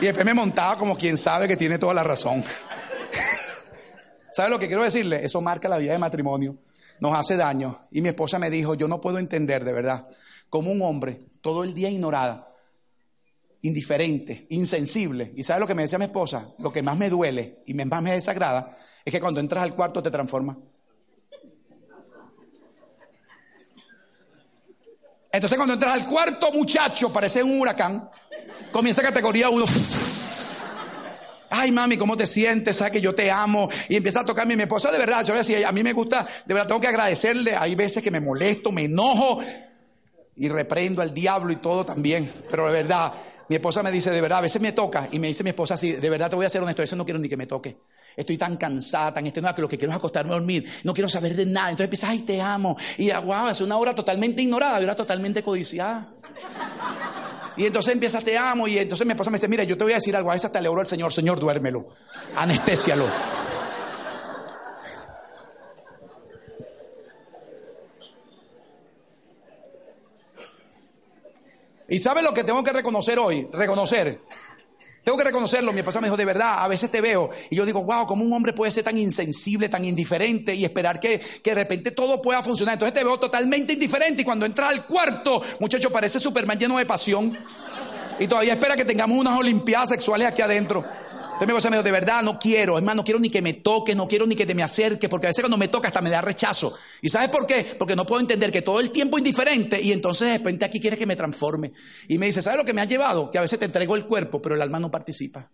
Y 0.00 0.04
después 0.04 0.24
me 0.24 0.32
montaba 0.32 0.78
como 0.78 0.96
quien 0.96 1.18
sabe 1.18 1.48
que 1.48 1.56
tiene 1.56 1.76
toda 1.76 1.92
la 1.92 2.04
razón. 2.04 2.44
¿Sabe 4.30 4.48
lo 4.48 4.56
que 4.56 4.68
quiero 4.68 4.84
decirle? 4.84 5.24
Eso 5.24 5.40
marca 5.40 5.68
la 5.68 5.76
vida 5.76 5.90
de 5.90 5.98
matrimonio, 5.98 6.56
nos 7.00 7.18
hace 7.18 7.36
daño. 7.36 7.80
Y 7.90 8.00
mi 8.00 8.10
esposa 8.10 8.38
me 8.38 8.48
dijo, 8.48 8.76
yo 8.76 8.86
no 8.86 9.00
puedo 9.00 9.18
entender 9.18 9.64
de 9.64 9.72
verdad 9.72 10.06
cómo 10.48 10.70
un 10.70 10.82
hombre 10.82 11.26
todo 11.40 11.64
el 11.64 11.74
día 11.74 11.90
ignorada 11.90 12.47
indiferente, 13.62 14.46
insensible. 14.50 15.32
¿Y 15.36 15.42
sabes 15.42 15.60
lo 15.60 15.66
que 15.66 15.74
me 15.74 15.82
decía 15.82 15.98
mi 15.98 16.04
esposa? 16.06 16.48
Lo 16.58 16.72
que 16.72 16.82
más 16.82 16.96
me 16.96 17.10
duele 17.10 17.62
y 17.66 17.74
más 17.74 18.02
me 18.02 18.12
desagrada 18.12 18.76
es 19.04 19.12
que 19.12 19.20
cuando 19.20 19.40
entras 19.40 19.64
al 19.64 19.74
cuarto 19.74 20.02
te 20.02 20.10
transforma. 20.10 20.56
Entonces 25.30 25.56
cuando 25.56 25.74
entras 25.74 25.94
al 25.94 26.06
cuarto 26.06 26.52
muchacho, 26.52 27.12
parece 27.12 27.42
un 27.42 27.60
huracán, 27.60 28.08
comienza 28.72 29.02
categoría 29.02 29.50
1. 29.50 29.64
Ay, 31.50 31.72
mami, 31.72 31.96
¿cómo 31.96 32.16
te 32.16 32.26
sientes? 32.26 32.76
¿Sabes 32.76 32.92
que 32.92 33.00
yo 33.00 33.14
te 33.14 33.30
amo? 33.30 33.68
Y 33.88 33.96
empieza 33.96 34.20
a 34.20 34.24
tocarme 34.24 34.56
mi 34.56 34.64
esposa, 34.64 34.90
de 34.90 34.98
verdad, 34.98 35.24
yo 35.24 35.32
le 35.32 35.40
decía, 35.40 35.66
a 35.68 35.72
mí 35.72 35.82
me 35.82 35.92
gusta, 35.92 36.26
de 36.44 36.54
verdad 36.54 36.68
tengo 36.68 36.80
que 36.80 36.88
agradecerle, 36.88 37.56
hay 37.56 37.74
veces 37.74 38.02
que 38.02 38.10
me 38.10 38.20
molesto, 38.20 38.70
me 38.70 38.84
enojo 38.84 39.40
y 40.36 40.48
reprendo 40.48 41.02
al 41.02 41.12
diablo 41.12 41.52
y 41.52 41.56
todo 41.56 41.84
también, 41.84 42.30
pero 42.50 42.66
de 42.66 42.72
verdad, 42.72 43.12
mi 43.48 43.56
esposa 43.56 43.82
me 43.82 43.90
dice, 43.90 44.10
de 44.10 44.20
verdad, 44.20 44.38
a 44.38 44.42
veces 44.42 44.60
me 44.60 44.72
toca 44.72 45.08
y 45.10 45.18
me 45.18 45.28
dice 45.28 45.42
mi 45.42 45.50
esposa 45.50 45.74
así, 45.74 45.92
de 45.92 46.10
verdad 46.10 46.28
te 46.28 46.36
voy 46.36 46.46
a 46.46 46.50
ser 46.50 46.62
honesto, 46.62 46.82
a 46.82 46.84
veces 46.84 46.98
no 46.98 47.04
quiero 47.04 47.18
ni 47.18 47.28
que 47.28 47.36
me 47.36 47.46
toque. 47.46 47.78
Estoy 48.16 48.36
tan 48.36 48.56
cansada, 48.56 49.14
tan 49.14 49.26
extenuada 49.26 49.54
que 49.54 49.62
lo 49.62 49.68
que 49.68 49.78
quiero 49.78 49.92
es 49.92 49.96
acostarme 49.96 50.32
a 50.32 50.34
dormir. 50.34 50.68
No 50.82 50.92
quiero 50.92 51.08
saber 51.08 51.36
de 51.36 51.46
nada. 51.46 51.70
Entonces 51.70 51.84
empiezas, 51.84 52.10
ay, 52.10 52.18
te 52.20 52.42
amo. 52.42 52.76
Y 52.96 53.12
wow, 53.12 53.46
hace 53.46 53.62
una 53.62 53.76
hora 53.76 53.94
totalmente 53.94 54.42
ignorada, 54.42 54.80
y 54.80 54.84
hora 54.84 54.96
totalmente 54.96 55.40
codiciada. 55.42 56.08
Y 57.56 57.66
entonces 57.66 57.92
empieza, 57.92 58.20
te 58.20 58.36
amo. 58.36 58.66
Y 58.66 58.76
entonces 58.76 59.06
mi 59.06 59.12
esposa 59.12 59.30
me 59.30 59.38
dice, 59.38 59.46
mira, 59.46 59.62
yo 59.62 59.78
te 59.78 59.84
voy 59.84 59.92
a 59.92 59.96
decir 59.96 60.16
algo. 60.16 60.30
A 60.30 60.34
veces 60.34 60.46
hasta 60.46 60.60
le 60.60 60.68
oro 60.68 60.80
al 60.80 60.88
Señor, 60.88 61.12
Señor, 61.12 61.38
duérmelo. 61.38 61.90
Anestésialo. 62.34 63.06
¿Y 71.88 71.98
sabe 71.98 72.22
lo 72.22 72.34
que 72.34 72.44
tengo 72.44 72.62
que 72.62 72.72
reconocer 72.72 73.18
hoy? 73.18 73.48
Reconocer. 73.52 74.18
Tengo 75.02 75.16
que 75.16 75.24
reconocerlo. 75.24 75.72
Mi 75.72 75.78
esposa 75.78 76.02
me 76.02 76.08
dijo, 76.08 76.18
de 76.18 76.26
verdad, 76.26 76.62
a 76.62 76.68
veces 76.68 76.90
te 76.90 77.00
veo. 77.00 77.30
Y 77.48 77.56
yo 77.56 77.64
digo, 77.64 77.82
wow, 77.82 78.06
¿cómo 78.06 78.24
un 78.24 78.32
hombre 78.34 78.52
puede 78.52 78.70
ser 78.70 78.84
tan 78.84 78.98
insensible, 78.98 79.70
tan 79.70 79.86
indiferente 79.86 80.54
y 80.54 80.66
esperar 80.66 81.00
que, 81.00 81.18
que 81.18 81.50
de 81.50 81.54
repente 81.54 81.92
todo 81.92 82.20
pueda 82.20 82.42
funcionar? 82.42 82.74
Entonces 82.74 82.92
te 82.92 83.02
veo 83.02 83.18
totalmente 83.18 83.72
indiferente. 83.72 84.20
Y 84.20 84.24
cuando 84.26 84.44
entras 84.44 84.68
al 84.68 84.84
cuarto, 84.84 85.42
muchacho, 85.60 85.90
parece 85.90 86.20
Superman 86.20 86.58
lleno 86.58 86.76
de 86.76 86.84
pasión. 86.84 87.38
Y 88.20 88.26
todavía 88.26 88.52
espera 88.52 88.76
que 88.76 88.84
tengamos 88.84 89.16
unas 89.16 89.38
olimpiadas 89.38 89.88
sexuales 89.88 90.26
aquí 90.26 90.42
adentro. 90.42 90.84
Esposa 91.40 91.70
me 91.70 91.76
dijo, 91.76 91.84
de 91.84 91.92
verdad, 91.92 92.22
no 92.22 92.38
quiero, 92.38 92.80
más, 92.80 92.96
no 92.96 93.04
quiero 93.04 93.20
ni 93.20 93.30
que 93.30 93.40
me 93.40 93.54
toques, 93.54 93.94
no 93.94 94.08
quiero 94.08 94.26
ni 94.26 94.34
que 94.34 94.44
te 94.44 94.54
me 94.54 94.62
acerques, 94.62 95.08
porque 95.08 95.26
a 95.26 95.30
veces 95.30 95.42
cuando 95.42 95.56
me 95.56 95.68
toca 95.68 95.88
hasta 95.88 96.00
me 96.00 96.10
da 96.10 96.20
rechazo. 96.20 96.74
¿Y 97.00 97.08
sabes 97.08 97.30
por 97.30 97.46
qué? 97.46 97.76
Porque 97.78 97.94
no 97.94 98.04
puedo 98.04 98.20
entender 98.20 98.50
que 98.50 98.62
todo 98.62 98.80
el 98.80 98.90
tiempo 98.90 99.18
indiferente 99.18 99.80
y 99.80 99.92
entonces 99.92 100.28
de 100.28 100.38
repente 100.38 100.64
aquí 100.64 100.80
quieres 100.80 100.98
que 100.98 101.06
me 101.06 101.16
transforme. 101.16 101.72
Y 102.08 102.18
me 102.18 102.26
dice, 102.26 102.42
¿sabes 102.42 102.58
lo 102.58 102.64
que 102.64 102.72
me 102.72 102.80
ha 102.80 102.86
llevado? 102.86 103.30
Que 103.30 103.38
a 103.38 103.42
veces 103.42 103.58
te 103.58 103.64
entrego 103.64 103.94
el 103.94 104.06
cuerpo, 104.06 104.42
pero 104.42 104.54
el 104.54 104.62
alma 104.62 104.78
no 104.78 104.90
participa. 104.90 105.50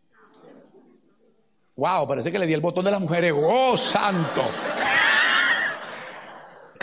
Wow, 1.76 2.06
parece 2.06 2.30
que 2.30 2.38
le 2.38 2.46
di 2.46 2.52
el 2.52 2.60
botón 2.60 2.84
de 2.84 2.90
las 2.90 3.00
mujeres. 3.00 3.34
¡Oh, 3.36 3.76
santo! 3.76 4.48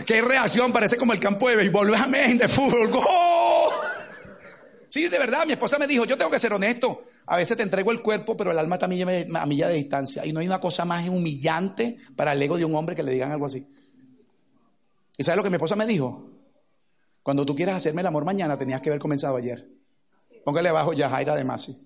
¡Qué 0.05 0.21
reacción! 0.21 0.73
Parece 0.73 0.97
como 0.97 1.13
el 1.13 1.19
campo 1.19 1.47
de 1.49 1.55
béisbol. 1.55 1.95
Amén, 1.95 2.37
de 2.37 2.47
fútbol. 2.47 2.91
¡Oh! 2.93 3.71
Sí, 4.89 5.07
de 5.07 5.17
verdad, 5.17 5.45
mi 5.45 5.53
esposa 5.53 5.79
me 5.79 5.87
dijo, 5.87 6.03
yo 6.03 6.17
tengo 6.17 6.29
que 6.29 6.39
ser 6.39 6.51
honesto. 6.51 7.05
A 7.26 7.38
veces 7.38 7.55
te 7.55 7.63
entrego 7.63 7.91
el 7.91 8.01
cuerpo, 8.01 8.36
pero 8.36 8.51
el 8.51 8.59
alma 8.59 8.78
también 8.78 9.36
a 9.36 9.45
milla 9.45 9.67
de 9.67 9.76
distancia. 9.76 10.26
Y 10.26 10.34
no 10.34 10.39
hay 10.39 10.47
una 10.47 10.59
cosa 10.59 10.86
más 10.86 11.07
humillante 11.07 11.97
para 12.15 12.34
el 12.34 12.41
ego 12.41 12.57
de 12.57 12.65
un 12.65 12.76
hombre 12.76 12.95
que 12.95 13.03
le 13.03 13.11
digan 13.11 13.32
algo 13.32 13.45
así. 13.45 13.65
¿Y 15.17 15.24
sabes 15.24 15.38
lo 15.38 15.43
que 15.43 15.49
mi 15.49 15.55
esposa 15.55 15.76
me 15.76 15.86
dijo? 15.86 16.30
Cuando 17.24 17.45
tú 17.45 17.55
quieras 17.55 17.76
hacerme 17.76 18.01
el 18.01 18.07
amor 18.07 18.26
mañana, 18.26 18.57
tenías 18.57 18.82
que 18.82 18.89
haber 18.89 18.99
comenzado 18.99 19.38
ayer. 19.38 19.67
Póngale 20.43 20.69
abajo 20.69 20.93
Yajaira 20.93 21.36
de 21.36 21.43
Masi. 21.43 21.78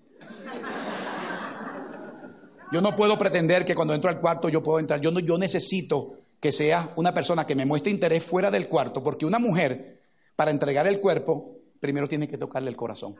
Yo 2.72 2.82
no 2.82 2.96
puedo 2.96 3.18
pretender 3.18 3.66
que 3.66 3.76
cuando 3.76 3.94
entro 3.94 4.10
al 4.10 4.20
cuarto 4.20 4.50
yo 4.50 4.64
puedo 4.64 4.80
entrar. 4.80 5.00
Yo, 5.02 5.12
no, 5.12 5.20
yo 5.20 5.38
necesito 5.38 6.20
que 6.40 6.52
sea 6.52 6.92
una 6.96 7.14
persona 7.14 7.46
que 7.46 7.56
me 7.56 7.66
muestre 7.66 7.92
interés 7.92 8.24
fuera 8.24 8.52
del 8.52 8.68
cuarto, 8.68 9.04
porque 9.04 9.26
una 9.26 9.40
mujer, 9.40 10.02
para 10.36 10.52
entregar 10.52 10.88
el 10.88 11.00
cuerpo, 11.00 11.58
primero 11.80 12.08
tiene 12.08 12.28
que 12.28 12.38
tocarle 12.38 12.70
el 12.70 12.76
corazón. 12.76 13.16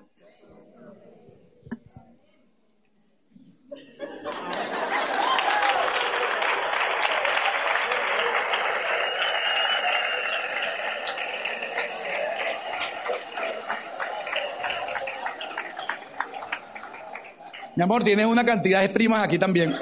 Mi 17.76 17.84
amor, 17.84 18.04
tienes 18.04 18.26
una 18.26 18.46
cantidad 18.46 18.82
de 18.82 18.90
primas 18.90 19.24
aquí 19.24 19.38
también. 19.38 19.76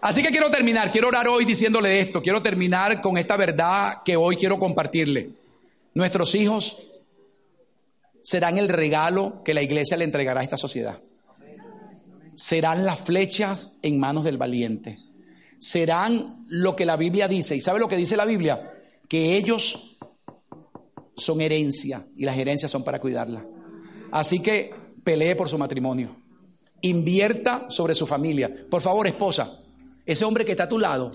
Así 0.00 0.20
que 0.20 0.30
quiero 0.30 0.50
terminar, 0.50 0.90
quiero 0.90 1.06
orar 1.06 1.28
hoy 1.28 1.44
diciéndole 1.44 2.00
esto, 2.00 2.20
quiero 2.20 2.42
terminar 2.42 3.00
con 3.00 3.16
esta 3.16 3.36
verdad 3.36 3.98
que 4.04 4.16
hoy 4.16 4.36
quiero 4.36 4.58
compartirle. 4.58 5.30
Nuestros 5.94 6.34
hijos 6.34 6.82
serán 8.20 8.58
el 8.58 8.68
regalo 8.68 9.44
que 9.44 9.54
la 9.54 9.62
iglesia 9.62 9.96
le 9.96 10.04
entregará 10.04 10.40
a 10.40 10.44
esta 10.44 10.56
sociedad. 10.56 10.98
Serán 12.34 12.84
las 12.84 12.98
flechas 12.98 13.78
en 13.82 14.00
manos 14.00 14.24
del 14.24 14.38
valiente. 14.38 14.98
Serán 15.60 16.44
lo 16.48 16.74
que 16.74 16.84
la 16.84 16.96
Biblia 16.96 17.28
dice. 17.28 17.54
¿Y 17.54 17.60
sabe 17.60 17.78
lo 17.78 17.86
que 17.86 17.96
dice 17.96 18.16
la 18.16 18.24
Biblia? 18.24 18.72
Que 19.08 19.36
ellos 19.36 19.98
son 21.16 21.40
herencia 21.40 22.04
y 22.16 22.24
las 22.24 22.36
herencias 22.36 22.72
son 22.72 22.82
para 22.82 22.98
cuidarla. 22.98 23.44
Así 24.12 24.40
que 24.40 24.72
pelee 25.02 25.34
por 25.34 25.48
su 25.48 25.58
matrimonio. 25.58 26.14
Invierta 26.82 27.66
sobre 27.68 27.94
su 27.94 28.06
familia. 28.06 28.50
Por 28.70 28.82
favor, 28.82 29.06
esposa, 29.06 29.58
ese 30.04 30.24
hombre 30.24 30.44
que 30.44 30.52
está 30.52 30.64
a 30.64 30.68
tu 30.68 30.78
lado 30.78 31.10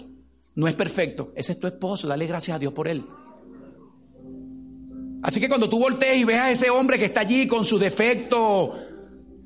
no 0.55 0.67
es 0.67 0.75
perfecto. 0.75 1.31
Ese 1.35 1.53
es 1.53 1.59
tu 1.59 1.67
esposo. 1.67 2.07
Dale 2.07 2.25
gracias 2.25 2.55
a 2.55 2.59
Dios 2.59 2.73
por 2.73 2.87
él. 2.87 3.05
Así 5.21 5.39
que 5.39 5.47
cuando 5.47 5.69
tú 5.69 5.79
voltees 5.79 6.17
y 6.17 6.23
ves 6.23 6.37
a 6.37 6.51
ese 6.51 6.69
hombre 6.69 6.97
que 6.97 7.05
está 7.05 7.21
allí 7.21 7.47
con 7.47 7.65
sus 7.65 7.79
defectos, 7.79 8.71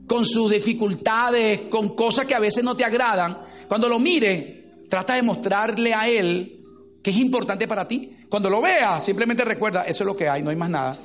con 0.08 0.26
sus 0.26 0.52
dificultades, 0.52 1.62
con 1.70 1.96
cosas 1.96 2.26
que 2.26 2.36
a 2.36 2.40
veces 2.40 2.64
no 2.64 2.76
te 2.76 2.86
agradan, 2.86 3.38
cuando 3.68 3.90
lo 3.90 4.00
mire, 4.00 4.72
trata 4.90 5.16
de 5.16 5.24
mostrarle 5.24 5.94
a 5.94 6.08
él 6.08 6.60
que 7.02 7.10
es 7.10 7.18
importante 7.18 7.68
para 7.68 7.88
ti. 7.88 8.18
Cuando 8.30 8.50
lo 8.50 8.62
veas, 8.62 9.04
simplemente 9.04 9.44
recuerda, 9.44 9.84
eso 9.84 10.04
es 10.04 10.06
lo 10.06 10.16
que 10.16 10.30
hay, 10.30 10.44
no 10.44 10.50
hay 10.50 10.56
más 10.56 10.70
nada. 10.70 11.00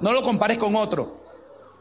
No 0.00 0.12
lo 0.12 0.22
compares 0.22 0.58
con 0.58 0.74
otro. 0.76 1.26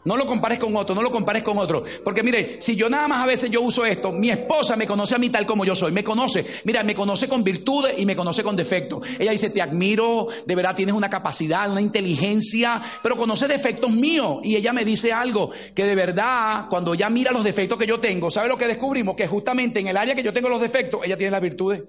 No 0.06 0.18
lo 0.18 0.28
compares 0.28 0.60
con 0.60 0.76
otro, 0.76 0.94
no 0.94 1.02
lo 1.02 1.12
compares 1.12 1.42
con 1.42 1.58
otro. 1.58 1.84
Porque 2.04 2.22
mire, 2.22 2.62
si 2.62 2.76
yo 2.76 2.92
nada 2.92 3.08
más 3.08 3.24
a 3.24 3.26
veces 3.26 3.50
yo 3.50 3.62
uso 3.62 3.84
esto, 3.88 4.12
mi 4.12 4.30
esposa 4.30 4.76
me 4.76 4.86
conoce 4.86 5.16
a 5.16 5.18
mí 5.18 5.32
tal 5.32 5.48
como 5.48 5.66
yo 5.66 5.74
soy, 5.74 5.92
me 5.92 6.04
conoce, 6.04 6.46
mira, 6.64 6.84
me 6.84 6.94
conoce 6.94 7.28
con 7.28 7.44
virtudes 7.44 7.96
y 7.98 8.06
me 8.06 8.16
conoce 8.16 8.44
con 8.44 8.56
defectos. 8.56 9.02
Ella 9.18 9.32
dice, 9.32 9.50
te 9.50 9.64
admiro, 9.64 10.28
de 10.46 10.56
verdad 10.56 10.76
tienes 10.76 10.94
una 10.94 11.10
capacidad, 11.10 11.72
una 11.72 11.82
inteligencia, 11.82 12.80
pero 13.02 13.18
conoce 13.18 13.48
defectos 13.48 13.90
míos. 13.90 14.42
Y 14.44 14.56
ella 14.56 14.74
me 14.74 14.86
dice 14.86 15.12
algo, 15.12 15.50
que 15.74 15.86
de 15.86 15.96
verdad, 15.96 16.68
cuando 16.70 16.94
ella 16.94 17.10
mira 17.10 17.32
los 17.32 17.44
defectos 17.44 17.80
que 17.80 17.88
yo 17.88 18.00
tengo, 18.00 18.30
¿sabe 18.30 18.48
lo 18.48 18.60
que 18.60 18.68
descubrimos? 18.68 19.16
Que 19.16 19.28
justamente 19.28 19.80
en 19.80 19.88
el 19.88 19.98
área 19.98 20.14
que 20.14 20.22
yo 20.22 20.34
tengo 20.34 20.50
los 20.50 20.62
defectos, 20.62 21.02
ella 21.04 21.18
tiene 21.18 21.32
las 21.32 21.42
virtudes. 21.42 21.82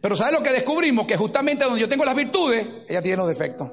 Pero 0.00 0.16
¿sabes 0.16 0.32
lo 0.32 0.42
que 0.42 0.50
descubrimos? 0.50 1.06
Que 1.06 1.16
justamente 1.16 1.64
donde 1.64 1.80
yo 1.80 1.88
tengo 1.88 2.04
las 2.04 2.14
virtudes, 2.14 2.66
ella 2.88 3.02
tiene 3.02 3.18
los 3.18 3.28
defectos. 3.28 3.70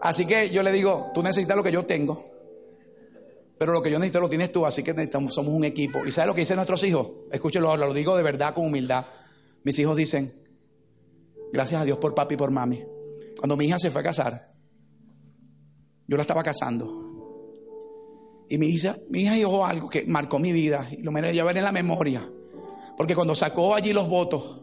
Así 0.00 0.26
que 0.26 0.50
yo 0.50 0.62
le 0.62 0.72
digo, 0.72 1.10
tú 1.14 1.22
necesitas 1.22 1.56
lo 1.56 1.62
que 1.62 1.72
yo 1.72 1.84
tengo, 1.84 2.24
pero 3.58 3.72
lo 3.72 3.82
que 3.82 3.90
yo 3.90 3.98
necesito 3.98 4.20
lo 4.20 4.28
tienes 4.28 4.52
tú, 4.52 4.64
así 4.64 4.82
que 4.82 4.92
necesitamos, 4.92 5.34
somos 5.34 5.52
un 5.52 5.64
equipo. 5.64 6.06
¿Y 6.06 6.12
sabes 6.12 6.28
lo 6.28 6.34
que 6.34 6.42
dicen 6.42 6.56
nuestros 6.56 6.82
hijos? 6.84 7.08
Escúchelo 7.32 7.68
ahora, 7.68 7.86
lo 7.86 7.92
digo 7.92 8.16
de 8.16 8.22
verdad, 8.22 8.54
con 8.54 8.66
humildad. 8.66 9.04
Mis 9.64 9.78
hijos 9.80 9.96
dicen, 9.96 10.30
gracias 11.52 11.82
a 11.82 11.84
Dios 11.84 11.98
por 11.98 12.14
papi 12.14 12.34
y 12.34 12.38
por 12.38 12.52
mami. 12.52 12.84
Cuando 13.36 13.56
mi 13.56 13.66
hija 13.66 13.78
se 13.78 13.90
fue 13.90 14.00
a 14.00 14.04
casar, 14.04 14.54
yo 16.06 16.16
la 16.16 16.22
estaba 16.22 16.44
casando. 16.44 17.08
Y 18.48 18.56
mi 18.56 18.68
hija, 18.68 18.96
mi 19.10 19.22
hija 19.22 19.34
dijo 19.34 19.66
algo 19.66 19.88
que 19.90 20.06
marcó 20.06 20.38
mi 20.38 20.52
vida 20.52 20.88
y 20.90 21.02
lo 21.02 21.10
me 21.10 21.20
lo 21.20 21.44
ver 21.44 21.56
en 21.56 21.64
la 21.64 21.72
memoria. 21.72 22.22
Porque 22.96 23.14
cuando 23.14 23.34
sacó 23.34 23.74
allí 23.74 23.92
los 23.92 24.08
votos, 24.08 24.57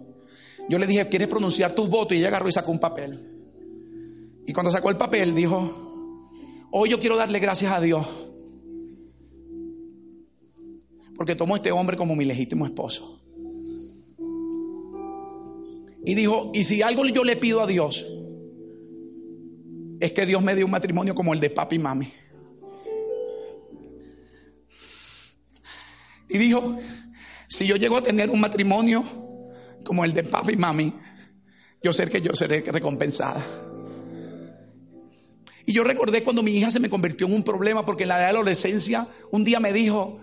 yo 0.70 0.80
le 0.80 0.88
dije, 0.88 1.07
¿quieres 1.07 1.28
pronunciar 1.28 1.74
tus 1.74 1.89
votos? 1.89 2.13
Y 2.13 2.20
ella 2.20 2.30
agarró 2.30 2.49
y 2.49 2.51
sacó 2.51 2.72
un 2.72 2.80
papel. 2.80 3.32
Y 4.47 4.53
cuando 4.53 4.72
sacó 4.72 4.89
el 4.89 4.97
papel 4.97 5.36
dijo, 5.36 6.30
hoy 6.72 6.89
yo 6.89 6.99
quiero 6.99 7.16
darle 7.16 7.39
gracias 7.39 7.72
a 7.72 7.82
Dios. 7.82 8.05
Porque 11.16 11.36
tomo 11.36 11.53
a 11.55 11.57
este 11.57 11.72
hombre 11.72 11.97
como 11.97 12.16
mi 12.16 12.26
legítimo 12.26 12.66
esposo. 12.66 13.22
Y 16.03 16.13
dijo, 16.13 16.51
y 16.53 16.63
si 16.63 16.82
algo 16.82 17.05
yo 17.05 17.24
le 17.24 17.36
pido 17.36 17.61
a 17.61 17.68
Dios, 17.68 18.05
es 19.99 20.11
que 20.11 20.26
Dios 20.26 20.43
me 20.43 20.53
dé 20.53 20.63
un 20.63 20.72
matrimonio 20.72 21.16
como 21.16 21.34
el 21.34 21.39
de 21.39 21.49
papi 21.49 21.78
y 21.78 21.80
mami. 21.80 22.11
Y 26.30 26.38
dijo, 26.38 26.78
si 27.47 27.66
yo 27.66 27.76
llego 27.76 27.97
a 27.97 28.01
tener 28.01 28.30
un 28.30 28.39
matrimonio 28.39 29.03
como 29.86 30.03
el 30.03 30.13
de 30.13 30.23
papi 30.23 30.53
y 30.53 30.57
mami, 30.57 30.93
yo 31.81 31.93
sé 31.93 32.09
que 32.09 32.21
yo 32.21 32.33
seré 32.33 32.61
recompensada. 32.61 33.41
Y 35.65 35.73
yo 35.73 35.83
recordé 35.83 36.23
cuando 36.23 36.43
mi 36.43 36.51
hija 36.51 36.69
se 36.69 36.79
me 36.79 36.89
convirtió 36.89 37.27
en 37.27 37.33
un 37.33 37.43
problema 37.43 37.86
porque 37.86 38.03
en 38.03 38.09
la 38.09 38.17
edad 38.17 38.27
de 38.27 38.33
la 38.33 38.39
adolescencia 38.39 39.07
un 39.31 39.45
día 39.45 39.59
me 39.59 39.71
dijo, 39.71 40.19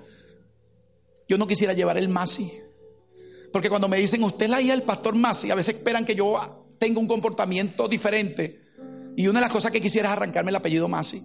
yo 1.28 1.38
no 1.38 1.46
quisiera 1.46 1.72
llevar 1.72 1.98
el 1.98 2.08
Masi. 2.08 2.52
Porque 3.52 3.68
cuando 3.68 3.88
me 3.88 3.98
dicen, 3.98 4.22
usted 4.22 4.44
es 4.44 4.50
la 4.50 4.60
hija 4.60 4.72
del 4.72 4.82
pastor 4.82 5.14
Masi, 5.14 5.50
a 5.50 5.54
veces 5.54 5.76
esperan 5.76 6.04
que 6.04 6.14
yo 6.14 6.74
tenga 6.78 7.00
un 7.00 7.08
comportamiento 7.08 7.88
diferente. 7.88 8.60
Y 9.16 9.26
una 9.26 9.40
de 9.40 9.46
las 9.46 9.52
cosas 9.52 9.72
que 9.72 9.80
quisiera 9.80 10.08
es 10.08 10.12
arrancarme 10.12 10.50
el 10.50 10.56
apellido 10.56 10.88
Masi. 10.88 11.22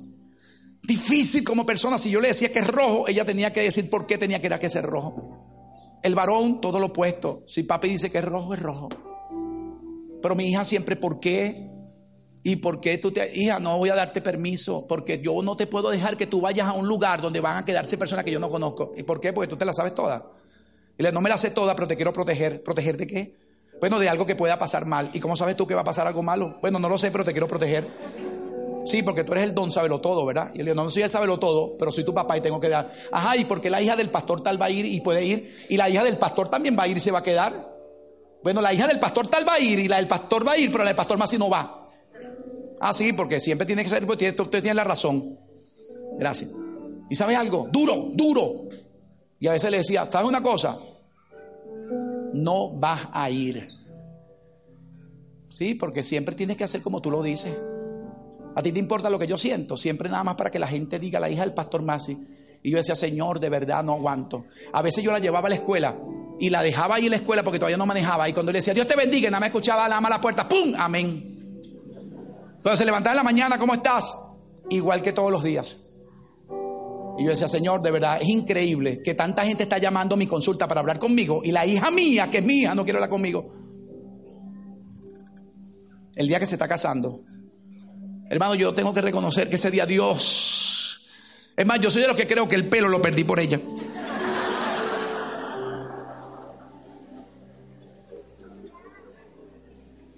Difícil 0.82 1.44
como 1.44 1.66
persona. 1.66 1.98
Si 1.98 2.10
yo 2.10 2.22
le 2.22 2.30
decía 2.30 2.52
que 2.52 2.60
es 2.60 2.68
rojo, 2.68 3.08
ella 3.08 3.26
tenía 3.26 3.54
que 3.54 3.62
decir 3.62 3.90
por 3.90 4.08
qué 4.08 4.18
tenía 4.18 4.40
que, 4.40 4.48
era 4.48 4.60
que 4.60 4.70
ser 4.70 4.86
rojo. 4.86 5.47
El 6.04 6.16
varón, 6.16 6.62
todo 6.62 6.80
lo 6.80 6.88
opuesto. 6.88 7.44
Si 7.48 7.64
papi 7.64 7.90
dice 7.90 8.12
que 8.12 8.20
es 8.20 8.26
rojo, 8.26 8.54
es 8.54 8.62
rojo. 8.62 8.90
Pero 10.22 10.36
mi 10.36 10.46
hija 10.46 10.64
siempre, 10.64 10.96
¿por 10.96 11.20
qué? 11.20 11.70
¿Y 12.44 12.58
por 12.58 12.80
qué 12.80 12.98
tú 12.98 13.12
te... 13.12 13.32
Hija, 13.38 13.60
no 13.60 13.78
voy 13.78 13.90
a 13.90 13.96
darte 13.96 14.22
permiso, 14.22 14.86
porque 14.88 15.20
yo 15.22 15.42
no 15.42 15.58
te 15.58 15.68
puedo 15.68 15.90
dejar 15.90 16.16
que 16.18 16.28
tú 16.28 16.40
vayas 16.40 16.68
a 16.68 16.74
un 16.74 16.88
lugar 16.88 17.22
donde 17.22 17.40
van 17.40 17.58
a 17.58 17.66
quedarse 17.66 17.98
personas 17.98 18.24
que 18.24 18.32
yo 18.32 18.40
no 18.40 18.50
conozco. 18.50 18.94
¿Y 18.96 19.04
por 19.04 19.20
qué? 19.20 19.34
Porque 19.34 19.50
tú 19.50 19.58
te 19.58 19.66
la 19.66 19.74
sabes 19.74 19.94
toda. 19.96 20.26
Y 20.98 21.04
le 21.04 21.12
no 21.12 21.22
me 21.22 21.30
la 21.30 21.38
sé 21.38 21.52
toda, 21.52 21.76
pero 21.76 21.88
te 21.88 21.96
quiero 21.96 22.14
proteger. 22.14 22.64
¿Proteger 22.64 22.98
de 22.98 23.08
qué? 23.08 23.36
Bueno, 23.80 24.00
de 24.00 24.10
algo 24.10 24.26
que 24.26 24.36
pueda 24.36 24.58
pasar 24.58 24.86
mal. 24.86 25.12
¿Y 25.14 25.20
cómo 25.20 25.36
sabes 25.36 25.56
tú 25.56 25.68
que 25.68 25.76
va 25.76 25.82
a 25.82 25.86
pasar 25.86 26.08
algo 26.08 26.24
malo? 26.24 26.58
Bueno, 26.62 26.80
no 26.80 26.90
lo 26.90 26.98
sé, 26.98 27.12
pero 27.12 27.24
te 27.24 27.32
quiero 27.32 27.48
proteger. 27.48 27.88
Sí, 28.88 29.04
porque 29.04 29.26
tú 29.26 29.34
eres 29.34 29.44
el 29.44 29.54
don 29.54 29.70
sabelo 29.70 30.00
todo, 30.00 30.26
¿verdad? 30.26 30.52
Y 30.54 30.60
él 30.60 30.68
dijo, 30.68 30.76
no, 30.76 30.90
soy 30.90 31.04
el 31.04 31.12
sabelo 31.12 31.38
todo, 31.38 31.76
pero 31.78 31.92
soy 31.92 32.06
tu 32.06 32.14
papá 32.14 32.38
y 32.38 32.42
tengo 32.42 32.60
que 32.60 32.70
dar. 32.70 32.94
Ajá, 33.12 33.36
y 33.36 33.44
porque 33.44 33.70
la 33.70 33.82
hija 33.82 33.98
del 33.98 34.10
pastor 34.10 34.42
tal 34.42 34.62
va 34.62 34.68
a 34.68 34.70
ir 34.70 34.86
y 34.86 35.02
puede 35.02 35.26
ir, 35.26 35.66
y 35.68 35.76
la 35.76 35.90
hija 35.90 36.04
del 36.04 36.18
pastor 36.18 36.50
también 36.50 36.78
va 36.78 36.84
a 36.84 36.88
ir 36.88 36.96
y 36.96 37.00
se 37.02 37.12
va 37.12 37.20
a 37.20 37.24
quedar. 37.24 37.76
Bueno, 38.44 38.62
la 38.62 38.74
hija 38.74 38.88
del 38.88 39.00
pastor 39.00 39.28
tal 39.28 39.46
va 39.46 39.56
a 39.56 39.60
ir 39.60 39.78
y 39.80 39.90
la 39.90 39.98
del 39.98 40.08
pastor 40.08 40.48
va 40.48 40.54
a 40.54 40.58
ir, 40.58 40.72
pero 40.72 40.84
la 40.84 40.92
del 40.92 40.96
pastor 40.96 41.18
más 41.18 41.30
si 41.30 41.38
no 41.38 41.50
va. 41.50 41.90
Ah, 42.80 42.94
sí, 42.94 43.12
porque 43.12 43.40
siempre 43.42 43.66
tiene 43.66 43.84
que 43.84 43.90
ser, 43.90 44.06
porque 44.08 44.30
usted 44.30 44.62
tiene 44.62 44.76
la 44.76 44.86
razón. 44.86 45.38
Gracias. 46.18 46.52
¿Y 47.10 47.16
sabes 47.16 47.38
algo? 47.38 47.68
Duro, 47.72 48.12
duro. 48.14 48.70
Y 49.40 49.48
a 49.48 49.52
veces 49.52 49.70
le 49.70 49.78
decía, 49.78 50.06
¿sabes 50.06 50.30
una 50.30 50.42
cosa? 50.42 50.78
No 52.34 52.70
vas 52.78 53.02
a 53.12 53.30
ir. 53.30 53.70
Sí, 55.52 55.74
porque 55.74 56.04
siempre 56.04 56.36
tienes 56.36 56.56
que 56.56 56.64
hacer 56.64 56.82
como 56.82 57.02
tú 57.02 57.12
lo 57.12 57.22
dices. 57.24 57.54
A 58.58 58.64
ti 58.64 58.72
te 58.72 58.80
importa 58.80 59.08
lo 59.12 59.20
que 59.20 59.28
yo 59.28 59.38
siento, 59.38 59.78
siempre 59.78 60.10
nada 60.10 60.24
más 60.24 60.36
para 60.36 60.50
que 60.50 60.58
la 60.58 60.66
gente 60.66 60.98
diga 60.98 61.20
la 61.20 61.30
hija 61.30 61.42
del 61.42 61.54
pastor 61.54 61.84
Masi. 61.84 62.18
Y 62.64 62.72
yo 62.72 62.78
decía, 62.78 62.96
Señor, 62.96 63.40
de 63.40 63.50
verdad 63.50 63.84
no 63.84 63.94
aguanto. 63.94 64.46
A 64.74 64.82
veces 64.82 65.04
yo 65.04 65.12
la 65.12 65.20
llevaba 65.20 65.46
a 65.46 65.50
la 65.50 65.56
escuela 65.58 65.96
y 66.40 66.50
la 66.50 66.64
dejaba 66.64 66.96
ahí 66.96 67.04
en 67.04 67.12
la 67.12 67.18
escuela 67.18 67.44
porque 67.44 67.60
todavía 67.60 67.78
no 67.78 67.86
manejaba. 67.86 68.28
Y 68.28 68.34
cuando 68.34 68.52
le 68.52 68.58
decía, 68.58 68.74
Dios 68.74 68.88
te 68.88 68.96
bendiga, 68.96 69.30
nada 69.30 69.42
me 69.42 69.46
escuchaba 69.46 69.88
la 69.88 70.02
mala 70.02 70.20
puerta, 70.20 70.50
¡pum! 70.50 70.74
Amén. 70.76 71.62
Cuando 72.64 72.76
se 72.76 72.84
levantaba 72.84 73.14
en 73.14 73.18
la 73.18 73.24
mañana, 73.24 73.60
¿cómo 73.60 73.76
estás? 73.76 74.12
Igual 74.72 75.04
que 75.04 75.14
todos 75.14 75.30
los 75.30 75.44
días. 75.44 75.78
Y 77.20 77.26
yo 77.26 77.30
decía, 77.30 77.48
Señor, 77.48 77.84
de 77.84 77.92
verdad, 77.92 78.18
es 78.20 78.28
increíble 78.28 79.04
que 79.04 79.14
tanta 79.14 79.46
gente 79.46 79.62
está 79.62 79.78
llamando 79.78 80.16
a 80.16 80.18
mi 80.18 80.26
consulta 80.26 80.68
para 80.68 80.80
hablar 80.80 80.98
conmigo 80.98 81.42
y 81.44 81.52
la 81.52 81.64
hija 81.64 81.92
mía, 81.92 82.32
que 82.32 82.40
es 82.40 82.50
hija, 82.50 82.74
no 82.74 82.84
quiere 82.84 82.98
hablar 82.98 83.12
conmigo. 83.12 83.54
El 86.16 86.28
día 86.28 86.40
que 86.40 86.48
se 86.48 86.56
está 86.56 86.68
casando. 86.68 87.22
Hermano, 88.30 88.56
yo 88.56 88.74
tengo 88.74 88.94
que 88.94 89.02
reconocer 89.02 89.50
que 89.50 89.56
ese 89.56 89.72
día 89.72 89.86
Dios... 89.86 91.06
Es 91.56 91.66
más, 91.66 91.80
yo 91.80 91.90
soy 91.90 92.04
de 92.04 92.08
los 92.08 92.18
que 92.18 92.28
creo 92.28 92.48
que 92.48 92.56
el 92.56 92.68
pelo 92.68 92.88
lo 92.88 93.02
perdí 93.02 93.24
por 93.24 93.40
ella. 93.40 93.60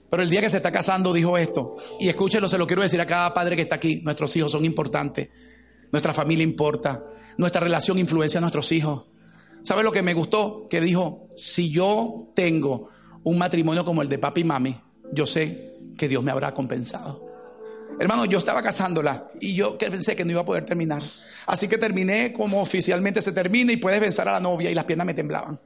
Pero 0.09 0.23
el 0.23 0.29
día 0.29 0.41
que 0.41 0.49
se 0.49 0.57
está 0.57 0.71
casando 0.71 1.13
dijo 1.13 1.37
esto. 1.37 1.77
Y 1.99 2.09
escúchelo, 2.09 2.49
se 2.49 2.57
lo 2.57 2.67
quiero 2.67 2.81
decir 2.81 2.99
a 2.99 3.05
cada 3.05 3.33
padre 3.33 3.55
que 3.55 3.61
está 3.61 3.75
aquí. 3.75 4.01
Nuestros 4.03 4.35
hijos 4.35 4.51
son 4.51 4.65
importantes. 4.65 5.29
Nuestra 5.91 6.13
familia 6.13 6.43
importa. 6.43 7.05
Nuestra 7.37 7.61
relación 7.61 7.99
influencia 7.99 8.39
a 8.39 8.41
nuestros 8.41 8.71
hijos. 8.71 9.05
¿Sabe 9.63 9.83
lo 9.83 9.91
que 9.91 10.01
me 10.01 10.13
gustó? 10.13 10.65
Que 10.69 10.81
dijo, 10.81 11.29
si 11.37 11.69
yo 11.69 12.31
tengo 12.35 12.89
un 13.23 13.37
matrimonio 13.37 13.85
como 13.85 14.01
el 14.01 14.09
de 14.09 14.17
papi 14.17 14.41
y 14.41 14.45
mami, 14.45 14.81
yo 15.13 15.27
sé 15.27 15.77
que 15.97 16.07
Dios 16.07 16.23
me 16.23 16.31
habrá 16.31 16.53
compensado. 16.53 17.28
Hermano, 17.99 18.23
yo 18.23 18.39
estaba 18.39 18.61
casándola 18.61 19.25
y 19.41 19.53
yo 19.53 19.77
pensé 19.77 20.15
que 20.15 20.23
no 20.23 20.31
iba 20.31 20.41
a 20.41 20.45
poder 20.45 20.65
terminar. 20.65 21.03
Así 21.45 21.67
que 21.67 21.77
terminé 21.77 22.31
como 22.31 22.61
oficialmente 22.61 23.21
se 23.21 23.33
termina 23.33 23.73
y 23.73 23.77
puedes 23.77 23.99
pensar 23.99 24.29
a 24.29 24.31
la 24.31 24.39
novia 24.39 24.71
y 24.71 24.73
las 24.73 24.85
piernas 24.85 25.05
me 25.05 25.13
temblaban. 25.13 25.59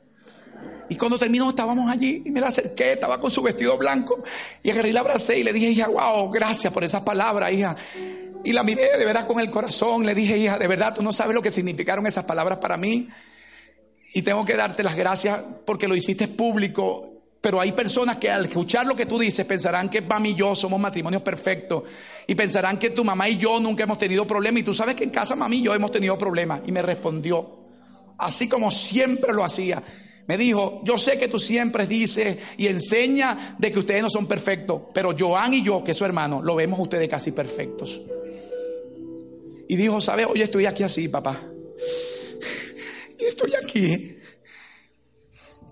Y 0.90 0.96
cuando 0.96 1.20
terminó 1.20 1.50
estábamos 1.50 1.92
allí 1.92 2.24
y 2.26 2.32
me 2.32 2.42
la 2.42 2.48
acerqué, 2.48 2.94
estaba 2.94 3.22
con 3.22 3.30
su 3.30 3.44
vestido 3.44 3.78
blanco 3.78 4.24
y 4.64 4.72
agarré 4.72 4.90
y 4.90 4.94
la 4.94 5.02
abracé 5.02 5.38
y 5.38 5.44
le 5.44 5.54
dije, 5.54 5.70
hija, 5.70 5.88
wow, 5.88 6.32
gracias 6.32 6.74
por 6.74 6.84
esas 6.84 7.04
palabras, 7.04 7.52
hija. 7.54 7.78
Y 8.44 8.52
la 8.52 8.64
miré 8.64 8.98
de 8.98 9.06
verdad 9.06 9.28
con 9.28 9.40
el 9.40 9.52
corazón, 9.52 10.04
le 10.06 10.16
dije, 10.16 10.36
hija, 10.38 10.58
de 10.58 10.68
verdad 10.68 10.96
tú 10.96 11.04
no 11.04 11.14
sabes 11.14 11.36
lo 11.36 11.42
que 11.42 11.52
significaron 11.52 12.08
esas 12.08 12.26
palabras 12.26 12.58
para 12.58 12.78
mí. 12.78 13.10
Y 14.14 14.24
tengo 14.24 14.44
que 14.44 14.56
darte 14.56 14.82
las 14.82 14.96
gracias 14.96 15.40
porque 15.66 15.88
lo 15.88 15.96
hiciste 15.96 16.28
público. 16.28 17.12
Pero 17.42 17.60
hay 17.60 17.74
personas 17.74 18.18
que 18.18 18.32
al 18.32 18.46
escuchar 18.46 18.86
lo 18.86 18.96
que 18.96 19.06
tú 19.06 19.20
dices 19.20 19.46
pensarán 19.46 19.90
que 19.90 20.02
mami 20.02 20.30
y 20.30 20.36
yo 20.36 20.56
somos 20.56 20.80
matrimonios 20.80 21.22
perfectos. 21.24 21.84
Y 22.28 22.36
pensarán 22.36 22.80
que 22.80 22.90
tu 22.90 23.04
mamá 23.04 23.28
y 23.30 23.38
yo 23.38 23.60
nunca 23.60 23.84
hemos 23.84 23.98
tenido 23.98 24.26
problemas. 24.26 24.62
Y 24.62 24.64
tú 24.64 24.74
sabes 24.74 24.96
que 24.96 25.04
en 25.04 25.10
casa 25.10 25.36
mami 25.36 25.58
y 25.58 25.64
yo 25.64 25.74
hemos 25.74 25.92
tenido 25.92 26.18
problemas. 26.18 26.62
Y 26.66 26.72
me 26.72 26.82
respondió, 26.82 27.60
así 28.18 28.48
como 28.48 28.72
siempre 28.72 29.34
lo 29.34 29.44
hacía. 29.44 29.84
Me 30.28 30.38
dijo, 30.38 30.82
yo 30.86 30.98
sé 30.98 31.20
que 31.20 31.28
tú 31.28 31.40
siempre 31.40 31.86
dices 31.86 32.38
y 32.58 32.68
enseña 32.68 33.56
de 33.60 33.72
que 33.72 33.80
ustedes 33.80 34.02
no 34.02 34.10
son 34.10 34.26
perfectos, 34.26 34.84
pero 34.94 35.14
Joan 35.18 35.54
y 35.54 35.64
yo, 35.64 35.84
que 35.84 35.92
es 35.92 35.98
su 35.98 36.06
hermano, 36.06 36.42
lo 36.42 36.56
vemos 36.56 36.80
ustedes 36.80 37.10
casi 37.10 37.34
perfectos. 37.34 38.02
Y 39.68 39.76
dijo, 39.76 40.00
¿sabes? 40.00 40.28
Hoy 40.30 40.42
estoy 40.42 40.66
aquí 40.66 40.84
así, 40.84 41.10
papá. 41.10 41.42
Y 43.20 43.26
estoy 43.26 43.54
aquí 43.56 44.18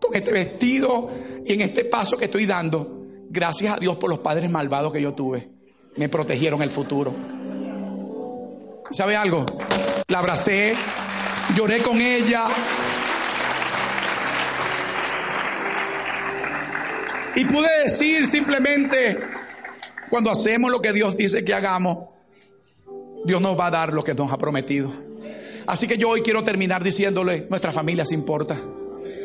con 0.01 0.15
este 0.15 0.31
vestido 0.31 1.09
y 1.45 1.53
en 1.53 1.61
este 1.61 1.85
paso 1.85 2.17
que 2.17 2.25
estoy 2.25 2.45
dando. 2.45 3.07
Gracias 3.29 3.75
a 3.75 3.79
Dios 3.79 3.95
por 3.97 4.09
los 4.09 4.19
padres 4.19 4.49
malvados 4.49 4.91
que 4.91 5.01
yo 5.01 5.13
tuve. 5.13 5.50
Me 5.95 6.09
protegieron 6.09 6.61
el 6.61 6.69
futuro. 6.69 7.15
¿Sabe 8.91 9.15
algo? 9.15 9.45
La 10.07 10.19
abracé, 10.19 10.75
lloré 11.55 11.81
con 11.81 11.99
ella, 12.01 12.47
Y 17.35 17.45
pude 17.45 17.69
decir 17.83 18.27
simplemente, 18.27 19.17
cuando 20.09 20.29
hacemos 20.31 20.69
lo 20.69 20.81
que 20.81 20.91
Dios 20.91 21.15
dice 21.15 21.45
que 21.45 21.53
hagamos, 21.53 22.09
Dios 23.23 23.41
nos 23.41 23.57
va 23.57 23.67
a 23.67 23.71
dar 23.71 23.93
lo 23.93 24.03
que 24.03 24.13
nos 24.13 24.31
ha 24.31 24.37
prometido. 24.37 24.91
Así 25.65 25.87
que 25.87 25.97
yo 25.97 26.09
hoy 26.09 26.21
quiero 26.21 26.43
terminar 26.43 26.83
diciéndole, 26.83 27.47
nuestra 27.49 27.71
familia 27.71 28.03
sí 28.03 28.15
importa, 28.15 28.57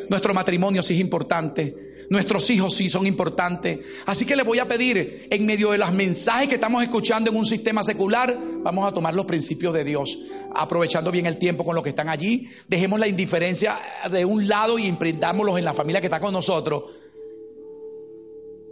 nuestro 0.08 0.34
matrimonio 0.34 0.82
sí 0.82 0.94
es 0.94 1.00
importante, 1.00 1.85
nuestros 2.10 2.48
hijos 2.50 2.74
sí 2.74 2.88
son 2.88 3.06
importantes. 3.06 3.80
Así 4.06 4.26
que 4.26 4.36
le 4.36 4.42
voy 4.42 4.58
a 4.58 4.68
pedir, 4.68 5.28
en 5.30 5.46
medio 5.46 5.70
de 5.70 5.78
los 5.78 5.92
mensajes 5.92 6.48
que 6.48 6.54
estamos 6.54 6.82
escuchando 6.82 7.30
en 7.30 7.36
un 7.36 7.46
sistema 7.46 7.82
secular, 7.82 8.36
vamos 8.62 8.88
a 8.88 8.92
tomar 8.92 9.14
los 9.14 9.26
principios 9.26 9.74
de 9.74 9.84
Dios, 9.84 10.18
aprovechando 10.54 11.10
bien 11.10 11.26
el 11.26 11.38
tiempo 11.38 11.64
con 11.64 11.74
los 11.74 11.82
que 11.84 11.90
están 11.90 12.08
allí. 12.08 12.48
Dejemos 12.68 13.00
la 13.00 13.08
indiferencia 13.08 13.78
de 14.10 14.24
un 14.24 14.48
lado 14.48 14.78
y 14.78 14.86
imprintámoslos 14.86 15.58
en 15.58 15.64
la 15.64 15.74
familia 15.74 16.00
que 16.00 16.06
está 16.06 16.20
con 16.20 16.32
nosotros 16.32 16.84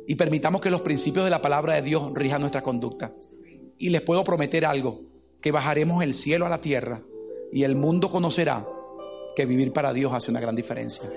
y 0.06 0.14
permitamos 0.16 0.60
que 0.60 0.70
los 0.70 0.82
principios 0.82 1.24
de 1.24 1.30
la 1.30 1.40
palabra 1.40 1.74
de 1.74 1.82
Dios 1.82 2.12
rijan 2.14 2.40
nuestra 2.40 2.62
conducta. 2.62 3.14
Y 3.78 3.90
les 3.90 4.02
puedo 4.02 4.22
prometer 4.24 4.64
algo, 4.64 5.02
que 5.40 5.50
bajaremos 5.50 6.02
el 6.02 6.14
cielo 6.14 6.46
a 6.46 6.48
la 6.48 6.60
tierra 6.60 7.02
y 7.52 7.64
el 7.64 7.76
mundo 7.76 8.10
conocerá 8.10 8.66
que 9.36 9.46
vivir 9.46 9.72
para 9.72 9.92
Dios 9.92 10.12
hace 10.12 10.30
una 10.30 10.40
gran 10.40 10.56
diferencia. 10.56 11.08